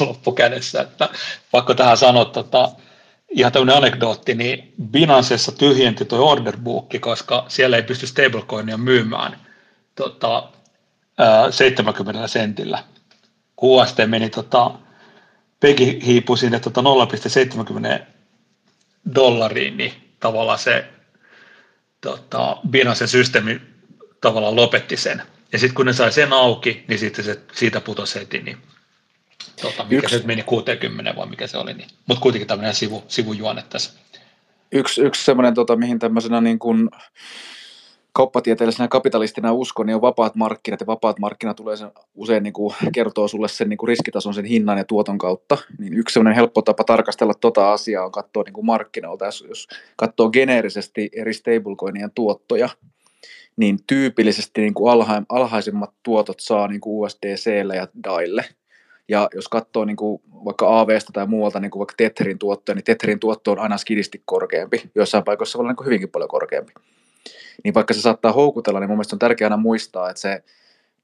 loppukädessä, 0.00 0.80
että 0.80 1.08
pakko 1.50 1.74
tähän 1.74 1.96
sanoa, 1.96 2.24
tota, 2.24 2.70
ihan 3.30 3.52
tämmöinen 3.52 3.76
anekdootti, 3.76 4.34
niin 4.34 4.72
Binancessa 4.90 5.52
tyhjenti 5.52 6.04
tuo 6.04 6.30
orderbookki, 6.30 6.98
koska 6.98 7.44
siellä 7.48 7.76
ei 7.76 7.82
pysty 7.82 8.06
stablecoinia 8.06 8.76
myymään 8.76 9.36
tota, 9.94 10.48
70 11.50 12.28
sentillä. 12.28 12.84
UST 13.62 13.96
meni, 14.06 14.30
tota, 14.30 14.70
Pegi 15.60 16.00
hiipui 16.06 16.38
sinne 16.38 16.60
tota 16.60 16.80
0,70 18.00 18.06
dollariin, 19.14 19.76
niin 19.76 19.92
tavallaan 20.20 20.58
se 20.58 20.84
tota, 22.00 22.56
Binance 22.70 23.06
systeemi 23.06 23.60
tavallaan 24.20 24.56
lopetti 24.56 24.96
sen. 24.96 25.22
Ja 25.52 25.58
sitten 25.58 25.74
kun 25.74 25.86
ne 25.86 25.92
sai 25.92 26.12
sen 26.12 26.32
auki, 26.32 26.84
niin 26.88 26.98
sitten 26.98 27.24
se 27.24 27.40
siitä 27.52 27.80
putosi 27.80 28.18
heti, 28.18 28.38
niin 28.38 28.56
tota, 29.62 29.84
mikä 29.84 29.96
yksi, 29.96 30.18
se 30.18 30.26
meni 30.26 30.42
60 30.42 31.16
vai 31.16 31.26
mikä 31.26 31.46
se 31.46 31.58
oli, 31.58 31.74
niin, 31.74 31.88
mutta 32.06 32.22
kuitenkin 32.22 32.48
tämmöinen 32.48 32.74
sivu, 32.74 33.04
sivujuone 33.08 33.64
tässä. 33.70 33.92
Yksi, 34.72 35.00
yksi 35.00 35.24
semmoinen, 35.24 35.54
tota, 35.54 35.76
mihin 35.76 35.98
tämmöisenä 35.98 36.40
niin 36.40 36.58
kuin 36.58 36.90
kauppatieteellisenä 38.12 38.88
kapitalistina 38.88 39.52
uskon, 39.52 39.86
niin 39.86 39.94
on 39.94 40.00
vapaat 40.00 40.34
markkinat, 40.34 40.80
ja 40.80 40.86
vapaat 40.86 41.18
markkinat 41.18 41.56
tulee 41.56 41.76
sen, 41.76 41.90
usein 42.14 42.42
niin 42.42 42.52
kuin, 42.52 42.74
kertoo 42.92 43.28
sulle 43.28 43.48
sen 43.48 43.68
niin 43.68 43.78
kuin 43.78 43.88
riskitason, 43.88 44.34
sen 44.34 44.44
hinnan 44.44 44.78
ja 44.78 44.84
tuoton 44.84 45.18
kautta. 45.18 45.58
Niin 45.78 45.94
yksi 45.94 46.12
sellainen 46.12 46.36
helppo 46.36 46.62
tapa 46.62 46.84
tarkastella 46.84 47.34
tota 47.34 47.72
asiaa 47.72 48.04
on 48.04 48.12
katsoa 48.12 48.42
niin 48.42 48.52
kuin 48.52 48.66
markkinoilta. 48.66 49.24
Jos, 49.24 49.44
jos 49.48 49.68
katsoo 49.96 50.30
geneerisesti 50.30 51.10
eri 51.12 51.34
stablecoinien 51.34 52.10
tuottoja, 52.14 52.68
niin 53.60 53.78
tyypillisesti 53.86 54.60
niin 54.60 54.74
kuin 54.74 54.92
alha, 54.92 55.22
alhaisimmat 55.28 55.90
tuotot 56.02 56.40
saa 56.40 56.68
niin 56.68 56.80
kuin 56.80 56.94
USDClle 56.94 57.76
ja 57.76 57.88
DAIlle. 58.04 58.44
Ja 59.08 59.28
jos 59.34 59.48
katsoo 59.48 59.84
niin 59.84 59.96
kuin 59.96 60.22
vaikka 60.44 60.80
AVsta 60.80 61.12
tai 61.12 61.26
muualta 61.26 61.60
niin 61.60 61.70
kuin 61.70 61.80
vaikka 61.80 61.94
Tetherin 61.96 62.38
tuottoja, 62.38 62.76
niin 62.76 62.84
Tetherin 62.84 63.20
tuotto 63.20 63.52
on 63.52 63.58
aina 63.58 63.78
skidisti 63.78 64.22
korkeampi. 64.24 64.90
Joissain 64.94 65.24
paikoissa 65.24 65.58
voi 65.58 65.62
olla 65.62 65.70
niin 65.70 65.76
kuin 65.76 65.86
hyvinkin 65.86 66.08
paljon 66.08 66.28
korkeampi 66.28 66.72
niin 67.64 67.74
vaikka 67.74 67.94
se 67.94 68.00
saattaa 68.00 68.32
houkutella, 68.32 68.80
niin 68.80 68.90
mun 68.90 68.96
mielestä 68.96 69.14
on 69.14 69.18
tärkeää 69.18 69.46
aina 69.46 69.56
muistaa, 69.56 70.10
että 70.10 70.20
se 70.20 70.42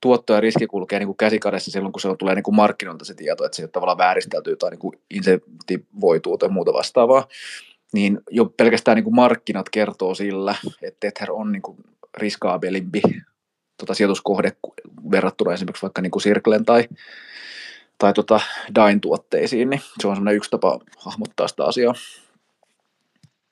tuotto 0.01 0.33
ja 0.33 0.41
riski 0.41 0.67
kulkee 0.67 0.99
niin 0.99 1.07
kuin 1.07 1.17
käsikadessa 1.17 1.71
silloin, 1.71 1.93
kun 1.93 2.01
se 2.01 2.09
tulee 2.19 2.35
niin 2.35 2.43
kuin 2.43 2.55
markkinoilta 2.55 3.05
se 3.05 3.15
tieto, 3.15 3.45
että 3.45 3.57
se 3.57 3.63
ei 3.63 3.69
tavallaan 3.69 3.99
vääristelty 3.99 4.57
tai 4.57 4.71
niin 4.71 5.03
insentivoituu 5.11 6.39
tai 6.39 6.49
muuta 6.49 6.73
vastaavaa. 6.73 7.29
Niin 7.93 8.19
jo 8.31 8.45
pelkästään 8.45 8.97
niin 8.97 9.05
kuin 9.05 9.15
markkinat 9.15 9.69
kertoo 9.69 10.15
sillä, 10.15 10.55
että 10.83 11.01
Tether 11.01 11.33
on 11.33 11.53
niin 11.53 11.63
kuin 11.63 11.77
riskaabelimpi 12.17 13.03
tota 13.79 13.95
sijoituskohde 13.95 14.53
verrattuna 15.11 15.53
esimerkiksi 15.53 15.83
vaikka 15.83 16.03
niin 16.03 16.11
kuin 16.11 16.23
Circlen 16.23 16.65
tai, 16.65 16.89
tai 17.99 18.13
tota 18.13 18.41
Dain 18.75 19.01
tuotteisiin, 19.01 19.71
niin 19.71 19.81
se 20.01 20.09
on 20.09 20.17
semmoinen 20.17 20.37
yksi 20.37 20.51
tapa 20.51 20.81
hahmottaa 20.97 21.49
sitä 21.49 21.65
asiaa. 21.65 21.95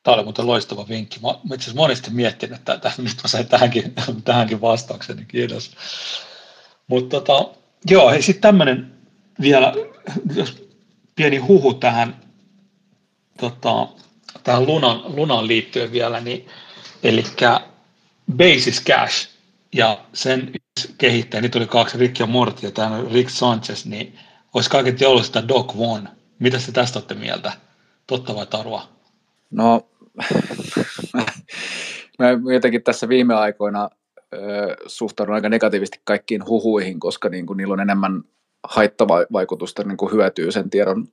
Tämä 0.02 0.14
oli 0.14 0.24
muuten 0.24 0.46
loistava 0.46 0.88
vinkki. 0.88 1.20
Mä, 1.20 1.54
itse 1.54 1.74
monesti 1.74 2.10
miettinyt 2.10 2.64
tätä, 2.64 2.92
nyt 2.98 3.16
mä 3.22 3.28
sain 3.28 3.46
tähänkin, 3.46 3.94
tähänkin 4.24 4.60
vastauksen, 4.60 5.16
niin 5.16 5.26
kiitos. 5.26 5.76
Mutta 6.86 7.20
tota, 7.20 7.50
joo, 7.90 8.10
hei 8.10 8.22
sitten 8.22 8.42
tämmöinen 8.42 8.92
vielä, 9.40 9.72
jos 10.34 10.68
pieni 11.16 11.36
huhu 11.36 11.74
tähän, 11.74 12.20
tota, 13.40 13.88
tähän 14.44 14.66
Lunan, 14.66 15.16
Lunaan 15.16 15.46
liittyen 15.46 15.92
vielä, 15.92 16.20
niin, 16.20 16.46
eli 17.02 17.24
Basis 18.32 18.84
Cash 18.84 19.28
ja 19.72 20.04
sen 20.12 20.52
kehittäjä, 20.98 21.40
niitä 21.40 21.58
oli 21.58 21.66
kaksi, 21.66 21.98
Rick 21.98 22.18
ja 22.18 22.26
Morty 22.26 22.66
ja 22.66 22.72
tämä 22.72 23.02
Rick 23.12 23.30
Sanchez, 23.30 23.86
niin 23.86 24.18
olisi 24.54 24.70
kaiken 24.70 24.96
ollut 25.06 25.24
sitä 25.24 25.48
Doc 25.48 25.72
One. 25.76 26.08
Mitä 26.38 26.58
te 26.66 26.72
tästä 26.72 26.98
olette 26.98 27.14
mieltä? 27.14 27.52
Totta 28.06 28.34
vai 28.34 28.46
tarua? 28.46 28.88
No 29.50 29.88
mä 32.18 32.52
jotenkin 32.54 32.82
tässä 32.82 33.08
viime 33.08 33.34
aikoina 33.34 33.90
suhtaudun 34.86 35.34
aika 35.34 35.48
negatiivisesti 35.48 36.00
kaikkiin 36.04 36.46
huhuihin, 36.46 37.00
koska 37.00 37.28
niin 37.28 37.46
kuin, 37.46 37.56
niillä 37.56 37.72
on 37.72 37.80
enemmän 37.80 38.22
haittavaikutusta 38.64 39.84
niin 39.84 39.96
kuin 39.96 40.12
hyötyy 40.12 40.52
sen 40.52 40.70
tiedon 40.70 41.08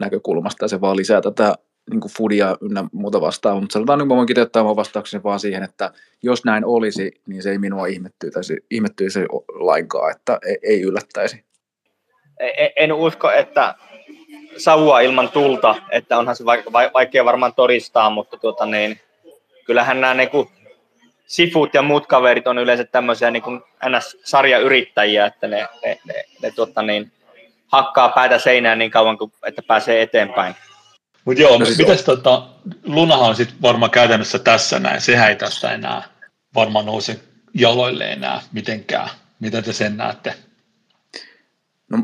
näkökulmasta 0.00 0.64
ja 0.64 0.68
se 0.68 0.80
vaan 0.80 0.96
lisää 0.96 1.20
tätä 1.20 1.54
niin 1.90 2.00
kuin 2.00 2.12
foodia 2.12 2.56
ynnä 2.60 2.84
muuta 2.92 3.20
vastaan, 3.20 3.60
mutta 3.60 3.72
sanotaan, 3.72 3.98
niin 3.98 4.08
voin 4.08 4.26
kiteyttää 4.26 4.62
oman 4.62 4.76
vastaukseni 4.76 5.22
vaan 5.22 5.40
siihen, 5.40 5.62
että 5.62 5.92
jos 6.22 6.44
näin 6.44 6.64
olisi, 6.64 7.12
niin 7.26 7.42
se 7.42 7.50
ei 7.50 7.58
minua 7.58 7.86
ihmettyisi, 7.86 8.56
ihmettyisi 8.70 9.20
lainkaan, 9.48 10.16
että 10.16 10.38
ei, 10.46 10.56
ei 10.62 10.82
yllättäisi. 10.82 11.44
En 12.76 12.92
usko, 12.92 13.30
että 13.30 13.74
savua 14.56 15.00
ilman 15.00 15.28
tulta, 15.28 15.74
että 15.90 16.18
onhan 16.18 16.36
se 16.36 16.44
vaikea 16.92 17.24
varmaan 17.24 17.54
todistaa, 17.54 18.10
mutta 18.10 18.36
tuota 18.36 18.66
niin, 18.66 19.00
kyllähän 19.66 20.00
nämä 20.00 20.14
niin 20.14 20.30
kuin, 20.30 20.48
sifut 21.26 21.74
ja 21.74 21.82
muut 21.82 22.06
kaverit 22.06 22.46
on 22.46 22.58
yleensä 22.58 22.84
tämmöisiä 22.84 23.30
niin 23.30 23.42
kuin 23.42 23.60
NS-sarjayrittäjiä, 23.88 25.26
että 25.26 25.48
ne, 25.48 25.68
ne, 25.84 25.98
ne, 26.04 26.24
ne 26.42 26.50
tuota 26.50 26.82
niin, 26.82 27.12
hakkaa 27.66 28.08
päätä 28.08 28.38
seinään 28.38 28.78
niin 28.78 28.90
kauan, 28.90 29.18
kuin, 29.18 29.32
että 29.46 29.62
pääsee 29.62 30.02
eteenpäin. 30.02 30.54
Mutta 31.24 31.42
joo, 31.42 31.58
no, 31.58 31.64
siis 31.64 31.78
mitäs 31.78 32.02
tota, 32.02 32.48
Lunahan 32.84 33.28
on 33.28 33.36
sitten 33.36 33.62
varmaan 33.62 33.90
käytännössä 33.90 34.38
tässä 34.38 34.78
näin, 34.78 35.00
sehän 35.00 35.28
ei 35.28 35.36
tästä 35.36 35.74
enää 35.74 36.02
varmaan 36.54 36.86
nouse 36.86 37.20
jaloille 37.54 38.12
enää 38.12 38.40
mitenkään. 38.52 39.10
Miten 39.40 39.64
te 39.64 39.72
sen 39.72 39.96
näette? 39.96 40.34
No 41.90 41.98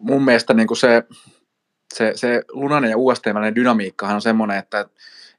mun 0.00 0.24
mielestä 0.24 0.54
niin 0.54 0.66
kuin 0.66 0.78
se, 0.78 1.02
se, 1.94 2.12
se 2.14 2.42
Lunanen 2.52 2.90
ja 2.90 2.98
UST 2.98 3.26
välinen 3.26 3.54
dynamiikkahan 3.54 4.14
on 4.14 4.22
semmoinen, 4.22 4.58
että, 4.58 4.86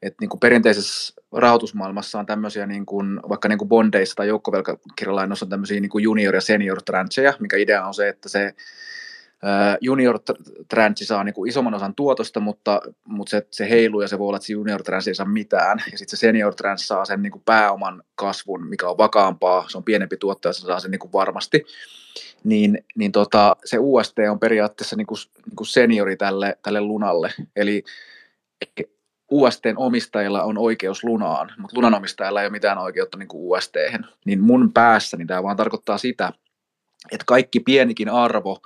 että 0.02 0.18
niin 0.22 0.30
kuin 0.30 0.40
perinteisessä 0.40 1.14
rahoitusmaailmassa 1.32 2.20
on 2.20 2.26
tämmöisiä, 2.26 2.66
niin 2.66 2.86
kuin, 2.86 3.20
vaikka 3.30 3.48
niin 3.48 3.60
kuin 3.60 3.70
bondeissa 3.70 4.16
tai 4.16 4.28
joukkovelkakirjalainoissa 4.28 5.46
on 5.46 5.50
tämmöisiä 5.50 5.80
niin 5.80 5.90
kuin 5.90 6.04
junior- 6.04 6.36
ja 6.36 6.42
senior 6.42 6.82
trancheja, 6.82 7.34
mikä 7.40 7.58
idea 7.58 7.86
on 7.86 7.94
se, 7.94 8.10
että 8.10 8.30
se 8.30 8.54
junior 9.82 10.20
tranche 10.68 11.06
saa 11.06 11.24
niin 11.24 11.34
kuin 11.34 11.50
isomman 11.50 11.74
osan 11.74 11.96
tuotosta, 11.96 12.40
mutta, 12.40 12.82
mutta 13.06 13.30
se, 13.30 13.48
se 13.52 13.70
heiluu 13.70 14.02
ja 14.02 14.08
se 14.08 14.20
voi 14.20 14.28
olla, 14.28 14.38
että 14.38 14.48
se 14.48 14.54
junior 14.54 14.84
tranche 14.84 15.10
ei 15.12 15.16
saa 15.16 15.26
mitään. 15.26 15.84
Ja 15.92 15.98
sitten 15.98 16.18
se 16.18 16.20
senior 16.20 16.56
tranche 16.56 16.86
saa 16.86 17.06
sen 17.06 17.22
niin 17.22 17.32
kuin 17.32 17.44
pääoman 17.46 18.04
kasvun, 18.16 18.68
mikä 18.68 18.90
on 18.90 18.98
vakaampaa, 18.98 19.70
se 19.70 19.78
on 19.78 19.84
pienempi 19.84 20.18
tuotto 20.18 20.50
ja 20.50 20.54
se 20.54 20.62
saa 20.62 20.80
sen 20.80 20.92
niin 20.92 21.00
kuin 21.00 21.14
varmasti 21.14 21.66
niin, 22.44 22.86
niin 22.96 23.12
tota, 23.12 23.56
se 23.66 23.78
UST 23.80 24.18
on 24.32 24.40
periaatteessa 24.40 24.96
niin 24.96 25.08
kuin, 25.08 25.18
niin 25.46 25.56
kuin 25.56 25.68
seniori 25.68 26.18
tälle, 26.18 26.58
tälle 26.62 26.82
lunalle. 26.82 27.34
Eli 27.56 27.84
USTn 29.32 29.74
omistajilla 29.78 30.44
on 30.44 30.58
oikeus 30.58 31.04
lunaan, 31.04 31.52
mutta 31.58 31.78
lunan 31.78 31.94
omistajilla 31.94 32.42
ei 32.42 32.48
ole 32.48 32.52
mitään 32.52 32.78
oikeutta 32.78 33.18
niin 33.18 33.28
kuin 33.28 33.42
UST. 33.44 33.76
Niin 34.26 34.42
mun 34.42 34.74
päässäni 34.74 35.26
tämä 35.26 35.44
vaan 35.44 35.58
tarkoittaa 35.58 35.98
sitä, 35.98 36.34
että 37.12 37.24
kaikki 37.28 37.60
pienikin 37.60 38.10
arvo, 38.10 38.62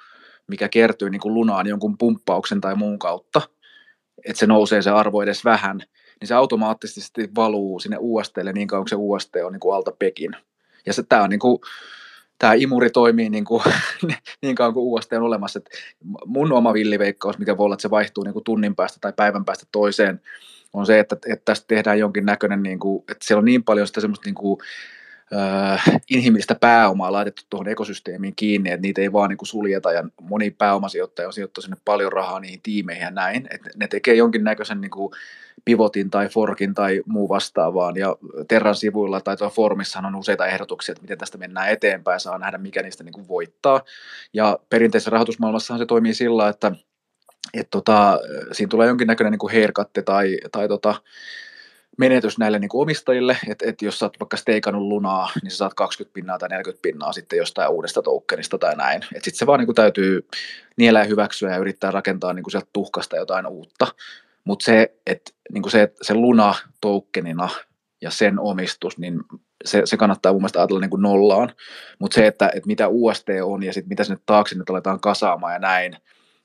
mikä 0.48 0.70
kertyy 0.70 1.10
niin 1.10 1.22
kuin 1.22 1.34
lunaan 1.34 1.68
jonkun 1.68 1.98
pumppauksen 1.98 2.62
tai 2.62 2.76
muun 2.76 3.00
kautta, 3.00 3.42
että 4.26 4.40
se 4.40 4.48
nousee 4.48 4.82
se 4.82 4.90
arvo 4.90 5.22
edes 5.22 5.46
vähän, 5.46 5.78
niin 6.20 6.28
se 6.28 6.34
automaattisesti 6.34 7.30
valuu 7.36 7.80
sinne 7.80 7.98
USTlle 8.00 8.54
niin 8.54 8.68
kauan 8.68 8.84
kuin 8.84 8.90
se 8.90 8.96
UST 9.00 9.36
on 9.36 9.52
niin 9.52 9.60
kuin 9.60 9.76
alta 9.76 9.92
pekin. 10.00 10.36
Ja 10.86 10.94
se, 10.94 11.04
tämä 11.04 11.24
on 11.24 11.30
niin 11.30 11.40
kuin, 11.40 11.60
tämä 12.40 12.54
imuri 12.54 12.90
toimii 12.90 13.30
niin, 13.30 13.46
kuin, 13.46 13.64
niin 14.42 14.56
kauan 14.56 14.74
kuin 14.74 14.86
UST 14.86 15.14
on 15.14 15.24
olemassa. 15.24 15.60
Et 15.60 15.70
mun 16.26 16.52
oma 16.52 16.74
villiveikkaus, 16.74 17.38
mikä 17.38 17.58
voi 17.58 17.66
olla, 17.66 17.74
että 17.74 17.82
se 17.82 17.90
vaihtuu 17.90 18.24
niin 18.24 18.34
kuin 18.34 18.44
tunnin 18.44 18.76
päästä 18.76 18.98
tai 19.02 19.14
päivän 19.14 19.46
päästä 19.46 19.66
toiseen, 19.72 20.22
on 20.74 20.86
se, 20.86 21.00
että, 21.00 21.18
että 21.28 21.46
tästä 21.46 21.68
tehdään 21.68 22.00
jonkin 22.00 22.26
näköinen, 22.26 22.64
niin 22.64 22.80
kuin, 22.80 23.04
että 23.12 23.26
siellä 23.28 23.40
on 23.40 23.46
niin 23.46 23.64
paljon 23.64 23.88
sitä 23.88 24.02
semmoista 24.02 24.26
niin 24.26 24.36
kuin, 24.36 24.60
inhimillistä 26.10 26.56
pääomaa 26.56 27.12
laitettu 27.12 27.42
tuohon 27.50 27.68
ekosysteemiin 27.68 28.36
kiinni, 28.36 28.72
että 28.72 28.82
niitä 28.82 29.02
ei 29.02 29.14
vaan 29.14 29.30
niin 29.30 29.38
kuin 29.38 29.48
suljeta 29.48 29.92
ja 29.92 30.04
moni 30.22 30.52
pääomasijoittaja 30.52 31.28
on 31.28 31.34
sijoittanut 31.34 31.64
sinne 31.64 31.78
paljon 31.86 32.14
rahaa 32.14 32.40
niihin 32.40 32.62
tiimeihin 32.62 33.04
ja 33.04 33.12
näin, 33.12 33.48
että 33.50 33.70
ne 33.76 33.88
tekee 33.88 34.16
jonkinnäköisen 34.16 34.82
niin 34.82 34.92
kuin 34.92 35.14
pivotin 35.66 36.10
tai 36.10 36.30
forkin 36.30 36.74
tai 36.74 37.02
muu 37.06 37.30
vastaavaan. 37.30 37.98
Ja 37.98 38.16
Terran 38.48 38.76
sivuilla 38.76 39.22
tai 39.22 39.38
tuolla 39.38 39.54
formissahan 39.54 40.06
on 40.06 40.20
useita 40.20 40.48
ehdotuksia, 40.48 40.92
että 40.94 41.02
miten 41.02 41.18
tästä 41.18 41.38
mennään 41.38 41.70
eteenpäin, 41.70 42.20
saa 42.20 42.38
nähdä 42.38 42.58
mikä 42.58 42.82
niistä 42.82 43.04
niin 43.04 43.14
kuin 43.14 43.28
voittaa. 43.28 43.82
Ja 44.34 44.60
perinteisessä 44.70 45.12
rahoitusmaailmassahan 45.12 45.80
se 45.80 45.86
toimii 45.86 46.14
sillä, 46.14 46.50
että 46.50 46.72
et 47.54 47.68
tota, 47.70 48.20
siinä 48.52 48.70
tulee 48.70 48.88
jonkinnäköinen 48.88 49.32
niin 49.32 49.40
kuin 49.40 49.54
haircut 49.54 49.90
tai, 50.06 50.38
tai 50.52 50.68
tota, 50.68 50.96
menetys 51.98 52.38
näille 52.38 52.60
niin 52.60 52.70
kuin 52.70 52.82
omistajille, 52.82 53.38
että 53.50 53.66
et 53.70 53.82
jos 53.82 54.00
sä 54.00 54.06
oot 54.06 54.20
vaikka 54.20 54.38
steikannut 54.38 54.84
lunaa, 54.84 55.30
niin 55.44 55.52
sä 55.52 55.58
saat 55.58 55.74
20 55.74 56.14
pinnaa 56.14 56.40
tai 56.40 56.50
40 56.50 56.82
pinnaa 56.82 57.14
sitten 57.14 57.38
jostain 57.38 57.70
uudesta 57.70 58.02
tokenista 58.02 58.58
tai 58.58 58.76
näin. 58.76 59.04
Että 59.04 59.26
sitten 59.26 59.40
se 59.40 59.48
vaan 59.48 59.60
niin 59.60 59.68
kuin 59.68 59.76
täytyy 59.76 60.28
niellä 60.78 61.00
ja 61.00 61.06
hyväksyä 61.06 61.52
ja 61.52 61.58
yrittää 61.58 61.92
rakentaa 61.92 62.34
niin 62.34 62.44
kuin 62.44 62.52
sieltä 62.52 62.70
tuhkasta 62.74 63.16
jotain 63.16 63.48
uutta. 63.48 63.88
Mutta 64.44 64.66
se, 64.66 64.96
että 65.08 65.32
niin 65.54 65.70
se, 65.70 65.94
se 66.02 66.14
Luna 66.14 66.56
tokenina 66.82 67.50
ja 68.02 68.12
sen 68.12 68.40
omistus, 68.40 68.98
niin 68.98 69.20
se, 69.66 69.82
se 69.86 69.98
kannattaa 69.98 70.32
mun 70.32 70.42
mielestä 70.42 70.60
ajatella 70.60 70.82
niin 70.82 70.90
kuin 70.90 71.02
nollaan. 71.02 71.54
Mutta 72.00 72.16
se, 72.16 72.28
että, 72.28 72.48
että 72.56 72.68
mitä 72.68 72.88
UST 72.88 73.28
on 73.44 73.64
ja 73.64 73.74
sit 73.74 73.88
mitä 73.88 74.04
sinne 74.04 74.20
taakse 74.26 74.58
nyt 74.58 74.70
aletaan 74.70 75.00
kasaamaan 75.00 75.54
ja 75.54 75.60
näin, 75.60 75.98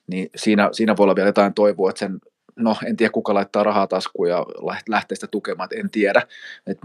niin 0.07 0.31
siinä, 0.37 0.69
siinä 0.73 0.97
voi 0.97 1.05
olla 1.05 1.17
vielä 1.17 1.29
jotain 1.29 1.55
toivoa, 1.55 1.91
että 1.91 1.99
sen 1.99 2.19
no 2.59 2.77
en 2.87 2.97
tiedä 2.97 3.11
kuka 3.11 3.35
laittaa 3.35 3.63
rahaa 3.63 3.87
taskuun 3.87 4.29
ja 4.29 4.47
lähtee 4.89 5.17
sitä 5.17 5.27
tukemaan, 5.27 5.69
en 5.75 5.91
tiedä, 5.91 6.23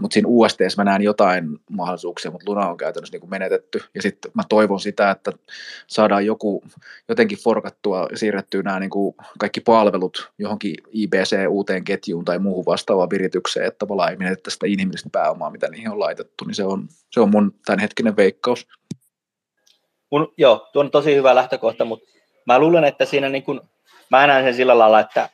mutta 0.00 0.14
siinä 0.14 0.28
UST 0.28 0.58
mä 0.76 0.84
näen 0.84 1.02
jotain 1.02 1.58
mahdollisuuksia, 1.70 2.30
mutta 2.30 2.50
Luna 2.50 2.68
on 2.68 2.76
käytännössä 2.76 3.14
niin 3.14 3.20
kuin 3.20 3.30
menetetty. 3.30 3.82
Ja 3.94 4.02
sitten 4.02 4.30
mä 4.34 4.42
toivon 4.48 4.80
sitä, 4.80 5.10
että 5.10 5.32
saadaan 5.86 6.26
joku 6.26 6.64
jotenkin 7.08 7.38
forkattua 7.38 8.08
ja 8.10 8.18
siirrettyä 8.18 8.62
nämä 8.62 8.80
niin 8.80 8.90
kuin 8.90 9.14
kaikki 9.38 9.60
palvelut 9.60 10.32
johonkin 10.38 10.74
IBC 10.92 11.36
uuteen 11.48 11.84
ketjuun 11.84 12.24
tai 12.24 12.38
muuhun 12.38 12.66
vastaavaan 12.66 13.10
viritykseen, 13.10 13.66
että 13.66 13.78
tavallaan 13.78 14.10
ei 14.10 14.16
menetetä 14.16 14.50
sitä 14.50 14.66
inhimillistä 14.66 15.08
pääomaa, 15.12 15.50
mitä 15.50 15.68
niihin 15.68 15.90
on 15.90 16.00
laitettu, 16.00 16.44
niin 16.44 16.54
se 16.54 16.64
on, 16.64 16.88
se 17.10 17.20
on 17.20 17.30
mun 17.30 17.54
tämänhetkinen 17.66 18.16
veikkaus. 18.16 18.66
Mun, 20.10 20.32
joo, 20.36 20.68
tuo 20.72 20.82
on 20.82 20.90
tosi 20.90 21.14
hyvä 21.14 21.34
lähtökohta, 21.34 21.84
mutta 21.84 22.10
mä 22.46 22.58
luulen, 22.58 22.84
että 22.84 23.04
siinä 23.04 23.28
niin 23.28 23.42
kuin, 23.42 23.60
mä 24.10 24.26
näen 24.26 24.44
sen 24.44 24.54
sillä 24.54 24.78
lailla, 24.78 25.00
että 25.00 25.28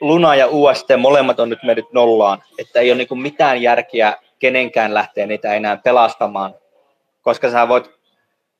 Luna 0.00 0.34
ja 0.34 0.46
UST 0.46 0.88
molemmat 0.98 1.40
on 1.40 1.48
nyt 1.48 1.62
mennyt 1.62 1.92
nollaan, 1.92 2.42
että 2.58 2.80
ei 2.80 2.90
ole 2.90 2.98
niin 2.98 3.22
mitään 3.22 3.62
järkeä 3.62 4.16
kenenkään 4.38 4.94
lähteä 4.94 5.26
niitä 5.26 5.54
enää 5.54 5.76
pelastamaan, 5.76 6.54
koska 7.22 7.50
sä 7.50 7.68
voit 7.68 7.90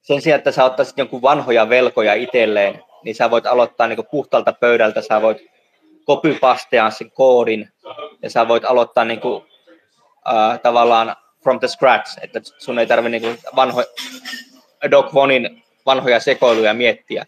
sen 0.03 0.22
sijaan, 0.22 0.39
että 0.39 0.53
sä 0.53 0.64
ottaisit 0.64 0.99
jonkun 0.99 1.22
vanhoja 1.22 1.68
velkoja 1.68 2.14
itselleen, 2.14 2.82
niin 3.05 3.14
sä 3.14 3.30
voit 3.30 3.47
aloittaa 3.47 3.87
niin 3.87 4.07
puhtalta 4.11 4.53
pöydältä, 4.53 5.01
sä 5.03 5.22
voit 5.22 5.39
copypastea 6.07 6.91
sen 6.91 7.11
koodin 7.11 7.68
ja 8.22 8.30
sä 8.30 8.49
voit 8.49 8.64
aloittaa 8.64 9.05
niin 9.05 9.20
kuin, 9.20 9.45
äh, 10.28 10.61
tavallaan 10.61 11.16
from 11.43 11.61
the 11.61 11.68
scratch, 11.68 12.18
että 12.22 12.41
sun 12.59 12.78
ei 12.78 12.87
tarvitse 12.87 13.18
niin 13.18 13.39
vanho, 13.57 13.84
Doc 14.91 15.14
Vonin 15.14 15.64
vanhoja 15.87 16.20
sekoiluja 16.20 16.74
miettiä. 16.74 17.26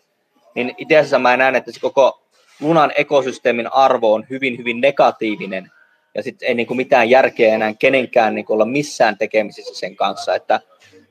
Niin 0.55 0.75
itse 0.79 0.97
asiassa 0.97 1.19
mä 1.19 1.37
näen, 1.37 1.57
että 1.57 1.73
se 1.73 1.81
koko 1.81 2.23
Lunan 2.61 2.93
ekosysteemin 2.97 3.73
arvo 3.73 4.15
on 4.15 4.27
hyvin, 4.31 4.59
hyvin 4.59 4.81
negatiivinen, 4.81 5.71
ja 6.15 6.23
sitten 6.23 6.49
ei 6.49 6.55
niin 6.55 6.67
kuin 6.67 6.77
mitään 6.77 7.11
järkeä 7.11 7.55
enää 7.55 7.75
kenenkään 7.75 8.35
niin 8.35 8.45
kuin 8.45 8.55
olla 8.55 8.65
missään 8.65 9.19
tekemisissä 9.19 9.75
sen 9.75 9.97
kanssa, 9.97 10.35
että 10.35 10.61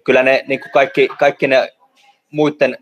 kyllä 0.04 0.24
ne 0.24 0.44
niin 0.48 0.60
kuin 0.60 0.72
kaikki, 0.72 1.08
kaikki 1.20 1.48
ne 1.48 1.74
muiden 2.32 2.78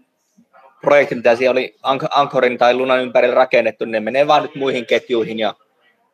projektit, 0.82 1.18
mitä 1.18 1.36
siellä 1.36 1.52
oli 1.52 1.76
Anchorin 2.10 2.58
tai 2.58 2.74
Lunan 2.74 3.02
ympärillä 3.02 3.36
rakennettu, 3.36 3.86
niin 3.86 3.92
ne 3.92 4.00
menee 4.00 4.28
vaan 4.28 4.42
nyt 4.42 4.56
muihin 4.56 4.86
ketjuihin 4.86 5.40
ja 5.40 5.56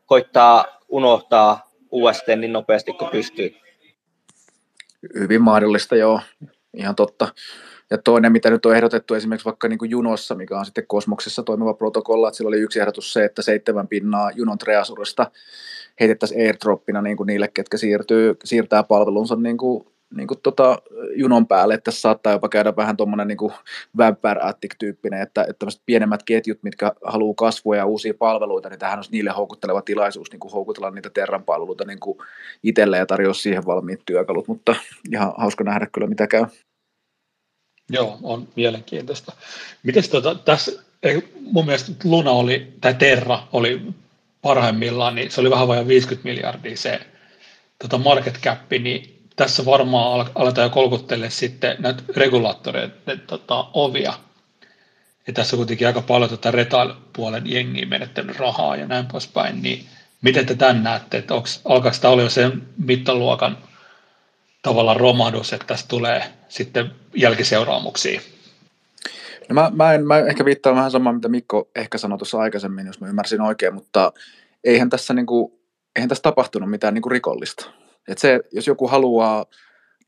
koittaa 0.05 0.65
unohtaa 0.89 1.71
UST 1.91 2.27
niin 2.27 2.53
nopeasti 2.53 2.93
kuin 2.93 3.11
pystyy. 3.11 3.55
Hyvin 5.19 5.41
mahdollista, 5.41 5.95
joo. 5.95 6.21
Ihan 6.73 6.95
totta. 6.95 7.27
Ja 7.91 7.97
toinen, 7.97 8.31
mitä 8.31 8.49
nyt 8.49 8.65
on 8.65 8.75
ehdotettu 8.75 9.13
esimerkiksi 9.13 9.45
vaikka 9.45 9.67
niin 9.67 9.79
kuin 9.79 9.91
Junossa, 9.91 10.35
mikä 10.35 10.59
on 10.59 10.65
sitten 10.65 10.87
kosmoksessa 10.87 11.43
toimiva 11.43 11.73
protokolla, 11.73 12.27
että 12.27 12.37
sillä 12.37 12.47
oli 12.47 12.59
yksi 12.59 12.79
ehdotus 12.79 13.13
se, 13.13 13.25
että 13.25 13.41
seitsemän 13.41 13.87
pinnaa 13.87 14.31
Junon 14.31 14.57
Treasurista 14.57 15.31
heitettäisiin 15.99 16.47
airdroppina 16.47 17.01
niin 17.01 17.17
kuin 17.17 17.27
niille, 17.27 17.47
ketkä 17.47 17.77
siirtyy, 17.77 18.35
siirtää 18.43 18.83
palvelunsa 18.83 19.35
niin 19.35 19.57
kuin, 19.57 19.85
niin 20.15 20.27
kuin 20.27 20.39
tota, 20.43 20.81
junon 21.15 21.47
päälle, 21.47 21.73
että 21.73 21.83
tässä 21.83 22.01
saattaa 22.01 22.33
jopa 22.33 22.49
käydä 22.49 22.75
vähän 22.75 22.97
tuommoinen 22.97 23.27
niin 23.27 23.51
vampire-attic-tyyppinen, 23.97 25.21
että, 25.21 25.45
että 25.49 25.65
pienemmät 25.85 26.23
ketjut, 26.23 26.63
mitkä 26.63 26.91
haluaa 27.05 27.33
kasvua 27.37 27.75
ja 27.75 27.85
uusia 27.85 28.13
palveluita, 28.13 28.69
niin 28.69 28.79
tähän 28.79 28.97
olisi 28.97 29.11
niille 29.11 29.31
houkutteleva 29.31 29.81
tilaisuus 29.81 30.31
niin 30.31 30.39
kuin 30.39 30.51
houkutella 30.51 30.91
niitä 30.91 31.09
Terran 31.09 31.43
palveluita 31.43 31.85
niin 31.85 31.99
kuin 31.99 32.17
itselle 32.63 32.97
ja 32.97 33.05
tarjoa 33.05 33.33
siihen 33.33 33.65
valmiit 33.65 34.01
työkalut, 34.05 34.47
mutta 34.47 34.75
ihan 35.13 35.33
hauska 35.37 35.63
nähdä 35.63 35.87
kyllä 35.91 36.07
mitä 36.07 36.27
käy. 36.27 36.45
Joo, 37.91 38.17
on 38.23 38.47
mielenkiintoista. 38.55 39.33
Miten 39.83 40.03
tuota, 40.11 40.35
tässä, 40.35 40.71
mun 41.41 41.65
mielestä 41.65 41.91
Luna 42.03 42.31
oli, 42.31 42.73
tai 42.81 42.93
Terra 42.93 43.47
oli 43.51 43.81
parhaimmillaan, 44.41 45.15
niin 45.15 45.31
se 45.31 45.41
oli 45.41 45.51
vähän 45.51 45.67
vajaa 45.67 45.87
50 45.87 46.29
miljardia 46.29 46.77
se 46.77 46.99
tota 47.79 47.97
market 47.97 48.39
cap, 48.41 48.59
niin 48.79 49.21
tässä 49.35 49.65
varmaan 49.65 50.29
aletaan 50.35 50.65
jo 50.65 50.69
kolkuttele 50.69 51.29
sitten 51.29 51.75
näitä 51.79 52.03
regulaattoreiden 52.15 53.19
tota, 53.27 53.65
ovia. 53.73 54.13
Ja 55.27 55.33
tässä 55.33 55.55
on 55.55 55.57
kuitenkin 55.57 55.87
aika 55.87 56.01
paljon 56.01 56.29
tota 56.29 56.51
retail-puolen 56.51 57.43
jengiä 57.45 57.85
menettänyt 57.85 58.39
rahaa 58.39 58.75
ja 58.75 58.87
näin 58.87 59.05
poispäin, 59.05 59.61
niin 59.61 59.85
miten 60.21 60.45
te 60.45 60.55
tämän 60.55 60.83
näette, 60.83 61.17
että 61.17 61.33
alkaako 61.65 61.97
tämä 62.01 62.11
olla 62.11 62.23
jo 62.23 62.29
sen 62.29 62.61
mittaluokan 62.77 63.57
tavallaan 64.61 64.99
romahdus, 64.99 65.53
että 65.53 65.67
tässä 65.67 65.85
tulee 65.87 66.23
sitten 66.49 66.91
jälkiseuraamuksia? 67.15 68.21
No 69.49 69.53
mä, 69.53 69.71
mä, 69.73 69.93
en, 69.93 70.07
mä 70.07 70.19
ehkä 70.19 70.45
viittaan 70.45 70.75
vähän 70.75 70.91
samaa, 70.91 71.13
mitä 71.13 71.27
Mikko 71.27 71.69
ehkä 71.75 71.97
sanoi 71.97 72.17
tuossa 72.17 72.39
aikaisemmin, 72.39 72.87
jos 72.87 73.01
mä 73.01 73.07
ymmärsin 73.07 73.41
oikein, 73.41 73.73
mutta 73.73 74.13
eihän 74.63 74.89
tässä, 74.89 75.13
niin 75.13 75.25
kuin, 75.25 75.53
eihän 75.95 76.09
tässä 76.09 76.21
tapahtunut 76.21 76.69
mitään 76.69 76.93
niin 76.93 77.01
kuin 77.01 77.11
rikollista. 77.11 77.71
Et 78.07 78.17
se, 78.17 78.39
jos 78.51 78.67
joku 78.67 78.87
haluaa 78.87 79.45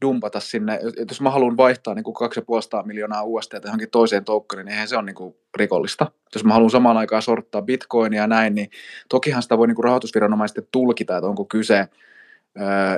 dumpata 0.01 0.39
sinne, 0.39 0.79
jos 1.09 1.21
mä 1.21 1.29
haluan 1.29 1.57
vaihtaa 1.57 1.93
niin 1.93 2.03
kuin 2.03 2.15
2,5 2.15 2.87
miljoonaa 2.87 3.23
UST 3.23 3.53
johonkin 3.63 3.89
toiseen 3.89 4.25
toukkariin, 4.25 4.65
niin 4.65 4.73
eihän 4.73 4.87
se 4.87 4.95
ole 4.95 5.05
niin 5.05 5.15
kuin 5.15 5.35
rikollista. 5.57 6.11
Jos 6.35 6.43
mä 6.43 6.53
haluan 6.53 6.71
samaan 6.71 6.97
aikaan 6.97 7.21
sorttaa 7.21 7.61
bitcoinia 7.61 8.21
ja 8.21 8.27
näin, 8.27 8.55
niin 8.55 8.69
tokihan 9.09 9.43
sitä 9.43 9.57
voi 9.57 9.67
niin 9.67 9.75
kuin 9.75 9.83
rahoitusviranomaisesti 9.83 10.67
tulkita, 10.71 11.17
että 11.17 11.27
onko 11.27 11.45
kyse 11.45 11.87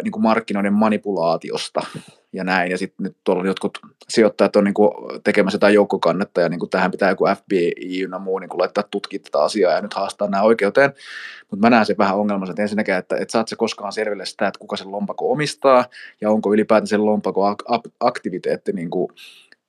niin 0.03 0.11
kuin 0.11 0.23
markkinoiden 0.23 0.73
manipulaatiosta 0.73 1.81
ja 2.33 2.43
näin. 2.43 2.71
Ja 2.71 2.77
sitten 2.77 3.03
nyt 3.03 3.17
tuolla 3.23 3.45
jotkut 3.45 3.79
sijoittajat 4.09 4.55
on 4.55 4.63
niin 4.63 4.73
kuin 4.73 4.91
tekemässä 5.23 5.55
jotain 5.55 5.73
joukkokannetta 5.73 6.41
ja 6.41 6.49
niin 6.49 6.59
kuin 6.59 6.69
tähän 6.69 6.91
pitää 6.91 7.09
joku 7.09 7.25
FBI 7.37 8.01
ja 8.11 8.19
muu 8.19 8.39
niin 8.39 8.49
kuin 8.49 8.59
laittaa 8.59 8.83
tutkia 8.91 9.19
tätä 9.19 9.43
asiaa 9.43 9.73
ja 9.73 9.81
nyt 9.81 9.93
haastaa 9.93 10.27
nämä 10.27 10.43
oikeuteen. 10.43 10.93
Mutta 11.51 11.65
mä 11.65 11.69
näen 11.69 11.85
sen 11.85 11.97
vähän 11.97 12.17
ongelmassa, 12.17 12.51
että 12.51 12.61
ensinnäkään, 12.61 12.99
että, 12.99 13.17
että 13.17 13.31
saat 13.31 13.47
se 13.47 13.55
koskaan 13.55 13.93
selville 13.93 14.25
sitä, 14.25 14.47
että 14.47 14.59
kuka 14.59 14.77
sen 14.77 14.91
lompako 14.91 15.31
omistaa 15.31 15.85
ja 16.21 16.29
onko 16.29 16.53
ylipäätään 16.53 16.87
sen 16.87 17.05
lompako 17.05 17.55
aktiviteetti 17.99 18.73
niin 18.73 18.89
kuin 18.89 19.09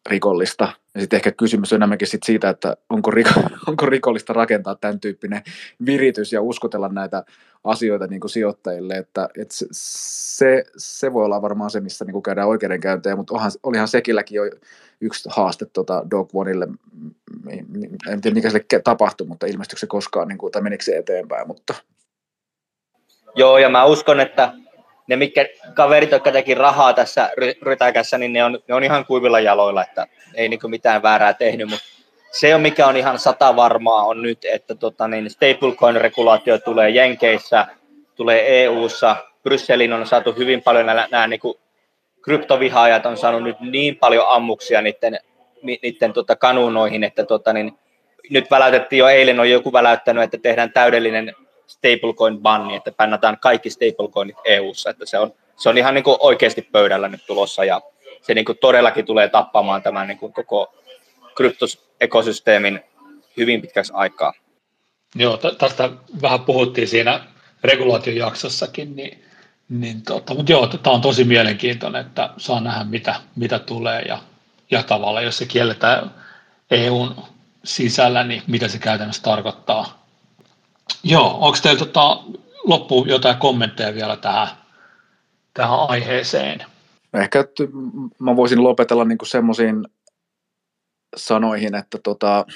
rikollista. 0.07 0.69
Ja 0.95 1.01
sitten 1.01 1.17
ehkä 1.17 1.33
kysymys 1.33 1.73
on 1.73 1.77
enemmänkin 1.77 2.09
sit 2.09 2.23
siitä, 2.23 2.49
että 2.49 2.77
onko, 2.91 3.11
riko, 3.11 3.31
onko 3.69 3.87
rikollista 3.87 4.33
rakentaa 4.33 4.75
tämän 4.75 5.01
tyyppinen 5.01 5.43
viritys 5.87 6.33
ja 6.33 6.43
uskotella 6.43 6.89
näitä 6.89 7.25
asioita 7.67 8.07
niin 8.07 8.21
kuin 8.21 8.31
sijoittajille, 8.31 8.95
että, 8.95 9.29
että 9.39 9.55
se, 9.73 10.65
se, 10.77 11.13
voi 11.13 11.25
olla 11.25 11.43
varmaan 11.43 11.71
se, 11.71 11.81
missä 11.81 12.05
niin 12.05 12.13
kuin 12.13 12.23
käydään 12.23 12.49
oikeudenkäyntejä, 12.49 13.17
mutta 13.17 13.35
onhan, 13.35 13.51
olihan 13.63 13.89
sekilläkin 13.89 14.37
jo 14.37 14.43
yksi 15.01 15.29
haaste 15.33 15.67
tuota 15.73 16.03
Dog 16.11 16.31
Oneille, 16.35 16.69
en 18.09 18.21
tiedä 18.21 18.35
mikä 18.35 18.51
sille 18.51 18.81
tapahtui, 18.85 19.27
mutta 19.27 19.47
ilmestyykö 19.47 19.81
se 19.81 19.87
koskaan, 19.87 20.29
niin 20.29 20.39
kuin, 20.39 20.53
tai 20.53 20.63
menikö 20.63 20.85
se 20.85 20.97
eteenpäin, 20.97 21.47
mutta... 21.47 21.75
Joo, 23.35 23.59
ja 23.59 23.69
mä 23.69 23.85
uskon, 23.85 24.21
että 24.21 24.53
ne 25.09 25.17
mitkä 25.17 25.47
kaverit, 25.75 26.11
jotka 26.11 26.33
teki 26.33 26.55
rahaa 26.55 26.93
tässä 26.93 27.31
rytäkässä, 27.63 28.19
niin 28.19 28.33
ne 28.33 28.45
on, 28.45 28.59
ne 28.69 28.75
on 28.75 28.85
ihan 28.85 29.07
kuivilla 29.07 29.41
jaloilla, 29.41 29.85
että 29.85 30.07
ei 30.35 30.49
niin 30.49 30.61
mitään 30.69 31.03
väärää 31.03 31.35
tehnyt, 31.35 31.71
mutta 31.71 31.96
se 32.41 32.55
on 32.55 32.61
mikä 32.61 32.87
on 32.87 32.97
ihan 32.97 33.19
sata 33.19 33.57
varmaa 33.57 34.05
on 34.05 34.23
nyt, 34.23 34.45
että 34.45 34.75
tota, 34.75 35.09
niin 35.09 35.31
stablecoin-regulaatio 35.31 36.59
tulee 36.59 36.91
Jenkeissä, 36.91 37.67
tulee 38.15 38.65
EU-ssa, 38.65 39.17
Brysselin 39.43 39.93
on 39.93 40.07
saatu 40.07 40.33
hyvin 40.33 40.63
paljon 40.63 40.87
nämä, 40.87 41.09
nämä 41.11 41.27
niin 41.27 41.41
kryptovihaajat 42.23 43.07
on 43.07 43.17
saanut 43.17 43.43
nyt 43.43 43.61
niin 43.61 43.97
paljon 43.97 44.25
ammuksia 44.29 44.83
niiden, 44.83 45.19
niiden 45.63 46.13
tota, 46.13 46.37
kanunoihin, 46.37 47.05
että 47.05 47.25
tota, 47.25 47.53
niin, 47.53 47.79
nyt 48.31 48.51
väläytettiin 48.51 48.99
jo 48.99 49.09
eilen, 49.09 49.41
on 49.41 49.51
joku 49.51 49.73
väläyttänyt, 49.73 50.25
että 50.25 50.39
tehdään 50.39 50.73
täydellinen 50.73 51.35
stablecoin 51.67 52.39
banni, 52.39 52.77
että 52.77 52.93
pännataan 52.93 53.39
kaikki 53.41 53.71
stablecoinit 53.71 54.37
EU-ssa, 54.45 54.91
että 54.91 55.07
se 55.07 55.19
on, 55.19 55.33
se 55.57 55.69
on 55.69 55.79
ihan 55.79 55.95
niin 55.95 56.05
kuin 56.05 56.17
oikeasti 56.21 56.63
pöydällä 56.63 57.09
nyt 57.09 57.27
tulossa 57.27 57.65
ja 57.65 57.81
se 58.21 58.35
niin 58.35 58.45
kuin 58.45 58.59
todellakin 58.59 59.07
tulee 59.07 59.29
tappamaan 59.29 59.83
tämän 59.83 60.09
niin 60.09 60.19
kuin 60.19 60.33
koko 60.33 60.75
kryptosekosysteemin 61.37 62.81
hyvin 63.37 63.63
pitkäksi 63.63 63.93
aikaa. 63.95 64.33
Joo, 65.15 65.37
tästä 65.37 65.91
vähän 66.23 66.41
puhuttiin 66.41 66.89
siinä 66.89 67.21
regulaatiojaksossakin, 67.65 68.97
niin, 68.97 69.25
niin 69.69 70.03
tota, 70.03 70.35
mutta 70.35 70.53
joo, 70.53 70.67
tämä 70.67 70.95
on 70.95 71.01
tosi 71.01 71.25
mielenkiintoinen, 71.25 72.07
että 72.07 72.31
saa 72.37 72.61
nähdä 72.61 72.85
mitä, 72.85 73.15
mitä 73.37 73.59
tulee 73.59 74.03
ja, 74.03 74.19
ja 74.71 74.83
tavallaan 74.83 75.25
jos 75.25 75.39
se 75.39 75.47
kielletään 75.47 76.15
EUn 76.71 77.17
sisällä, 77.65 78.25
niin 78.25 78.43
mitä 78.47 78.69
se 78.69 78.79
käytännössä 78.79 79.23
tarkoittaa 79.23 80.07
Joo, 81.05 81.39
onko 81.41 81.59
teillä 81.63 81.79
tota, 81.79 82.23
loppuun 82.65 83.09
jotain 83.09 83.37
kommentteja 83.37 83.95
vielä 83.95 84.17
tähän, 84.17 84.49
tähän 85.55 85.79
aiheeseen? 85.89 86.65
Ehkä 87.15 87.41
että 87.41 87.63
mä 88.19 88.37
voisin 88.37 88.63
lopetella 88.63 89.05
niin 89.05 89.19
semmoisiin 89.25 89.87
sanoihin, 91.17 91.75
että 91.75 91.99
tota, 92.03 92.47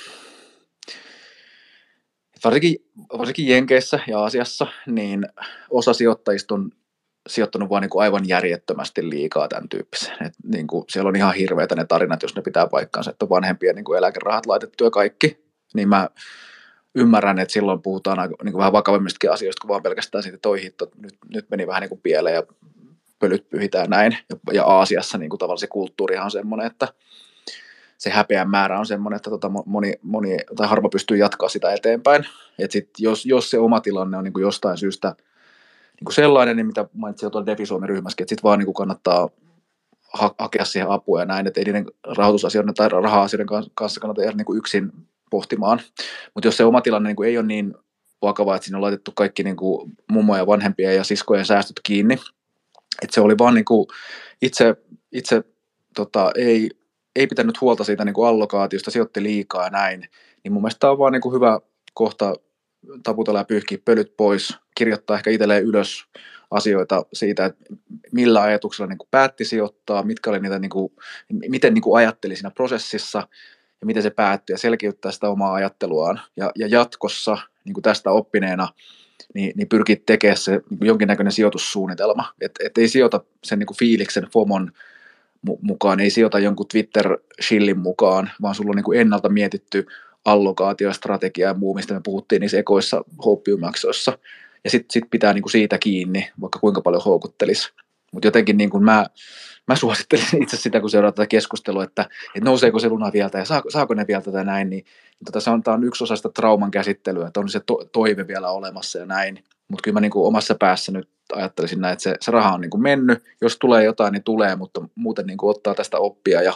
varsinkin, 2.45 2.77
varsinkin 3.19 3.49
Jenkeissä 3.49 4.01
ja 4.07 4.19
Aasiassa, 4.19 4.67
niin 4.87 5.27
osa 5.71 5.93
sijoittajista 5.93 6.55
on 6.55 6.71
sijoittanut 7.29 7.71
vaan 7.71 7.83
niin 7.83 7.91
kuin 7.91 8.03
aivan 8.03 8.29
järjettömästi 8.29 9.11
liikaa 9.11 9.49
tämän 9.49 9.69
tyyppiseen. 9.69 10.27
Et 10.27 10.35
niin 10.45 10.67
kuin 10.67 10.85
siellä 10.89 11.09
on 11.09 11.17
ihan 11.17 11.35
hirveitä 11.35 11.75
ne 11.75 11.85
tarinat, 11.85 12.23
jos 12.23 12.37
ne 12.37 12.43
pitää 12.43 12.67
paikkaansa, 12.67 13.11
että 13.11 13.29
vanhempien 13.29 13.75
niin 13.75 13.85
kuin 13.85 13.99
eläkerahat 13.99 14.47
laitettu 14.47 14.85
ja 14.85 14.91
kaikki. 14.91 15.45
Niin 15.75 15.89
mä 15.89 16.09
ymmärrän, 16.95 17.39
että 17.39 17.53
silloin 17.53 17.83
puhutaan 17.83 18.19
aika, 18.19 18.35
niin 18.45 18.53
kuin 18.53 18.59
vähän 18.59 18.73
vakavimmistakin 18.73 19.31
asioista, 19.31 19.61
kun 19.61 19.69
vaan 19.69 19.83
pelkästään 19.83 20.23
siitä 20.23 20.39
toi 20.43 20.63
hitto, 20.63 20.91
nyt, 20.97 21.15
nyt 21.35 21.51
meni 21.51 21.67
vähän 21.67 21.81
niin 21.81 21.89
kuin 21.89 22.01
pieleen 22.03 22.35
ja 22.35 22.43
pölyt 23.19 23.51
pyhitään 23.51 23.91
näin. 23.91 24.17
Ja, 24.31 24.37
ja 24.53 24.65
Aasiassa 24.65 25.19
niin 25.19 25.31
kuin 25.31 25.39
tavallaan 25.39 25.59
se 25.59 25.67
kulttuurihan 25.67 26.25
on 26.25 26.31
semmoinen, 26.31 26.67
että 26.67 26.89
se 28.01 28.11
häpeän 28.11 28.51
määrä 28.51 28.79
on 28.79 28.87
semmoinen, 28.87 29.17
että 29.17 29.31
tota 29.31 29.51
moni, 29.67 29.93
moni, 30.03 30.37
tai 30.57 30.69
harva 30.69 30.89
pystyy 30.89 31.17
jatkaa 31.17 31.49
sitä 31.49 31.73
eteenpäin. 31.73 32.27
Et 32.59 32.71
sit 32.71 32.91
jos, 32.99 33.27
jos 33.27 33.51
se 33.51 33.59
oma 33.59 33.81
tilanne 33.81 34.17
on 34.17 34.25
niin 34.25 34.33
kuin 34.33 34.43
jostain 34.43 34.79
syystä 34.79 35.09
niin 35.09 36.05
kuin 36.05 36.15
sellainen, 36.15 36.57
niin 36.57 36.67
mitä 36.67 36.89
mainitsin 36.93 37.27
jo 37.27 37.31
tuolla 37.31 37.47
Defi 37.47 37.67
Suomen 37.67 37.89
ryhmässäkin, 37.89 38.25
että 38.25 38.31
sitten 38.31 38.43
vaan 38.43 38.59
niin 38.59 38.67
kuin 38.67 38.75
kannattaa 38.75 39.29
ha- 40.13 40.35
hakea 40.39 40.65
siihen 40.65 40.91
apua 40.91 41.21
ja 41.21 41.27
näin, 41.27 41.47
että 41.47 41.61
ei 41.61 41.65
niiden 41.65 41.87
rahoitusasioiden 42.17 42.75
tai 42.75 42.89
raha-asioiden 42.89 43.47
kanssa 43.75 44.01
kannata 44.01 44.23
jäädä 44.23 44.37
niin 44.37 44.45
kuin 44.45 44.59
yksin 44.59 44.93
pohtimaan. 45.31 45.81
Mutta 46.35 46.47
jos 46.47 46.57
se 46.57 46.65
oma 46.65 46.81
tilanne 46.81 47.09
niin 47.09 47.17
kuin 47.17 47.29
ei 47.29 47.39
ole 47.39 47.47
niin 47.47 47.75
vakava, 48.23 48.57
että 48.57 48.65
siinä 48.65 48.79
on 48.79 48.83
laitettu 48.83 49.13
kaikki 49.15 49.43
niin 49.43 49.57
kuin 49.57 49.93
mummoja, 50.11 50.47
vanhempia 50.47 50.93
ja 50.93 51.05
siskojen 51.05 51.47
säästöt 51.47 51.81
kiinni, 51.83 52.15
että 53.03 53.15
se 53.15 53.21
oli 53.21 53.39
vaan 53.39 53.55
niin 53.55 53.65
kuin 53.65 53.87
itse, 54.43 54.77
itse 55.13 55.45
tota, 55.95 56.31
ei, 56.37 56.71
ei 57.17 57.27
pitänyt 57.27 57.61
huolta 57.61 57.85
siitä 57.85 58.05
niin 58.05 58.15
kuin 58.15 58.29
allokaatiosta, 58.29 58.91
sijoitti 58.91 59.23
liikaa 59.23 59.65
ja 59.65 59.71
näin, 59.71 60.01
niin 60.45 60.53
mun 60.53 60.63
mielestä 60.63 60.79
tämä 60.79 60.91
on 60.91 60.99
vaan 60.99 61.13
niin 61.13 61.23
kuin 61.23 61.35
hyvä 61.35 61.61
kohta 61.95 62.35
taputella 63.03 63.41
ja 63.41 63.45
pyyhkiä 63.45 63.79
pölyt 63.85 64.17
pois, 64.17 64.59
kirjoittaa 64.75 65.17
ehkä 65.17 65.31
itselleen 65.31 65.65
ylös 65.65 66.05
asioita 66.51 67.07
siitä, 67.13 67.45
että 67.45 67.65
millä 68.13 68.43
ajatuksella 68.43 68.89
niin 68.89 68.99
kuin 68.99 69.09
päätti 69.11 69.45
sijoittaa, 69.45 70.03
mitkä 70.03 70.31
oli 70.31 70.41
niitä, 70.41 70.59
niin 70.59 70.71
kuin, 70.71 70.93
miten 71.49 71.75
niin 71.75 71.83
kuin 71.83 71.99
ajatteli 71.99 72.37
siinä 72.37 72.51
prosessissa 72.51 73.29
ja 73.81 73.87
miten 73.87 74.03
se 74.03 74.11
päättyi 74.11 74.55
ja 74.55 74.59
selkiyttää 74.59 75.13
sitä 75.13 75.29
omaa 75.29 75.55
ajatteluaan. 75.55 76.21
Ja, 76.37 76.53
ja 76.59 76.67
jatkossa 76.67 77.39
niin 77.65 77.75
kuin 77.75 77.83
tästä 77.83 78.11
oppineena 78.11 78.69
niin, 79.35 79.53
niin 79.57 79.69
pyrkii 79.69 79.97
tekemään 79.97 80.37
se 80.37 80.61
niin 80.71 80.87
jonkinnäköinen 80.87 81.33
sijoitussuunnitelma. 81.33 82.35
Että 82.41 82.67
et 82.67 82.79
ei 82.79 82.89
sijoita 82.89 83.21
sen 83.45 83.59
niin 83.59 83.67
kuin 83.67 83.79
fiiliksen, 83.79 84.27
FOMon 84.33 84.73
mukaan, 85.61 86.01
ei 86.01 86.11
sijoita 86.11 86.39
jonkun 86.39 86.67
Twitter-shillin 86.69 87.79
mukaan, 87.79 88.31
vaan 88.43 88.55
sulla 88.55 88.71
on 88.71 88.77
niin 88.77 88.85
kuin 88.85 89.01
ennalta 89.01 89.29
mietitty 89.29 89.87
allokaatio, 90.25 90.93
strategia 90.93 91.49
ja 91.49 91.55
muu, 91.55 91.75
mistä 91.75 91.95
me 91.95 92.01
puhuttiin 92.05 92.41
niissä 92.41 92.59
ekoissa 92.59 93.05
hooppiumaksoissa. 93.25 94.19
Ja 94.65 94.71
sitten 94.71 94.93
sit 94.93 95.05
pitää 95.11 95.33
niinku 95.33 95.49
siitä 95.49 95.79
kiinni, 95.79 96.31
vaikka 96.41 96.59
kuinka 96.59 96.81
paljon 96.81 97.03
houkuttelisi. 97.03 97.73
Mutta 98.13 98.27
jotenkin 98.27 98.57
niinku 98.57 98.81
mä, 98.81 99.07
mä 99.69 99.77
suosittelisin 99.77 100.43
itse 100.43 100.57
sitä, 100.57 100.81
kun 100.81 100.91
seuraa 100.91 101.13
tätä 101.13 101.27
keskustelua, 101.27 101.85
että, 101.85 102.03
että 102.35 102.45
nouseeko 102.45 102.79
se 102.79 102.89
luna 102.89 103.13
vielä 103.13 103.31
ja 103.35 103.45
saako, 103.45 103.71
saako 103.71 103.95
ne 103.95 104.07
vielä 104.09 104.23
tätä 104.23 104.45
näin, 104.45 104.71
niin, 104.71 104.85
niin 104.85 105.25
tota, 105.25 105.41
se 105.41 105.51
on, 105.51 105.63
tämä 105.63 105.75
on 105.75 105.85
yksi 105.85 106.05
osa 106.05 106.17
sitä 106.17 106.29
trauman 106.29 106.71
käsittelyä, 106.71 107.27
että 107.27 107.41
on 107.41 107.49
se 107.49 107.61
to, 107.61 107.85
toive 107.93 108.27
vielä 108.27 108.51
olemassa 108.51 108.99
ja 108.99 109.07
näin. 109.07 109.45
Mutta 109.71 109.83
kyllä 109.83 109.95
mä 109.95 110.01
niin 110.01 110.11
kuin 110.11 110.27
omassa 110.27 110.55
päässä 110.55 110.93
nyt 110.93 111.09
ajattelisin 111.33 111.81
näin, 111.81 111.93
että 111.93 112.03
se, 112.03 112.15
se 112.21 112.31
raha 112.31 112.55
on 112.55 112.61
niin 112.61 112.71
kuin 112.71 112.83
mennyt, 112.83 113.25
jos 113.41 113.57
tulee 113.57 113.85
jotain, 113.85 114.13
niin 114.13 114.23
tulee, 114.23 114.57
mutta 114.57 114.81
muuten 114.95 115.27
niin 115.27 115.39
kuin 115.39 115.51
ottaa 115.51 115.75
tästä 115.75 115.99
oppia 115.99 116.43
ja 116.43 116.53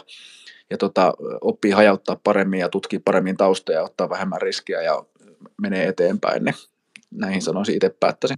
ja 0.69 0.77
tota, 0.77 1.13
oppii 1.41 1.71
hajauttaa 1.71 2.19
paremmin 2.23 2.59
ja 2.59 2.69
tutkii 2.69 2.99
paremmin 2.99 3.37
taustoja 3.37 3.77
ja 3.77 3.83
ottaa 3.83 4.09
vähemmän 4.09 4.41
riskiä 4.41 4.81
ja 4.81 5.03
menee 5.61 5.87
eteenpäin, 5.87 6.45
niin 6.45 6.55
näihin 7.11 7.41
sanoisin 7.41 7.75
itse 7.75 7.89
päättäisin. 7.99 8.37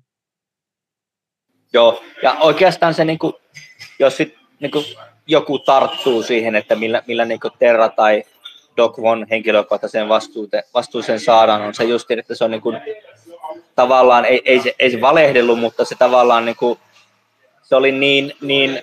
Joo, 1.73 2.03
ja 2.23 2.34
oikeastaan 2.39 2.93
se, 2.93 3.05
niin 3.05 3.19
kuin, 3.19 3.34
jos 3.99 4.17
sit, 4.17 4.36
niin 4.59 4.71
kuin, 4.71 4.86
joku 5.28 5.59
tarttuu 5.59 6.23
siihen, 6.23 6.55
että 6.55 6.75
millä, 6.75 7.03
millä 7.07 7.25
niin 7.25 7.39
kuin 7.39 7.53
Terra 7.59 7.89
tai 7.89 8.23
Doc 8.78 9.01
Von 9.01 9.28
henkilökohtaiseen 9.30 10.09
vastuuseen, 10.73 11.19
saadaan, 11.19 11.61
on 11.61 11.73
se 11.73 11.84
just, 11.84 12.11
että 12.11 12.36
se 12.36 12.43
on 12.43 12.51
niin 12.51 12.61
kuin, 12.61 12.82
tavallaan, 13.76 14.26
ei, 14.26 14.41
ei, 14.45 14.62
se, 14.62 14.76
ei 14.80 14.91
se 14.91 15.01
valehdellut, 15.01 15.60
mutta 15.60 15.86
se 15.86 15.95
tavallaan 15.95 16.45
niin 16.45 16.55
kuin, 16.55 16.80
se 17.64 17.76
oli 17.76 17.91
niin, 17.91 18.34
niin 18.41 18.82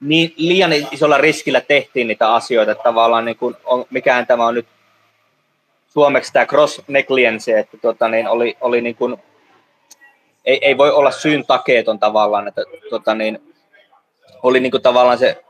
niin 0.00 0.34
liian 0.36 0.72
isolla 0.72 1.18
riskillä 1.18 1.60
tehtiin 1.60 2.08
niitä 2.08 2.34
asioita, 2.34 2.72
että 2.72 2.84
tavallaan 2.84 3.24
niin 3.24 3.36
kuin 3.36 3.56
on, 3.64 3.84
mikään 3.90 4.26
tämä 4.26 4.46
on 4.46 4.54
nyt 4.54 4.66
suomeksi 5.88 6.32
tämä 6.32 6.46
cross 6.46 6.82
neglience, 6.88 7.58
että 7.58 7.76
tota, 7.82 8.08
niin 8.08 8.28
oli, 8.28 8.56
oli 8.60 8.80
niin 8.80 8.96
kuin, 8.96 9.16
ei, 10.44 10.58
ei, 10.62 10.78
voi 10.78 10.90
olla 10.90 11.10
syyn 11.10 11.46
takeeton 11.46 11.98
tavallaan, 11.98 12.48
että 12.48 12.62
tota, 12.90 13.14
niin, 13.14 13.54
oli 14.42 14.60
niin 14.60 14.70
kuin 14.70 14.82
tavallaan 14.82 15.18
se, 15.18 15.44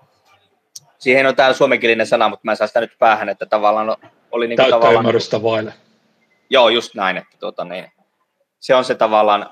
siihen 0.98 1.26
on 1.26 1.36
tämä 1.36 1.52
suomenkielinen 1.52 2.06
sana, 2.06 2.28
mutta 2.28 2.40
mä 2.44 2.50
en 2.50 2.56
saa 2.56 2.66
sitä 2.66 2.80
nyt 2.80 2.98
päähän, 2.98 3.28
että 3.28 3.46
tavallaan 3.46 3.96
oli 4.32 4.48
niin 4.48 4.56
kuin 4.56 4.64
Täyttä 4.64 4.76
tavallaan... 4.76 5.02
ymmärrystä 5.02 5.42
vaille. 5.42 5.72
Joo, 6.52 6.68
just 6.68 6.94
näin, 6.94 7.16
että 7.16 7.36
tota, 7.40 7.64
niin, 7.64 7.92
se 8.60 8.74
on 8.74 8.84
se 8.84 8.94
tavallaan, 8.94 9.50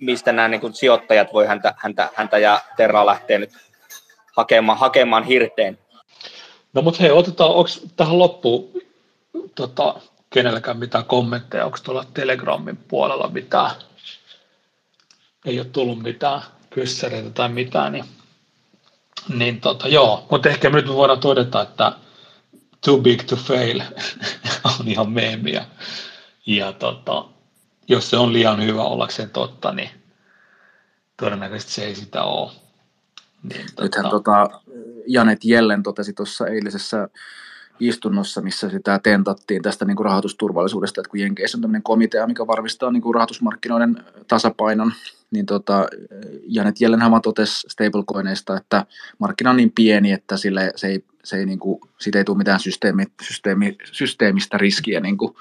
mistä 0.00 0.32
nämä 0.32 0.48
niin 0.48 0.60
kuin 0.60 0.74
sijoittajat 0.74 1.32
voi 1.32 1.46
häntä, 1.46 1.74
häntä, 1.76 2.08
häntä 2.14 2.38
ja 2.38 2.60
Terraa 2.76 3.06
lähteä 3.06 3.38
nyt 3.38 3.50
hakemaan, 4.36 4.78
hakemaan 4.78 5.24
hirteen. 5.24 5.78
No 6.72 6.82
mutta 6.82 7.02
hei, 7.02 7.10
otetaan, 7.10 7.50
onko 7.50 7.70
tähän 7.96 8.18
loppuun 8.18 8.72
tota, 9.54 9.94
kenelläkään 10.30 10.78
mitään 10.78 11.04
kommentteja, 11.04 11.64
onko 11.64 11.78
tuolla 11.82 12.04
Telegramin 12.14 12.76
puolella 12.76 13.28
mitään, 13.28 13.70
ei 15.44 15.60
ole 15.60 15.66
tullut 15.72 16.02
mitään 16.02 16.42
kyssäreitä 16.70 17.30
tai 17.30 17.48
mitään, 17.48 17.92
niin, 17.92 18.04
niin 19.34 19.60
tota, 19.60 19.88
joo, 19.88 20.26
mutta 20.30 20.48
ehkä 20.48 20.70
nyt 20.70 20.86
me 20.86 20.94
voidaan 20.94 21.20
todeta, 21.20 21.62
että 21.62 21.92
too 22.84 22.98
big 22.98 23.22
to 23.22 23.36
fail 23.36 23.82
on 24.80 24.88
ihan 24.88 25.12
meemiä. 25.12 25.64
Ja 26.46 26.72
tota, 26.72 27.24
jos 27.88 28.10
se 28.10 28.16
on 28.16 28.32
liian 28.32 28.64
hyvä 28.64 28.82
ollakseen 28.82 29.30
totta, 29.30 29.72
niin 29.72 29.90
todennäköisesti 31.16 31.72
se 31.72 31.84
ei 31.84 31.94
sitä 31.94 32.22
ole. 32.24 32.52
Niin, 33.42 33.66
tota... 33.66 33.82
Nythän 33.82 34.10
tota, 34.10 34.60
Janet 35.06 35.44
Jellen 35.44 35.82
totesi 35.82 36.12
tuossa 36.12 36.46
eilisessä 36.46 37.08
istunnossa, 37.80 38.40
missä 38.40 38.70
sitä 38.70 39.00
tentattiin 39.02 39.62
tästä 39.62 39.84
niin 39.84 39.96
kuin 39.96 40.04
rahoitusturvallisuudesta, 40.04 41.00
että 41.00 41.10
kun 41.10 41.20
Jenkeissä 41.20 41.58
on 41.58 41.62
tämmöinen 41.62 41.82
komitea, 41.82 42.26
mikä 42.26 42.46
varmistaa 42.46 42.90
niin 42.90 43.02
kuin 43.02 43.14
rahoitusmarkkinoiden 43.14 44.04
tasapainon, 44.28 44.92
niin 45.30 45.46
tota, 45.46 45.86
Janet 46.46 46.80
Jellenhän 46.80 47.10
vaan 47.10 47.22
totesi 47.22 47.68
stablecoineista, 47.68 48.56
että 48.56 48.86
markkina 49.18 49.50
on 49.50 49.56
niin 49.56 49.72
pieni, 49.72 50.12
että 50.12 50.36
sille, 50.36 50.72
se 50.76 50.86
ei, 50.86 51.04
se 51.28 51.36
ei, 51.36 51.46
niin 51.46 51.58
kuin, 51.58 51.80
siitä 51.98 52.18
ei 52.18 52.24
tule 52.24 52.38
mitään 52.38 52.60
systeemi, 52.60 53.04
systeemi, 53.22 53.76
systeemistä 53.92 54.58
riskiä 54.58 55.00
niin 55.00 55.18
kuin 55.18 55.34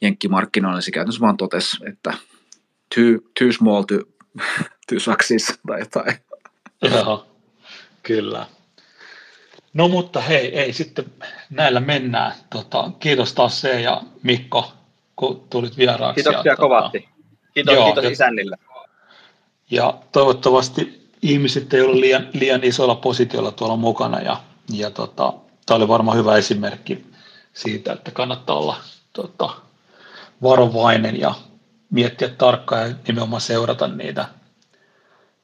jenkkimarkkinoille. 0.00 0.82
Se 0.82 0.90
käytännössä 0.90 1.20
vaan 1.20 1.36
totesi, 1.36 1.76
että 1.86 2.10
too, 2.94 3.30
too 3.38 3.52
small 3.52 3.82
to, 3.82 3.94
to 4.88 5.00
success 5.00 5.58
tai 5.66 5.80
jotain. 5.80 6.14
Joo, 6.82 7.26
kyllä. 8.02 8.46
No 9.74 9.88
mutta 9.88 10.20
hei, 10.20 10.58
ei 10.58 10.72
sitten 10.72 11.04
näillä 11.50 11.80
mennään. 11.80 12.32
Tota, 12.50 12.90
kiitos 12.98 13.32
taas 13.32 13.60
se 13.60 13.80
ja 13.80 14.02
Mikko, 14.22 14.72
kun 15.16 15.46
tulit 15.50 15.78
vieraaksi. 15.78 16.14
Kiitoksia 16.14 16.52
ja, 16.52 16.56
tota, 16.56 16.68
kovasti. 16.68 17.08
Kiitos, 17.54 17.74
joo, 17.74 17.84
kiitos 17.84 18.04
ja, 18.04 18.10
isännille. 18.10 18.56
Ja 19.70 19.98
toivottavasti 20.12 21.10
ihmiset 21.22 21.74
ei 21.74 21.80
ole 21.80 22.00
liian, 22.00 22.28
liian 22.32 22.64
isolla 22.64 22.94
positiolla 22.94 23.52
tuolla 23.52 23.76
mukana. 23.76 24.20
Ja, 24.20 24.42
ja 24.72 24.90
tota, 24.90 25.32
tämä 25.66 25.76
oli 25.76 25.88
varmaan 25.88 26.18
hyvä 26.18 26.36
esimerkki 26.36 27.06
siitä, 27.52 27.92
että 27.92 28.10
kannattaa 28.10 28.56
olla 28.56 28.76
tota, 29.12 29.50
varovainen 30.42 31.20
ja 31.20 31.34
miettiä 31.90 32.28
tarkkaan 32.28 32.88
ja 32.88 32.94
nimenomaan 33.08 33.40
seurata 33.40 33.88
niitä 33.88 34.28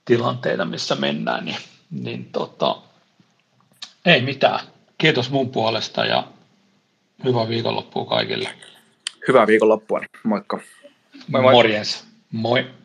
tilanteita, 0.05 0.64
missä 0.64 0.95
mennään, 0.95 1.45
niin, 1.45 1.57
niin 1.91 2.25
tota, 2.25 2.77
ei 4.05 4.23
mitään. 4.23 4.61
Kiitos 4.99 5.31
mun 5.31 5.51
puolesta 5.51 6.05
ja 6.05 6.25
hyvää 7.25 7.49
viikonloppua 7.49 8.05
kaikille. 8.05 8.49
Hyvää 9.29 9.47
viikonloppua, 9.47 10.01
moikka. 10.25 10.61
Moi 11.29 11.43
moi. 11.43 11.53
Morjens. 11.53 12.05
Moi. 12.33 12.80